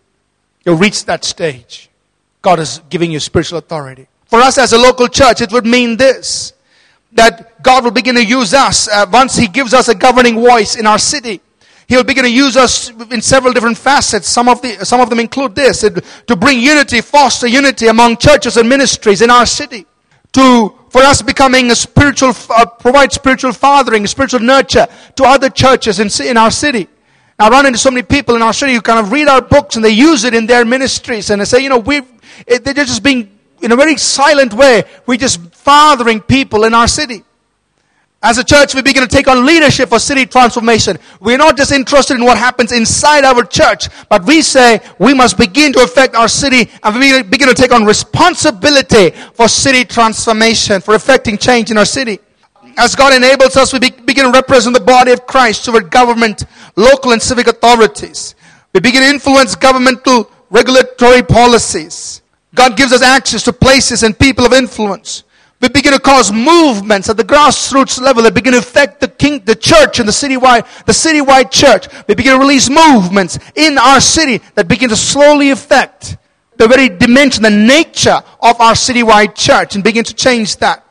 You'll 0.64 0.76
reach 0.76 1.04
that 1.06 1.24
stage. 1.24 1.90
God 2.42 2.60
is 2.60 2.80
giving 2.88 3.10
you 3.10 3.18
spiritual 3.18 3.58
authority. 3.58 4.06
For 4.26 4.40
us 4.40 4.58
as 4.58 4.72
a 4.72 4.78
local 4.78 5.08
church, 5.08 5.40
it 5.40 5.50
would 5.52 5.66
mean 5.66 5.96
this 5.96 6.52
that 7.12 7.62
God 7.62 7.82
will 7.82 7.90
begin 7.90 8.14
to 8.14 8.24
use 8.24 8.54
us 8.54 8.88
uh, 8.88 9.06
once 9.10 9.36
He 9.36 9.48
gives 9.48 9.74
us 9.74 9.88
a 9.88 9.94
governing 9.94 10.34
voice 10.34 10.76
in 10.76 10.86
our 10.86 10.98
city. 10.98 11.40
He'll 11.88 12.04
begin 12.04 12.24
to 12.24 12.30
use 12.30 12.56
us 12.56 12.90
in 13.10 13.22
several 13.22 13.52
different 13.52 13.78
facets. 13.78 14.28
Some 14.28 14.48
of, 14.48 14.60
the, 14.60 14.84
some 14.84 15.00
of 15.00 15.08
them 15.08 15.20
include 15.20 15.54
this 15.54 15.80
to 15.80 16.36
bring 16.36 16.60
unity, 16.60 17.00
foster 17.00 17.46
unity 17.46 17.86
among 17.86 18.16
churches 18.16 18.56
and 18.56 18.68
ministries 18.68 19.22
in 19.22 19.30
our 19.30 19.46
city. 19.46 19.86
To, 20.32 20.74
for 20.90 21.02
us 21.02 21.22
becoming 21.22 21.70
a 21.70 21.76
spiritual, 21.76 22.32
uh, 22.50 22.66
provide 22.66 23.12
spiritual 23.12 23.52
fathering, 23.52 24.06
spiritual 24.06 24.40
nurture 24.40 24.86
to 25.14 25.24
other 25.24 25.48
churches 25.48 26.00
in, 26.00 26.26
in 26.26 26.36
our 26.36 26.50
city. 26.50 26.88
I 27.38 27.48
run 27.50 27.66
into 27.66 27.78
so 27.78 27.90
many 27.90 28.02
people 28.02 28.34
in 28.34 28.42
our 28.42 28.52
city 28.52 28.74
who 28.74 28.80
kind 28.80 28.98
of 28.98 29.12
read 29.12 29.28
our 29.28 29.42
books 29.42 29.76
and 29.76 29.84
they 29.84 29.90
use 29.90 30.24
it 30.24 30.34
in 30.34 30.46
their 30.46 30.64
ministries 30.64 31.30
and 31.30 31.40
they 31.40 31.44
say, 31.44 31.62
you 31.62 31.68
know, 31.68 31.78
we 31.78 32.02
they're 32.46 32.74
just 32.74 33.02
being, 33.02 33.38
in 33.62 33.72
a 33.72 33.76
very 33.76 33.96
silent 33.96 34.52
way, 34.52 34.84
we're 35.06 35.16
just 35.16 35.40
fathering 35.54 36.20
people 36.20 36.64
in 36.64 36.74
our 36.74 36.88
city. 36.88 37.22
As 38.22 38.38
a 38.38 38.44
church, 38.44 38.74
we 38.74 38.82
begin 38.82 39.02
to 39.02 39.08
take 39.08 39.28
on 39.28 39.44
leadership 39.44 39.90
for 39.90 39.98
city 39.98 40.26
transformation. 40.26 40.98
We're 41.20 41.36
not 41.36 41.56
just 41.56 41.70
interested 41.70 42.14
in 42.14 42.24
what 42.24 42.38
happens 42.38 42.72
inside 42.72 43.24
our 43.24 43.44
church, 43.44 43.88
but 44.08 44.24
we 44.24 44.42
say 44.42 44.80
we 44.98 45.14
must 45.14 45.36
begin 45.36 45.72
to 45.74 45.82
affect 45.82 46.14
our 46.16 46.26
city 46.26 46.70
and 46.82 46.98
we 46.98 47.22
begin 47.22 47.48
to 47.48 47.54
take 47.54 47.72
on 47.72 47.84
responsibility 47.84 49.10
for 49.34 49.48
city 49.48 49.84
transformation, 49.84 50.80
for 50.80 50.94
affecting 50.94 51.36
change 51.36 51.70
in 51.70 51.76
our 51.76 51.84
city. 51.84 52.18
As 52.78 52.94
God 52.94 53.14
enables 53.14 53.56
us, 53.56 53.72
we 53.72 53.78
begin 53.78 54.24
to 54.24 54.30
represent 54.30 54.74
the 54.74 54.84
body 54.84 55.12
of 55.12 55.26
Christ 55.26 55.64
toward 55.64 55.90
government, 55.90 56.44
local 56.74 57.12
and 57.12 57.22
civic 57.22 57.46
authorities. 57.46 58.34
We 58.72 58.80
begin 58.80 59.02
to 59.02 59.08
influence 59.08 59.54
governmental 59.54 60.30
regulatory 60.50 61.22
policies. 61.22 62.22
God 62.54 62.76
gives 62.76 62.92
us 62.92 63.02
access 63.02 63.42
to 63.44 63.52
places 63.52 64.02
and 64.02 64.18
people 64.18 64.44
of 64.46 64.52
influence. 64.52 65.24
We 65.60 65.68
begin 65.68 65.92
to 65.94 65.98
cause 65.98 66.30
movements 66.30 67.08
at 67.08 67.16
the 67.16 67.24
grassroots 67.24 68.00
level 68.00 68.22
that 68.24 68.34
begin 68.34 68.52
to 68.52 68.58
affect 68.58 69.00
the 69.00 69.08
king, 69.08 69.40
the 69.44 69.54
church 69.54 69.98
and 69.98 70.06
the 70.08 70.12
citywide, 70.12 70.66
the 70.84 70.92
citywide 70.92 71.50
church. 71.50 71.86
We 72.06 72.14
begin 72.14 72.34
to 72.34 72.38
release 72.38 72.68
movements 72.68 73.38
in 73.54 73.78
our 73.78 74.00
city 74.00 74.42
that 74.54 74.68
begin 74.68 74.90
to 74.90 74.96
slowly 74.96 75.50
affect 75.50 76.18
the 76.56 76.68
very 76.68 76.90
dimension, 76.90 77.42
the 77.42 77.50
nature 77.50 78.20
of 78.40 78.60
our 78.60 78.74
citywide 78.74 79.34
church 79.34 79.74
and 79.74 79.84
begin 79.84 80.04
to 80.04 80.14
change 80.14 80.56
that. 80.58 80.82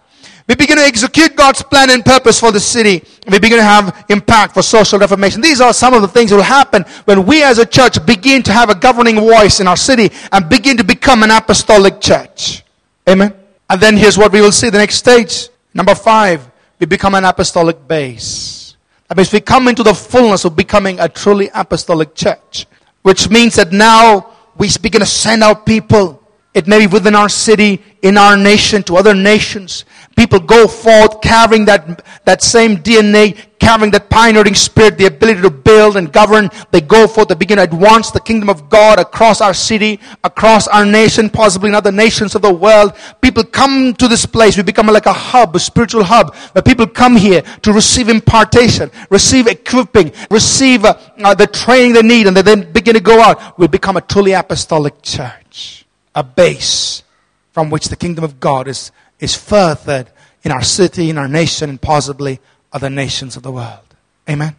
We 0.47 0.55
begin 0.55 0.77
to 0.77 0.83
execute 0.83 1.35
God's 1.35 1.63
plan 1.63 1.89
and 1.89 2.05
purpose 2.05 2.39
for 2.39 2.51
the 2.51 2.59
city. 2.59 3.03
We 3.27 3.39
begin 3.39 3.57
to 3.57 3.63
have 3.63 4.05
impact 4.09 4.53
for 4.53 4.61
social 4.61 4.99
reformation. 4.99 5.41
These 5.41 5.59
are 5.59 5.73
some 5.73 5.93
of 5.93 6.03
the 6.03 6.07
things 6.07 6.29
that 6.29 6.35
will 6.35 6.43
happen 6.43 6.83
when 7.05 7.25
we 7.25 7.43
as 7.43 7.57
a 7.57 7.65
church 7.65 8.03
begin 8.05 8.43
to 8.43 8.53
have 8.53 8.69
a 8.69 8.75
governing 8.75 9.15
voice 9.15 9.59
in 9.59 9.67
our 9.67 9.77
city 9.77 10.11
and 10.31 10.47
begin 10.47 10.77
to 10.77 10.83
become 10.83 11.23
an 11.23 11.31
apostolic 11.31 11.99
church. 11.99 12.63
Amen. 13.09 13.33
And 13.69 13.81
then 13.81 13.97
here's 13.97 14.17
what 14.17 14.31
we 14.31 14.41
will 14.41 14.51
see 14.51 14.69
the 14.69 14.77
next 14.77 14.95
stage. 14.95 15.49
Number 15.73 15.95
five, 15.95 16.49
we 16.79 16.85
become 16.85 17.15
an 17.15 17.25
apostolic 17.25 17.87
base. 17.87 18.77
That 19.07 19.17
means 19.17 19.31
we 19.31 19.41
come 19.41 19.67
into 19.67 19.83
the 19.83 19.93
fullness 19.93 20.45
of 20.45 20.55
becoming 20.55 20.99
a 20.99 21.09
truly 21.09 21.49
apostolic 21.53 22.15
church. 22.15 22.67
Which 23.01 23.29
means 23.29 23.55
that 23.55 23.71
now 23.71 24.33
we 24.57 24.69
begin 24.81 25.01
to 25.01 25.05
send 25.05 25.43
out 25.43 25.65
people. 25.65 26.21
It 26.53 26.67
may 26.67 26.79
be 26.79 26.87
within 26.87 27.15
our 27.15 27.29
city, 27.29 27.83
in 28.01 28.17
our 28.17 28.37
nation, 28.37 28.81
to 28.83 28.97
other 28.97 29.13
nations. 29.13 29.85
People 30.15 30.39
go 30.39 30.65
forth 30.65 31.19
carrying 31.21 31.65
that, 31.65 32.05
that 32.23 32.41
same 32.41 32.77
DNA, 32.77 33.37
carrying 33.59 33.91
that 33.91 34.09
pioneering 34.09 34.55
spirit, 34.55 34.97
the 34.97 35.07
ability 35.07 35.41
to 35.41 35.49
build 35.49 35.97
and 35.97 36.11
govern. 36.11 36.49
They 36.71 36.79
go 36.79 37.05
forth, 37.05 37.27
they 37.27 37.35
begin 37.35 37.57
to 37.57 37.63
advance 37.63 38.11
the 38.11 38.21
kingdom 38.21 38.49
of 38.49 38.69
God 38.69 38.97
across 38.97 39.41
our 39.41 39.53
city, 39.53 39.99
across 40.23 40.69
our 40.69 40.85
nation, 40.85 41.29
possibly 41.29 41.67
in 41.67 41.75
other 41.75 41.91
nations 41.91 42.33
of 42.33 42.41
the 42.41 42.53
world. 42.53 42.93
People 43.19 43.43
come 43.43 43.93
to 43.95 44.07
this 44.07 44.25
place. 44.25 44.55
We 44.55 44.63
become 44.63 44.87
like 44.87 45.05
a 45.05 45.13
hub, 45.13 45.53
a 45.53 45.59
spiritual 45.59 46.05
hub, 46.05 46.33
where 46.53 46.61
people 46.61 46.87
come 46.87 47.17
here 47.17 47.41
to 47.63 47.73
receive 47.73 48.07
impartation, 48.07 48.91
receive 49.09 49.47
equipping, 49.47 50.13
receive 50.31 50.85
uh, 50.85 50.97
uh, 51.23 51.35
the 51.35 51.47
training 51.47 51.91
they 51.91 52.03
need, 52.03 52.27
and 52.27 52.37
they 52.37 52.41
then 52.41 52.71
begin 52.71 52.93
to 52.93 53.01
go 53.01 53.19
out. 53.19 53.59
We 53.59 53.67
become 53.67 53.97
a 53.97 54.01
truly 54.01 54.31
apostolic 54.31 55.01
church, 55.01 55.85
a 56.13 56.23
base 56.23 57.03
from 57.51 57.69
which 57.69 57.89
the 57.89 57.95
kingdom 57.97 58.23
of 58.23 58.39
God 58.39 58.69
is 58.69 58.91
is 59.19 59.35
furthered 59.35 60.09
in 60.43 60.51
our 60.51 60.63
city, 60.63 61.09
in 61.09 61.17
our 61.17 61.27
nation, 61.27 61.69
and 61.69 61.81
possibly 61.81 62.39
other 62.71 62.89
nations 62.89 63.35
of 63.35 63.43
the 63.43 63.51
world. 63.51 63.95
Amen. 64.29 64.55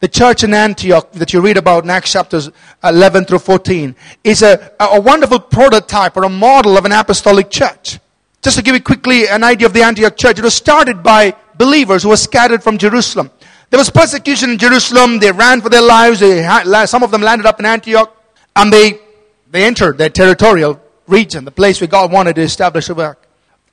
The 0.00 0.08
church 0.08 0.44
in 0.44 0.52
Antioch 0.52 1.12
that 1.12 1.32
you 1.32 1.40
read 1.40 1.56
about 1.56 1.84
in 1.84 1.90
Acts 1.90 2.12
chapters 2.12 2.50
11 2.82 3.24
through 3.24 3.38
14 3.38 3.96
is 4.22 4.42
a, 4.42 4.72
a 4.78 5.00
wonderful 5.00 5.40
prototype 5.40 6.16
or 6.16 6.24
a 6.24 6.28
model 6.28 6.76
of 6.76 6.84
an 6.84 6.92
apostolic 6.92 7.48
church. 7.48 7.98
Just 8.42 8.58
to 8.58 8.62
give 8.62 8.74
you 8.74 8.82
quickly 8.82 9.26
an 9.28 9.42
idea 9.42 9.66
of 9.66 9.72
the 9.72 9.82
Antioch 9.82 10.16
church, 10.16 10.38
it 10.38 10.44
was 10.44 10.54
started 10.54 11.02
by 11.02 11.34
believers 11.56 12.02
who 12.02 12.10
were 12.10 12.18
scattered 12.18 12.62
from 12.62 12.76
Jerusalem. 12.76 13.30
There 13.70 13.78
was 13.78 13.88
persecution 13.88 14.50
in 14.50 14.58
Jerusalem. 14.58 15.18
They 15.18 15.32
ran 15.32 15.62
for 15.62 15.70
their 15.70 15.80
lives. 15.80 16.20
Had, 16.20 16.86
some 16.86 17.02
of 17.02 17.10
them 17.10 17.22
landed 17.22 17.46
up 17.46 17.58
in 17.58 17.64
Antioch 17.64 18.14
and 18.54 18.70
they, 18.70 19.00
they 19.50 19.64
entered 19.64 19.96
their 19.96 20.10
territorial 20.10 20.80
region, 21.06 21.46
the 21.46 21.50
place 21.50 21.80
where 21.80 21.88
God 21.88 22.12
wanted 22.12 22.36
to 22.36 22.42
establish 22.42 22.90
a 22.90 22.94
work. 22.94 23.23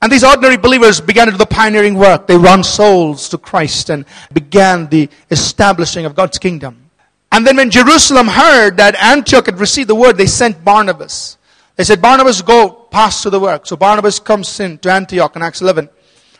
And 0.02 0.10
these 0.10 0.24
ordinary 0.24 0.56
believers 0.56 1.00
began 1.00 1.26
to 1.26 1.32
do 1.32 1.38
the 1.38 1.46
pioneering 1.46 1.94
work. 1.94 2.26
They 2.26 2.36
won 2.36 2.64
souls 2.64 3.28
to 3.28 3.38
Christ 3.38 3.88
and 3.88 4.04
began 4.32 4.88
the 4.88 5.08
establishing 5.30 6.04
of 6.04 6.16
God's 6.16 6.38
kingdom. 6.38 6.90
And 7.30 7.46
then 7.46 7.56
when 7.56 7.70
Jerusalem 7.70 8.26
heard 8.26 8.76
that 8.78 8.96
Antioch 8.96 9.46
had 9.46 9.60
received 9.60 9.88
the 9.88 9.94
word, 9.94 10.18
they 10.18 10.26
sent 10.26 10.64
Barnabas. 10.64 11.38
They 11.76 11.84
said, 11.84 12.02
Barnabas, 12.02 12.42
go, 12.42 12.68
pass 12.68 13.22
to 13.22 13.30
the 13.30 13.38
work. 13.38 13.64
So 13.64 13.76
Barnabas 13.76 14.18
comes 14.18 14.58
in 14.58 14.76
to 14.78 14.92
Antioch 14.92 15.36
in 15.36 15.42
Acts 15.42 15.62
11. 15.62 15.88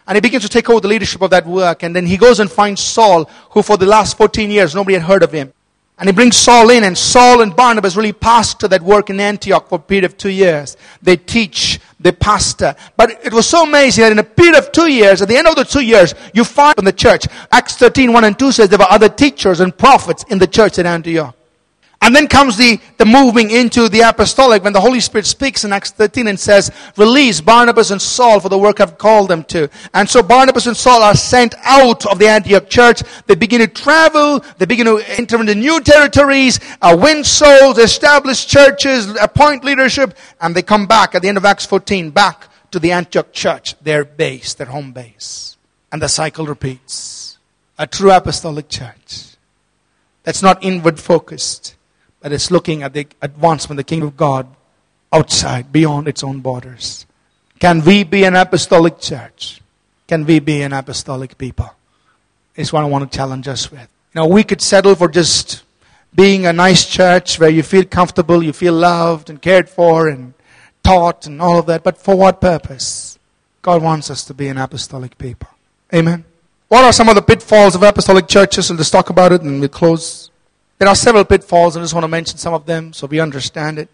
And 0.08 0.16
he 0.16 0.20
begins 0.20 0.42
to 0.42 0.48
take 0.48 0.68
over 0.68 0.80
the 0.80 0.88
leadership 0.88 1.22
of 1.22 1.30
that 1.30 1.46
work. 1.46 1.84
And 1.84 1.94
then 1.94 2.04
he 2.04 2.16
goes 2.16 2.40
and 2.40 2.50
finds 2.50 2.82
Saul, 2.82 3.30
who 3.50 3.62
for 3.62 3.76
the 3.76 3.86
last 3.86 4.18
14 4.18 4.50
years 4.50 4.74
nobody 4.74 4.94
had 4.94 5.04
heard 5.04 5.22
of 5.22 5.30
him. 5.30 5.52
And 5.98 6.08
he 6.08 6.12
brings 6.12 6.36
Saul 6.36 6.70
in, 6.70 6.82
and 6.82 6.98
Saul 6.98 7.42
and 7.42 7.54
Barnabas 7.54 7.94
really 7.94 8.12
passed 8.12 8.58
to 8.60 8.68
that 8.68 8.82
work 8.82 9.08
in 9.08 9.20
Antioch 9.20 9.68
for 9.68 9.76
a 9.76 9.78
period 9.78 10.04
of 10.04 10.18
two 10.18 10.30
years. 10.30 10.76
They 11.00 11.16
teach 11.16 11.78
the 12.02 12.12
pastor. 12.12 12.66
Uh, 12.66 12.74
but 12.96 13.24
it 13.24 13.32
was 13.32 13.48
so 13.48 13.64
amazing 13.64 14.02
that 14.02 14.12
in 14.12 14.18
a 14.18 14.24
period 14.24 14.56
of 14.56 14.72
two 14.72 14.90
years, 14.90 15.22
at 15.22 15.28
the 15.28 15.36
end 15.36 15.46
of 15.46 15.56
the 15.56 15.64
two 15.64 15.80
years, 15.80 16.14
you 16.32 16.44
find 16.44 16.78
in 16.78 16.84
the 16.84 16.92
church, 16.92 17.26
Acts 17.50 17.76
13, 17.76 18.12
1 18.12 18.24
and 18.24 18.38
2 18.38 18.52
says 18.52 18.68
there 18.68 18.78
were 18.78 18.90
other 18.90 19.08
teachers 19.08 19.60
and 19.60 19.76
prophets 19.76 20.24
in 20.28 20.38
the 20.38 20.46
church 20.46 20.78
at 20.78 20.86
Antioch. 20.86 21.34
And 22.02 22.16
then 22.16 22.26
comes 22.26 22.56
the, 22.56 22.80
the 22.98 23.06
moving 23.06 23.52
into 23.52 23.88
the 23.88 24.00
apostolic 24.00 24.64
when 24.64 24.72
the 24.72 24.80
Holy 24.80 24.98
Spirit 24.98 25.24
speaks 25.24 25.64
in 25.64 25.72
Acts 25.72 25.92
13 25.92 26.26
and 26.26 26.38
says, 26.38 26.72
release 26.96 27.40
Barnabas 27.40 27.92
and 27.92 28.02
Saul 28.02 28.40
for 28.40 28.48
the 28.48 28.58
work 28.58 28.80
I've 28.80 28.98
called 28.98 29.30
them 29.30 29.44
to. 29.44 29.70
And 29.94 30.10
so 30.10 30.20
Barnabas 30.20 30.66
and 30.66 30.76
Saul 30.76 31.00
are 31.04 31.14
sent 31.14 31.54
out 31.62 32.04
of 32.06 32.18
the 32.18 32.26
Antioch 32.26 32.68
church. 32.68 33.04
They 33.28 33.36
begin 33.36 33.60
to 33.60 33.68
travel. 33.68 34.40
They 34.58 34.66
begin 34.66 34.86
to 34.86 34.98
enter 35.16 35.40
into 35.40 35.54
new 35.54 35.80
territories, 35.80 36.58
uh, 36.82 36.98
win 37.00 37.22
souls, 37.22 37.78
establish 37.78 38.46
churches, 38.48 39.06
appoint 39.20 39.62
leadership, 39.62 40.18
and 40.40 40.56
they 40.56 40.62
come 40.62 40.86
back 40.86 41.14
at 41.14 41.22
the 41.22 41.28
end 41.28 41.38
of 41.38 41.44
Acts 41.44 41.66
14, 41.66 42.10
back 42.10 42.48
to 42.72 42.80
the 42.80 42.90
Antioch 42.90 43.32
church, 43.32 43.78
their 43.80 44.04
base, 44.04 44.54
their 44.54 44.66
home 44.66 44.90
base. 44.90 45.56
And 45.92 46.02
the 46.02 46.08
cycle 46.08 46.46
repeats. 46.46 47.38
A 47.78 47.86
true 47.86 48.10
apostolic 48.10 48.68
church 48.68 49.36
that's 50.24 50.42
not 50.42 50.64
inward 50.64 50.98
focused 50.98 51.76
that 52.22 52.32
is 52.32 52.50
looking 52.50 52.82
at 52.82 52.92
the 52.92 53.06
advancement 53.20 53.78
of 53.78 53.84
the 53.84 53.88
kingdom 53.88 54.08
of 54.08 54.16
God 54.16 54.46
outside, 55.12 55.72
beyond 55.72 56.08
its 56.08 56.24
own 56.24 56.40
borders. 56.40 57.04
Can 57.58 57.84
we 57.84 58.02
be 58.02 58.24
an 58.24 58.34
apostolic 58.34 58.98
church? 58.98 59.60
Can 60.08 60.24
we 60.24 60.40
be 60.40 60.62
an 60.62 60.72
apostolic 60.72 61.36
people? 61.36 61.70
Is 62.56 62.72
what 62.72 62.82
I 62.82 62.86
want 62.86 63.10
to 63.10 63.16
challenge 63.16 63.48
us 63.48 63.70
with. 63.70 63.88
Know, 64.14 64.26
we 64.26 64.44
could 64.44 64.60
settle 64.60 64.94
for 64.94 65.08
just 65.08 65.62
being 66.14 66.44
a 66.46 66.52
nice 66.52 66.88
church 66.88 67.38
where 67.38 67.48
you 67.48 67.62
feel 67.62 67.84
comfortable, 67.84 68.42
you 68.42 68.52
feel 68.52 68.74
loved 68.74 69.30
and 69.30 69.40
cared 69.40 69.68
for 69.68 70.08
and 70.08 70.34
taught 70.82 71.26
and 71.26 71.40
all 71.40 71.58
of 71.58 71.66
that, 71.66 71.82
but 71.82 71.96
for 71.96 72.16
what 72.16 72.40
purpose? 72.40 73.18
God 73.62 73.82
wants 73.82 74.10
us 74.10 74.24
to 74.24 74.34
be 74.34 74.48
an 74.48 74.58
apostolic 74.58 75.16
people. 75.16 75.48
Amen. 75.94 76.24
What 76.68 76.84
are 76.84 76.92
some 76.92 77.08
of 77.08 77.14
the 77.14 77.22
pitfalls 77.22 77.74
of 77.74 77.82
apostolic 77.82 78.26
churches? 78.26 78.68
We'll 78.68 78.78
just 78.78 78.92
talk 78.92 79.08
about 79.10 79.32
it 79.32 79.42
and 79.42 79.60
we'll 79.60 79.68
close. 79.68 80.30
There 80.82 80.88
are 80.88 80.96
several 80.96 81.24
pitfalls, 81.24 81.76
and 81.76 81.80
I 81.80 81.84
just 81.84 81.94
want 81.94 82.02
to 82.02 82.08
mention 82.08 82.38
some 82.38 82.54
of 82.54 82.66
them 82.66 82.92
so 82.92 83.06
we 83.06 83.20
understand 83.20 83.78
it. 83.78 83.88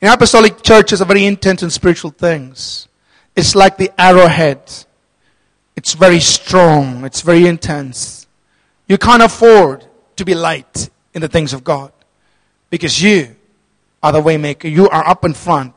In 0.00 0.08
apostolic 0.08 0.62
churches 0.62 1.02
are 1.02 1.04
very 1.04 1.26
intense 1.26 1.62
in 1.62 1.68
spiritual 1.68 2.12
things. 2.12 2.88
It's 3.36 3.54
like 3.54 3.76
the 3.76 3.90
arrowhead. 4.00 4.62
It's 5.76 5.92
very 5.92 6.18
strong. 6.18 7.04
It's 7.04 7.20
very 7.20 7.46
intense. 7.46 8.26
You 8.88 8.96
can't 8.96 9.22
afford 9.22 9.84
to 10.16 10.24
be 10.24 10.34
light 10.34 10.88
in 11.12 11.20
the 11.20 11.28
things 11.28 11.52
of 11.52 11.62
God 11.62 11.92
because 12.70 13.02
you 13.02 13.36
are 14.02 14.10
the 14.10 14.22
waymaker. 14.22 14.72
You 14.72 14.88
are 14.88 15.06
up 15.06 15.26
in 15.26 15.34
front. 15.34 15.74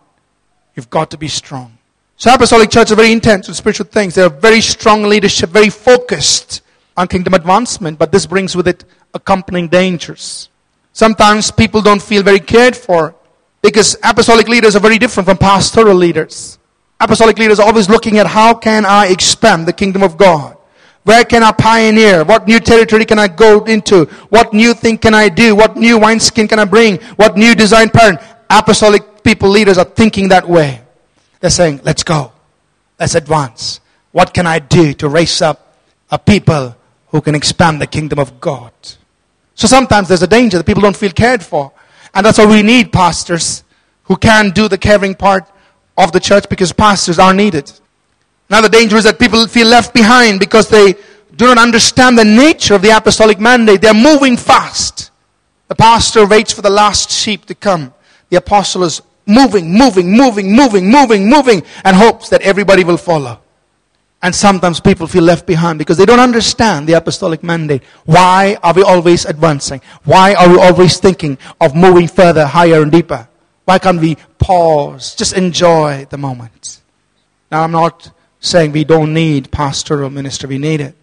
You've 0.76 0.90
got 0.90 1.12
to 1.12 1.18
be 1.18 1.28
strong. 1.28 1.78
So 2.16 2.34
apostolic 2.34 2.70
churches 2.70 2.94
are 2.94 2.96
very 2.96 3.12
intense 3.12 3.50
in 3.50 3.54
spiritual 3.54 3.88
things. 3.88 4.16
They 4.16 4.22
are 4.22 4.30
very 4.30 4.62
strong 4.62 5.04
leadership, 5.04 5.50
very 5.50 5.70
focused 5.70 6.62
on 6.96 7.10
kingdom 7.10 7.34
advancement, 7.34 8.00
but 8.00 8.14
this 8.14 8.26
brings 8.26 8.56
with 8.56 8.70
it 8.70 8.86
accompanying 9.14 9.68
dangers. 9.68 10.48
Sometimes 10.94 11.52
people 11.52 11.82
don't 11.82 12.02
feel 12.02 12.24
very 12.24 12.40
cared 12.40 12.78
for 12.78 13.16
because 13.62 13.98
apostolic 14.04 14.48
leaders 14.48 14.76
are 14.76 14.80
very 14.80 15.00
different 15.00 15.28
from 15.28 15.38
pastoral 15.38 15.96
leaders. 15.96 16.60
Apostolic 17.00 17.38
leaders 17.40 17.60
are 17.60 17.66
always 17.66 17.90
looking 17.90 18.20
at 18.20 18.28
how 18.28 18.54
can 18.54 18.86
I 18.86 19.08
expand 19.08 19.68
the 19.68 19.74
kingdom 19.74 20.04
of 20.04 20.18
God? 20.18 20.56
Where 21.04 21.26
can 21.26 21.44
I 21.44 21.52
pioneer? 21.52 22.24
What 22.24 22.48
new 22.48 22.60
territory 22.60 23.06
can 23.06 23.20
I 23.20 23.28
go 23.28 23.64
into? 23.66 24.06
What 24.30 24.54
new 24.54 24.74
thing 24.74 24.98
can 24.98 25.14
I 25.14 25.28
do? 25.30 25.56
What 25.56 25.76
new 25.76 25.98
wineskin 25.98 26.48
can 26.48 26.60
I 26.60 26.66
bring? 26.66 26.98
What 27.18 27.36
new 27.36 27.56
design 27.56 27.90
pattern? 27.90 28.20
Apostolic 28.50 29.24
people, 29.24 29.50
leaders 29.50 29.78
are 29.78 29.86
thinking 29.86 30.30
that 30.30 30.48
way. 30.48 30.82
They're 31.40 31.50
saying, 31.50 31.82
let's 31.84 32.04
go. 32.04 32.32
Let's 33.00 33.16
advance. 33.16 33.82
What 34.12 34.34
can 34.34 34.48
I 34.48 34.60
do 34.60 34.94
to 34.94 35.10
raise 35.10 35.42
up 35.42 35.76
a 36.10 36.20
people 36.20 36.78
who 37.08 37.20
can 37.20 37.36
expand 37.36 37.82
the 37.82 37.88
kingdom 37.88 38.20
of 38.20 38.40
God? 38.40 38.72
So 39.56 39.68
sometimes 39.68 40.08
there's 40.08 40.24
a 40.24 40.28
danger 40.28 40.58
that 40.58 40.66
people 40.66 40.82
don't 40.82 40.96
feel 40.96 41.12
cared 41.12 41.44
for. 41.44 41.72
And 42.14 42.26
that's 42.26 42.38
why 42.38 42.46
we 42.46 42.62
need 42.62 42.92
pastors 42.92 43.64
who 44.04 44.16
can 44.16 44.52
do 44.52 44.68
the 44.68 44.78
caring 44.78 45.16
part 45.16 45.46
of 45.98 46.12
the 46.12 46.20
church 46.20 46.50
because 46.50 46.74
pastors 46.74 47.20
are 47.20 47.34
needed. 47.34 47.72
Now 48.50 48.62
the 48.62 48.70
danger 48.70 48.98
is 48.98 49.04
that 49.06 49.20
people 49.20 49.48
feel 49.48 49.68
left 49.68 49.94
behind 49.94 50.40
because 50.40 50.70
they 50.70 50.94
do 51.36 51.46
not 51.46 51.58
understand 51.58 52.18
the 52.18 52.26
nature 52.26 52.76
of 52.76 52.82
the 52.82 52.96
apostolic 52.96 53.40
mandate. 53.40 53.82
They're 53.82 53.94
moving 53.94 54.38
fast. 54.38 55.12
The 55.68 55.76
pastor 55.76 56.28
waits 56.28 56.54
for 56.54 56.62
the 56.62 56.70
last 56.70 57.10
sheep 57.10 57.46
to 57.46 57.56
come. 57.56 57.94
The 58.30 58.38
apostle 58.38 58.84
is 58.84 59.02
moving, 59.26 59.72
moving, 59.72 60.12
moving, 60.12 60.56
moving, 60.56 60.90
moving, 60.90 61.30
moving, 61.30 61.64
and 61.84 61.96
hopes 61.96 62.30
that 62.30 62.42
everybody 62.42 62.84
will 62.84 62.98
follow. 62.98 63.40
And 64.24 64.34
sometimes 64.34 64.80
people 64.80 65.06
feel 65.06 65.24
left 65.24 65.46
behind 65.46 65.78
because 65.78 65.98
they 65.98 66.06
don't 66.06 66.22
understand 66.22 66.88
the 66.88 66.94
apostolic 66.94 67.44
mandate. 67.44 67.84
Why 68.06 68.58
are 68.64 68.74
we 68.74 68.82
always 68.82 69.26
advancing? 69.26 69.82
Why 70.06 70.34
are 70.34 70.50
we 70.50 70.58
always 70.58 70.98
thinking 70.98 71.38
of 71.60 71.76
moving 71.76 72.08
further, 72.08 72.46
higher, 72.46 72.82
and 72.82 72.90
deeper? 72.90 73.28
Why 73.66 73.80
can't 73.80 74.00
we 74.00 74.16
pause, 74.40 75.14
just 75.14 75.34
enjoy 75.34 76.08
the 76.10 76.18
moment? 76.18 76.80
Now, 77.52 77.64
I'm 77.64 77.72
not 77.72 78.12
saying 78.40 78.72
we 78.72 78.86
don't 78.86 79.14
need 79.14 79.52
pastoral 79.52 80.10
ministry, 80.10 80.48
we 80.48 80.58
need 80.58 80.80
it. 80.80 80.96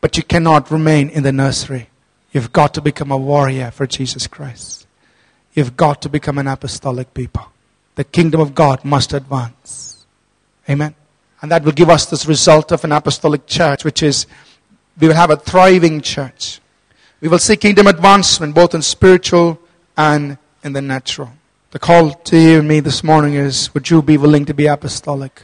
But 0.00 0.16
you 0.16 0.22
cannot 0.22 0.70
remain 0.70 1.10
in 1.10 1.24
the 1.24 1.32
nursery. 1.32 1.90
You've 2.32 2.52
got 2.52 2.72
to 2.74 2.80
become 2.80 3.10
a 3.10 3.18
warrior 3.18 3.70
for 3.70 3.86
Jesus 3.86 4.26
Christ. 4.26 4.86
You've 5.52 5.76
got 5.76 6.00
to 6.02 6.08
become 6.08 6.38
an 6.38 6.48
apostolic 6.48 7.12
people. 7.12 7.46
The 7.96 8.04
kingdom 8.04 8.40
of 8.40 8.54
God 8.54 8.82
must 8.82 9.12
advance. 9.12 10.06
Amen. 10.68 10.94
And 11.42 11.50
that 11.50 11.64
will 11.64 11.72
give 11.72 11.90
us 11.90 12.06
this 12.06 12.24
result 12.24 12.70
of 12.70 12.84
an 12.84 12.92
apostolic 12.92 13.46
church, 13.46 13.84
which 13.84 14.02
is 14.02 14.26
we 14.98 15.08
will 15.08 15.16
have 15.16 15.30
a 15.30 15.36
thriving 15.36 16.00
church. 16.00 16.60
We 17.20 17.26
will 17.26 17.40
see 17.40 17.56
kingdom 17.56 17.88
advancement 17.88 18.54
both 18.54 18.74
in 18.74 18.82
spiritual 18.82 19.58
and 19.96 20.38
in 20.62 20.72
the 20.72 20.80
natural. 20.80 21.30
The 21.72 21.80
call 21.80 22.12
to 22.12 22.38
you 22.38 22.58
and 22.60 22.68
me 22.68 22.78
this 22.78 23.02
morning 23.02 23.34
is 23.34 23.74
would 23.74 23.90
you 23.90 24.02
be 24.02 24.16
willing 24.16 24.44
to 24.44 24.54
be 24.54 24.66
apostolic? 24.66 25.42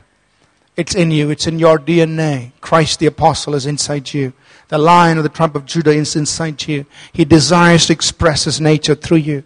It's 0.77 0.95
in 0.95 1.11
you, 1.11 1.31
it's 1.31 1.49
in 1.49 1.59
your 1.59 1.79
DNA. 1.79 2.53
Christ 2.61 3.01
the 3.01 3.07
apostle 3.07 3.57
is 3.57 3.67
inside 3.67 4.15
you. 4.15 4.33
The 4.69 4.79
lion 4.79 5.19
of 5.19 5.25
the 5.25 5.31
tribe 5.31 5.57
of 5.57 5.67
Judah 5.67 5.91
is 5.91 6.15
inside 6.15 6.69
you. 6.69 6.87
He 7.13 7.25
desires 7.25 7.87
to 7.87 7.93
express 7.93 8.45
his 8.45 8.61
nature 8.61 8.95
through 8.95 9.19
you, 9.19 9.43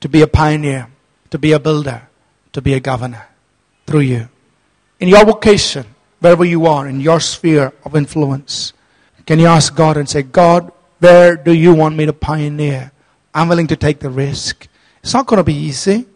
to 0.00 0.08
be 0.08 0.22
a 0.22 0.26
pioneer, 0.26 0.88
to 1.30 1.38
be 1.38 1.52
a 1.52 1.60
builder, 1.60 2.08
to 2.54 2.60
be 2.60 2.74
a 2.74 2.80
governor 2.80 3.28
through 3.86 4.00
you 4.00 4.28
in 5.00 5.08
your 5.08 5.24
vocation, 5.24 5.86
wherever 6.20 6.44
you 6.44 6.66
are, 6.66 6.88
in 6.88 7.00
your 7.00 7.20
sphere 7.20 7.72
of 7.84 7.96
influence, 7.96 8.72
can 9.26 9.38
you 9.38 9.46
ask 9.46 9.74
God 9.74 9.96
and 9.96 10.08
say, 10.08 10.22
God, 10.22 10.72
where 11.00 11.36
do 11.36 11.52
you 11.52 11.74
want 11.74 11.96
me 11.96 12.06
to 12.06 12.12
pioneer? 12.12 12.92
I'm 13.34 13.48
willing 13.48 13.66
to 13.66 13.76
take 13.76 14.00
the 14.00 14.08
risk. 14.08 14.68
It's 15.02 15.12
not 15.12 15.26
going 15.26 15.38
to 15.38 15.44
be 15.44 15.54
easy. 15.54 16.06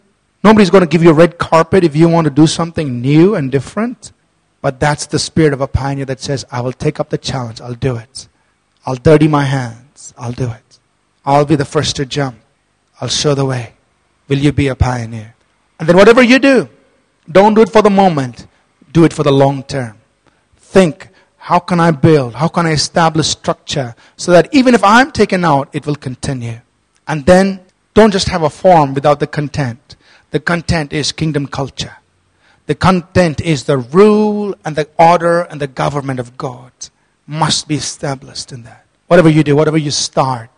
Nobody's 0.43 0.71
going 0.71 0.81
to 0.81 0.87
give 0.89 1.03
you 1.03 1.11
a 1.11 1.13
red 1.13 1.37
carpet 1.37 1.83
if 1.83 1.95
you 1.95 2.09
want 2.09 2.25
to 2.25 2.31
do 2.31 2.47
something 2.47 3.01
new 3.01 3.35
and 3.35 3.51
different. 3.51 4.11
But 4.61 4.79
that's 4.79 5.05
the 5.05 5.19
spirit 5.19 5.53
of 5.53 5.61
a 5.61 5.67
pioneer 5.67 6.05
that 6.05 6.19
says, 6.19 6.45
I 6.51 6.61
will 6.61 6.73
take 6.73 6.99
up 6.99 7.09
the 7.09 7.17
challenge. 7.17 7.61
I'll 7.61 7.75
do 7.75 7.95
it. 7.95 8.27
I'll 8.85 8.95
dirty 8.95 9.27
my 9.27 9.43
hands. 9.43 10.13
I'll 10.17 10.31
do 10.31 10.49
it. 10.49 10.79
I'll 11.23 11.45
be 11.45 11.55
the 11.55 11.65
first 11.65 11.95
to 11.97 12.05
jump. 12.05 12.37
I'll 12.99 13.07
show 13.07 13.35
the 13.35 13.45
way. 13.45 13.73
Will 14.27 14.39
you 14.39 14.51
be 14.51 14.67
a 14.67 14.75
pioneer? 14.75 15.35
And 15.79 15.87
then 15.87 15.97
whatever 15.97 16.23
you 16.23 16.39
do, 16.39 16.69
don't 17.31 17.53
do 17.53 17.61
it 17.61 17.69
for 17.69 17.81
the 17.81 17.89
moment 17.89 18.47
do 18.91 19.03
it 19.03 19.13
for 19.13 19.23
the 19.23 19.31
long 19.31 19.63
term. 19.63 19.97
Think, 20.57 21.09
how 21.37 21.59
can 21.59 21.79
I 21.79 21.91
build? 21.91 22.35
How 22.35 22.47
can 22.47 22.65
I 22.65 22.71
establish 22.71 23.27
structure 23.27 23.95
so 24.15 24.31
that 24.31 24.53
even 24.53 24.75
if 24.75 24.83
I'm 24.83 25.11
taken 25.11 25.43
out, 25.43 25.69
it 25.73 25.85
will 25.85 25.95
continue? 25.95 26.61
And 27.07 27.25
then 27.25 27.61
don't 27.93 28.11
just 28.11 28.29
have 28.29 28.43
a 28.43 28.49
form 28.49 28.93
without 28.93 29.19
the 29.19 29.27
content. 29.27 29.95
The 30.29 30.39
content 30.39 30.93
is 30.93 31.11
kingdom 31.11 31.47
culture. 31.47 31.97
The 32.67 32.75
content 32.75 33.41
is 33.41 33.65
the 33.65 33.77
rule 33.77 34.55
and 34.63 34.75
the 34.75 34.87
order 34.97 35.41
and 35.41 35.59
the 35.59 35.67
government 35.67 36.19
of 36.19 36.37
God 36.37 36.71
must 37.27 37.67
be 37.67 37.75
established 37.75 38.51
in 38.51 38.63
that. 38.63 38.85
Whatever 39.07 39.29
you 39.29 39.43
do, 39.43 39.55
whatever 39.55 39.77
you 39.77 39.91
start, 39.91 40.49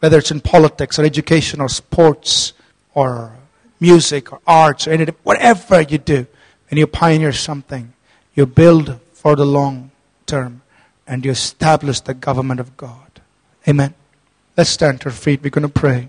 whether 0.00 0.18
it's 0.18 0.30
in 0.30 0.40
politics 0.40 0.98
or 0.98 1.04
education 1.04 1.60
or 1.60 1.68
sports 1.68 2.52
or 2.94 3.34
music 3.80 4.32
or 4.32 4.40
arts 4.46 4.86
or 4.86 4.92
anything, 4.92 5.16
whatever 5.24 5.80
you 5.80 5.98
do, 5.98 6.26
when 6.68 6.78
you 6.78 6.86
pioneer 6.86 7.32
something, 7.32 7.92
you 8.34 8.46
build 8.46 9.00
for 9.12 9.36
the 9.36 9.44
long 9.44 9.90
term 10.26 10.62
and 11.06 11.24
you 11.24 11.30
establish 11.30 12.00
the 12.00 12.14
government 12.14 12.60
of 12.60 12.76
God. 12.76 13.20
Amen. 13.68 13.94
Let's 14.56 14.70
stand 14.70 15.00
to 15.02 15.08
our 15.08 15.12
feet. 15.12 15.42
We're 15.42 15.50
going 15.50 15.62
to 15.62 15.68
pray. 15.68 16.08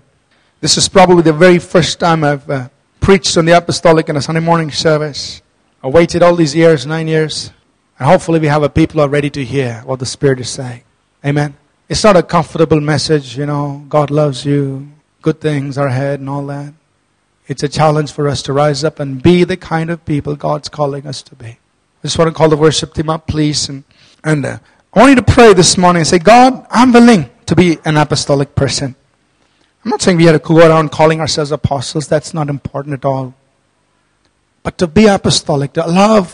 This 0.60 0.76
is 0.76 0.88
probably 0.88 1.22
the 1.22 1.32
very 1.32 1.58
first 1.58 2.00
time 2.00 2.24
I've 2.24 2.48
uh, 2.50 2.68
preached 3.00 3.36
on 3.36 3.44
the 3.44 3.56
apostolic 3.56 4.08
in 4.08 4.16
a 4.16 4.22
Sunday 4.22 4.40
morning 4.40 4.70
service. 4.70 5.40
I 5.82 5.88
waited 5.88 6.22
all 6.22 6.34
these 6.34 6.54
years, 6.54 6.84
nine 6.84 7.06
years, 7.06 7.52
and 7.98 8.08
hopefully 8.08 8.40
we 8.40 8.48
have 8.48 8.62
a 8.62 8.68
people 8.68 9.00
who 9.00 9.06
are 9.06 9.08
ready 9.08 9.30
to 9.30 9.44
hear 9.44 9.82
what 9.84 10.00
the 10.00 10.06
Spirit 10.06 10.40
is 10.40 10.48
saying. 10.48 10.82
Amen. 11.24 11.56
It's 11.88 12.02
not 12.02 12.16
a 12.16 12.22
comfortable 12.22 12.80
message, 12.80 13.38
you 13.38 13.46
know, 13.46 13.84
God 13.88 14.10
loves 14.10 14.44
you, 14.44 14.90
good 15.22 15.40
things 15.40 15.78
are 15.78 15.86
ahead 15.86 16.20
and 16.20 16.28
all 16.28 16.44
that. 16.46 16.74
It's 17.48 17.62
a 17.62 17.68
challenge 17.68 18.12
for 18.12 18.28
us 18.28 18.42
to 18.42 18.52
rise 18.52 18.84
up 18.84 19.00
and 19.00 19.22
be 19.22 19.42
the 19.42 19.56
kind 19.56 19.88
of 19.88 20.04
people 20.04 20.36
God's 20.36 20.68
calling 20.68 21.06
us 21.06 21.22
to 21.22 21.34
be. 21.34 21.46
I 21.46 21.58
just 22.02 22.18
want 22.18 22.28
to 22.28 22.34
call 22.34 22.50
the 22.50 22.56
worship 22.56 22.92
team 22.92 23.08
up, 23.08 23.26
please. 23.26 23.70
And, 23.70 23.84
and 24.22 24.44
uh, 24.44 24.58
I 24.92 24.98
want 25.00 25.10
you 25.10 25.16
to 25.16 25.22
pray 25.22 25.54
this 25.54 25.78
morning 25.78 26.00
and 26.00 26.06
say, 26.06 26.18
God, 26.18 26.66
I'm 26.70 26.92
willing 26.92 27.30
to 27.46 27.56
be 27.56 27.78
an 27.86 27.96
apostolic 27.96 28.54
person. 28.54 28.94
I'm 29.82 29.90
not 29.90 30.02
saying 30.02 30.18
we 30.18 30.24
have 30.24 30.40
to 30.40 30.46
go 30.46 30.58
around 30.58 30.92
calling 30.92 31.20
ourselves 31.20 31.50
apostles. 31.50 32.06
That's 32.06 32.34
not 32.34 32.50
important 32.50 32.92
at 32.92 33.06
all. 33.06 33.34
But 34.62 34.76
to 34.78 34.86
be 34.86 35.06
apostolic, 35.06 35.72
to 35.72 35.86
allow 35.86 36.26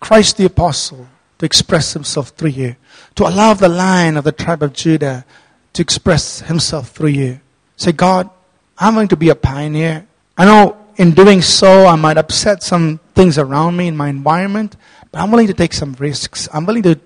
Christ 0.00 0.36
the 0.36 0.46
apostle 0.46 1.06
to 1.38 1.46
express 1.46 1.92
himself 1.92 2.30
through 2.30 2.50
you, 2.50 2.74
to 3.14 3.24
allow 3.24 3.54
the 3.54 3.68
lion 3.68 4.16
of 4.16 4.24
the 4.24 4.32
tribe 4.32 4.64
of 4.64 4.72
Judah 4.72 5.24
to 5.74 5.82
express 5.82 6.40
himself 6.40 6.90
through 6.90 7.10
you. 7.10 7.40
Say, 7.76 7.92
God, 7.92 8.28
I'm 8.76 8.94
going 8.94 9.08
to 9.08 9.16
be 9.16 9.28
a 9.28 9.36
pioneer. 9.36 10.07
I 10.38 10.44
know 10.44 10.76
in 10.96 11.12
doing 11.12 11.42
so, 11.42 11.86
I 11.86 11.96
might 11.96 12.16
upset 12.16 12.62
some 12.62 13.00
things 13.14 13.38
around 13.38 13.76
me 13.76 13.88
in 13.88 13.96
my 13.96 14.08
environment, 14.08 14.76
but 15.10 15.20
I'm 15.20 15.32
willing 15.32 15.48
to 15.48 15.54
take 15.54 15.72
some 15.72 15.94
risks. 15.98 16.48
I'm 16.54 16.64
willing 16.64 16.84
to 16.84 16.98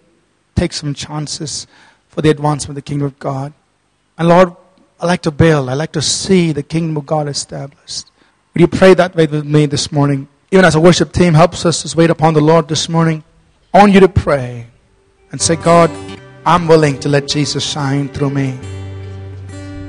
take 0.54 0.74
some 0.74 0.92
chances 0.92 1.66
for 2.08 2.20
the 2.20 2.28
advancement 2.28 2.70
of 2.70 2.74
the 2.74 2.82
kingdom 2.82 3.06
of 3.06 3.18
God. 3.18 3.54
And 4.18 4.28
Lord, 4.28 4.54
I 5.00 5.06
like 5.06 5.22
to 5.22 5.30
build. 5.30 5.70
I 5.70 5.74
like 5.74 5.92
to 5.92 6.02
see 6.02 6.52
the 6.52 6.62
kingdom 6.62 6.98
of 6.98 7.06
God 7.06 7.26
established. 7.26 8.10
Would 8.52 8.60
you 8.60 8.68
pray 8.68 8.92
that 8.94 9.16
way 9.16 9.26
with 9.26 9.46
me 9.46 9.64
this 9.64 9.90
morning? 9.90 10.28
Even 10.50 10.66
as 10.66 10.74
a 10.74 10.80
worship 10.80 11.12
team 11.12 11.32
helps 11.32 11.64
us 11.64 11.82
to 11.82 11.96
wait 11.96 12.10
upon 12.10 12.34
the 12.34 12.40
Lord 12.42 12.68
this 12.68 12.86
morning, 12.86 13.24
I 13.72 13.78
want 13.78 13.92
you 13.92 14.00
to 14.00 14.08
pray 14.08 14.66
and 15.30 15.40
say, 15.40 15.56
God, 15.56 15.90
I'm 16.44 16.68
willing 16.68 17.00
to 17.00 17.08
let 17.08 17.28
Jesus 17.28 17.64
shine 17.64 18.10
through 18.10 18.30
me. 18.30 18.58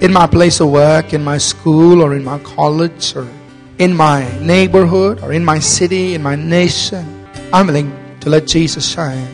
In 0.03 0.11
my 0.11 0.27
place 0.27 0.59
of 0.59 0.69
work, 0.69 1.13
in 1.13 1.23
my 1.23 1.37
school, 1.37 2.03
or 2.03 2.13
in 2.13 2.25
my 2.25 2.37
college, 2.39 3.15
or 3.15 3.25
in 3.77 3.95
my 3.95 4.29
neighborhood, 4.41 5.23
or 5.23 5.31
in 5.31 5.45
my 5.45 5.59
city, 5.59 6.13
in 6.13 6.21
my 6.21 6.35
nation, 6.35 7.25
I'm 7.53 7.67
willing 7.67 8.17
to 8.19 8.29
let 8.29 8.45
Jesus 8.45 8.85
shine. 8.85 9.25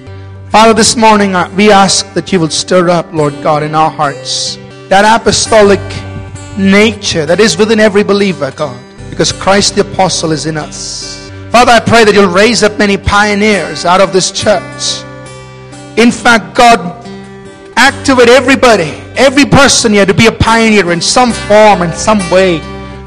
Father, 0.51 0.76
this 0.76 0.95
morning 0.95 1.34
uh, 1.34 1.51
we 1.57 1.72
ask 1.72 2.13
that 2.13 2.32
you 2.32 2.39
will 2.39 2.51
stir 2.51 2.88
up, 2.88 3.11
Lord 3.11 3.34
God, 3.41 3.63
in 3.63 3.74
our 3.74 3.89
hearts 3.89 4.57
that 4.89 5.05
apostolic 5.05 5.80
nature 6.55 7.26
that 7.26 7.39
is 7.39 7.57
within 7.57 7.80
every 7.80 8.03
believer, 8.03 8.51
God, 8.51 8.80
because 9.09 9.32
Christ 9.32 9.74
the 9.74 9.82
apostle 9.82 10.32
is 10.32 10.45
in 10.45 10.55
us. 10.55 11.32
Father, 11.51 11.72
I 11.72 11.80
pray 11.80 12.05
that 12.05 12.13
you'll 12.13 12.32
raise 12.32 12.61
up 12.61 12.78
many 12.78 12.95
pioneers 12.95 13.86
out 13.86 14.01
of 14.01 14.13
this 14.13 14.32
church. 14.32 15.01
In 15.97 16.11
fact, 16.11 16.55
God, 16.55 16.99
activate 17.80 18.27
everybody, 18.27 18.91
every 19.15 19.45
person 19.45 19.93
here 19.93 20.05
to 20.05 20.13
be 20.13 20.27
a 20.27 20.32
pioneer 20.32 20.91
in 20.91 20.99
some 20.99 21.32
form, 21.47 21.82
in 21.82 21.93
some 21.93 22.19
way, 22.30 22.59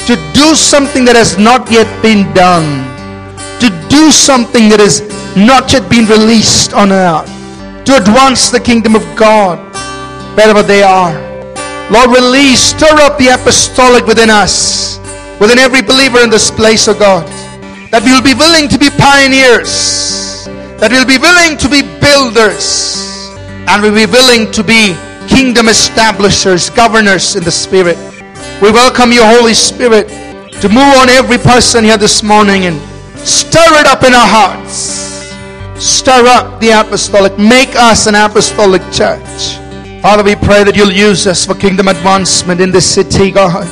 to 0.09 0.17
do 0.33 0.57
something 0.57 1.05
that 1.05 1.15
has 1.15 1.37
not 1.37 1.71
yet 1.71 1.87
been 2.01 2.25
done, 2.33 2.65
to 3.61 3.69
do 3.93 4.11
something 4.11 4.73
that 4.73 4.81
has 4.81 5.05
not 5.37 5.71
yet 5.73 5.85
been 5.93 6.09
released 6.09 6.73
on 6.73 6.91
earth, 6.91 7.29
to 7.85 8.01
advance 8.01 8.49
the 8.49 8.59
kingdom 8.59 8.97
of 8.97 9.05
God 9.15 9.61
wherever 10.37 10.63
they 10.63 10.83
are. 10.83 11.13
Lord, 11.93 12.17
release, 12.17 12.73
stir 12.73 12.97
up 13.05 13.19
the 13.19 13.29
apostolic 13.29 14.07
within 14.07 14.31
us, 14.31 14.97
within 15.39 15.59
every 15.59 15.83
believer 15.83 16.25
in 16.25 16.31
this 16.31 16.51
place, 16.51 16.89
O 16.89 16.97
oh 16.97 16.99
God, 16.99 17.27
that 17.93 18.01
we 18.01 18.11
will 18.17 18.25
be 18.25 18.33
willing 18.33 18.73
to 18.73 18.79
be 18.81 18.89
pioneers, 18.89 20.49
that 20.81 20.89
we'll 20.89 21.05
be 21.05 21.21
willing 21.21 21.61
to 21.61 21.69
be 21.69 21.85
builders 22.01 23.12
and 23.69 23.83
we'll 23.83 23.95
be 23.95 24.11
willing 24.11 24.51
to 24.53 24.65
be 24.65 24.95
kingdom 25.29 25.69
establishers, 25.69 26.71
governors 26.71 27.37
in 27.37 27.45
the 27.45 27.51
Spirit. 27.51 27.97
We 28.61 28.71
welcome 28.71 29.13
you, 29.13 29.25
Holy 29.25 29.55
Spirit, 29.55 30.09
to 30.61 30.69
move 30.69 30.93
on 30.99 31.09
every 31.09 31.39
person 31.39 31.85
here 31.85 31.97
this 31.97 32.23
morning 32.23 32.67
and 32.67 32.81
stir 33.19 33.81
it 33.81 33.87
up 33.87 34.03
in 34.03 34.15
our 34.15 34.27
hearts. 34.27 35.33
Stir 35.83 36.27
up 36.27 36.61
the 36.61 36.71
apostolic. 36.71 37.39
Make 37.39 37.75
us 37.77 38.07
an 38.07 38.15
apostolic 38.15 38.83
church. 38.93 39.59
Father, 40.03 40.23
we 40.23 40.37
pray 40.37 40.65
that 40.65 40.75
you'll 40.77 40.93
use 40.93 41.27
us 41.27 41.45
for 41.45 41.55
kingdom 41.55 41.89
advancement 41.89 42.61
in 42.61 42.71
this 42.71 42.89
city, 42.89 43.31
God. 43.31 43.67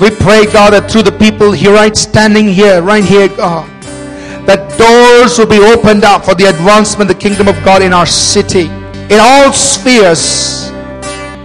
We 0.00 0.10
pray, 0.10 0.46
God, 0.46 0.72
that 0.72 0.90
through 0.90 1.02
the 1.02 1.12
people 1.12 1.52
here, 1.52 1.72
right 1.72 1.96
standing 1.96 2.48
here, 2.48 2.82
right 2.82 3.04
here, 3.04 3.28
God, 3.28 3.68
that 4.46 4.76
doors 4.78 5.38
will 5.38 5.46
be 5.46 5.62
opened 5.62 6.04
up 6.04 6.24
for 6.24 6.34
the 6.34 6.46
advancement 6.46 7.10
of 7.10 7.16
the 7.16 7.22
kingdom 7.22 7.48
of 7.48 7.54
God 7.64 7.82
in 7.82 7.92
our 7.92 8.06
city 8.06 8.68
in 9.10 9.18
all 9.20 9.52
spheres 9.52 10.70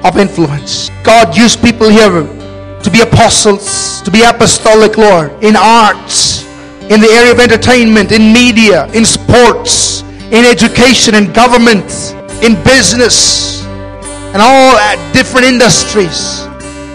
of 0.04 0.18
influence. 0.18 0.90
God 1.04 1.36
used 1.36 1.62
people 1.62 1.90
here 1.90 2.10
to 2.10 2.90
be 2.92 3.02
apostles, 3.02 4.02
to 4.02 4.12
be 4.12 4.24
apostolic, 4.24 4.98
Lord, 4.98 5.32
in 5.44 5.56
arts, 5.56 6.44
in 6.90 7.02
the 7.02 7.10
area 7.12 7.32
of 7.32 7.40
entertainment, 7.40 8.12
in 8.12 8.32
media, 8.32 8.88
in 8.94 9.04
sports, 9.04 10.04
in 10.32 10.46
education, 10.46 11.16
in 11.16 11.34
government, 11.34 12.16
in 12.44 12.56
business, 12.64 13.64
and 14.34 14.42
all 14.42 14.78
at 14.78 14.98
different 15.14 15.46
industries. 15.48 16.48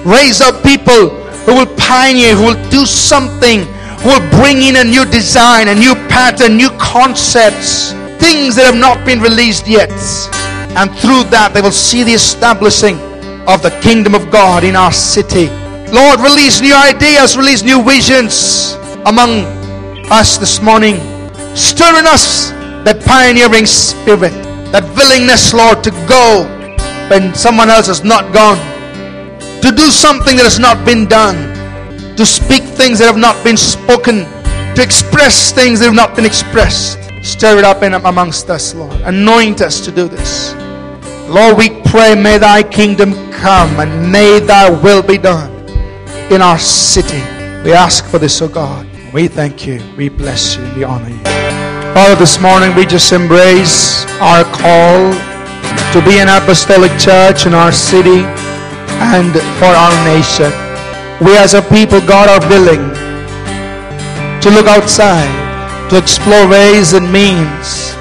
Raise 0.04 0.40
up 0.40 0.62
people 0.62 1.10
who 1.44 1.54
will 1.54 1.76
pioneer, 1.76 2.34
who 2.34 2.44
will 2.54 2.70
do 2.70 2.86
something, 2.86 3.66
who 4.00 4.08
will 4.08 4.30
bring 4.40 4.62
in 4.62 4.76
a 4.76 4.84
new 4.84 5.04
design, 5.04 5.68
a 5.68 5.74
new 5.74 5.94
pattern, 6.08 6.56
new 6.56 6.70
concepts, 6.78 7.92
things 8.18 8.56
that 8.56 8.64
have 8.64 8.78
not 8.78 9.04
been 9.04 9.20
released 9.20 9.66
yet. 9.66 9.90
And 10.74 10.90
through 10.98 11.24
that, 11.28 11.52
they 11.52 11.60
will 11.60 11.70
see 11.70 12.02
the 12.02 12.12
establishing 12.12 12.96
of 13.46 13.60
the 13.60 13.76
kingdom 13.82 14.14
of 14.14 14.30
God 14.30 14.64
in 14.64 14.74
our 14.76 14.92
city. 14.92 15.48
Lord, 15.92 16.20
release 16.20 16.62
new 16.62 16.74
ideas, 16.74 17.36
release 17.36 17.62
new 17.62 17.84
visions 17.84 18.72
among 19.04 19.44
us 20.08 20.38
this 20.38 20.62
morning. 20.62 20.96
Stir 21.54 22.00
in 22.00 22.06
us 22.06 22.50
that 22.88 23.02
pioneering 23.04 23.66
spirit, 23.66 24.32
that 24.72 24.88
willingness, 24.96 25.52
Lord, 25.52 25.84
to 25.84 25.90
go 26.08 26.48
when 27.10 27.34
someone 27.34 27.68
else 27.68 27.88
has 27.88 28.02
not 28.02 28.32
gone, 28.32 28.56
to 29.60 29.70
do 29.70 29.90
something 29.90 30.36
that 30.36 30.44
has 30.44 30.58
not 30.58 30.86
been 30.86 31.04
done, 31.04 31.36
to 32.16 32.24
speak 32.24 32.62
things 32.62 32.98
that 32.98 33.06
have 33.06 33.20
not 33.20 33.36
been 33.44 33.58
spoken, 33.58 34.24
to 34.74 34.82
express 34.82 35.52
things 35.52 35.80
that 35.80 35.86
have 35.86 35.94
not 35.94 36.16
been 36.16 36.24
expressed. 36.24 36.98
Stir 37.22 37.58
it 37.58 37.64
up 37.64 37.82
in 37.82 37.92
amongst 37.92 38.48
us, 38.48 38.74
Lord. 38.74 38.98
Anoint 39.02 39.60
us 39.60 39.84
to 39.84 39.92
do 39.92 40.08
this. 40.08 40.54
Lord, 41.32 41.56
we 41.56 41.70
pray, 41.84 42.14
may 42.14 42.36
thy 42.36 42.62
kingdom 42.62 43.14
come 43.32 43.80
and 43.80 44.12
may 44.12 44.38
thy 44.38 44.68
will 44.68 45.02
be 45.02 45.16
done 45.16 45.50
in 46.30 46.42
our 46.42 46.58
city. 46.58 47.22
We 47.64 47.72
ask 47.72 48.04
for 48.04 48.18
this, 48.18 48.42
O 48.42 48.44
oh 48.44 48.48
God. 48.48 48.86
We 49.14 49.28
thank 49.28 49.66
you. 49.66 49.80
We 49.96 50.10
bless 50.10 50.56
you. 50.56 50.62
We 50.76 50.84
honor 50.84 51.08
you. 51.08 51.24
Father, 51.94 52.16
this 52.16 52.38
morning 52.38 52.76
we 52.76 52.84
just 52.84 53.10
embrace 53.14 54.04
our 54.20 54.44
call 54.44 55.10
to 55.96 56.04
be 56.04 56.20
an 56.20 56.28
apostolic 56.28 56.92
church 57.00 57.46
in 57.46 57.54
our 57.54 57.72
city 57.72 58.28
and 59.00 59.32
for 59.56 59.72
our 59.72 59.96
nation. 60.04 60.52
We 61.24 61.38
as 61.38 61.54
a 61.54 61.62
people, 61.62 62.02
God, 62.02 62.28
are 62.28 62.46
willing 62.50 62.92
to 64.42 64.50
look 64.50 64.66
outside, 64.66 65.32
to 65.88 65.96
explore 65.96 66.46
ways 66.46 66.92
and 66.92 67.10
means 67.10 67.94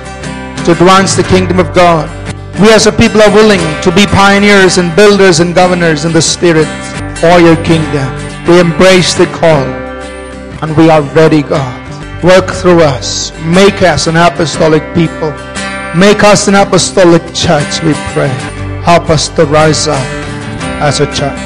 to 0.65 0.73
advance 0.73 1.15
the 1.15 1.23
kingdom 1.23 1.57
of 1.59 1.73
God. 1.73 2.20
We 2.59 2.73
as 2.73 2.85
a 2.85 2.91
people 2.91 3.21
are 3.21 3.33
willing 3.33 3.61
to 3.81 3.91
be 3.91 4.05
pioneers 4.05 4.77
and 4.77 4.95
builders 4.95 5.39
and 5.39 5.55
governors 5.55 6.05
in 6.05 6.11
the 6.11 6.21
Spirit 6.21 6.67
for 7.17 7.39
your 7.39 7.55
kingdom. 7.63 8.07
We 8.47 8.59
embrace 8.59 9.13
the 9.13 9.25
call 9.27 9.65
and 10.61 10.75
we 10.75 10.89
are 10.89 11.01
ready, 11.13 11.41
God. 11.43 11.77
Work 12.23 12.51
through 12.51 12.81
us. 12.81 13.31
Make 13.45 13.81
us 13.81 14.07
an 14.07 14.15
apostolic 14.15 14.83
people. 14.93 15.31
Make 15.95 16.23
us 16.23 16.47
an 16.47 16.55
apostolic 16.55 17.21
church, 17.33 17.81
we 17.83 17.93
pray. 18.13 18.33
Help 18.83 19.09
us 19.09 19.29
to 19.29 19.45
rise 19.45 19.87
up 19.87 20.05
as 20.81 20.99
a 20.99 21.05
church. 21.13 21.39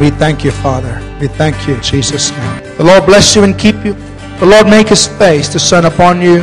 We 0.00 0.10
thank 0.10 0.44
you, 0.44 0.50
Father. 0.50 1.00
We 1.20 1.28
thank 1.28 1.68
you 1.68 1.78
Jesus' 1.80 2.30
name. 2.32 2.76
The 2.78 2.84
Lord 2.84 3.06
bless 3.06 3.36
you 3.36 3.44
and 3.44 3.56
keep 3.56 3.84
you. 3.84 3.94
The 4.40 4.46
Lord 4.46 4.66
make 4.66 4.88
his 4.88 5.06
face 5.06 5.48
to 5.50 5.58
shine 5.58 5.84
upon 5.84 6.20
you 6.20 6.42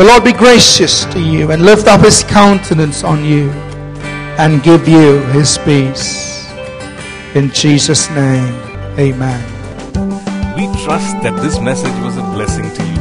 the 0.00 0.06
Lord 0.06 0.24
be 0.24 0.32
gracious 0.32 1.04
to 1.12 1.20
you 1.20 1.50
and 1.50 1.62
lift 1.62 1.86
up 1.86 2.00
his 2.00 2.24
countenance 2.24 3.04
on 3.04 3.22
you 3.22 3.50
and 4.40 4.62
give 4.62 4.88
you 4.88 5.18
his 5.36 5.58
peace. 5.58 6.48
In 7.34 7.50
Jesus' 7.50 8.08
name, 8.08 8.54
amen. 8.98 9.44
We 10.56 10.64
trust 10.82 11.20
that 11.20 11.38
this 11.42 11.60
message 11.60 11.92
was 12.02 12.16
a 12.16 12.22
blessing 12.32 12.72
to 12.76 12.82
you. 12.82 12.96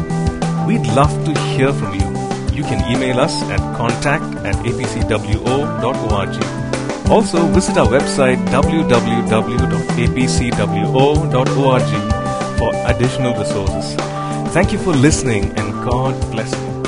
We'd 0.67 0.85
love 0.93 1.13
to 1.23 1.31
hear 1.55 1.71
from 1.71 1.93
you. 1.93 2.05
You 2.53 2.63
can 2.63 2.83
email 2.91 3.21
us 3.21 3.43
at 3.43 3.59
contact 3.77 4.35
at 4.43 4.55
apcwo.org. 4.65 6.35
Also, 7.09 7.47
visit 7.47 7.77
our 7.77 7.87
website 7.87 8.45
www.apcwo.org 8.47 9.39
for 12.59 12.73
additional 12.91 13.33
resources. 13.35 13.95
Thank 14.53 14.73
you 14.73 14.79
for 14.79 14.91
listening 14.93 15.57
and 15.57 15.71
God 15.89 16.19
bless 16.33 16.51
you. 16.51 16.78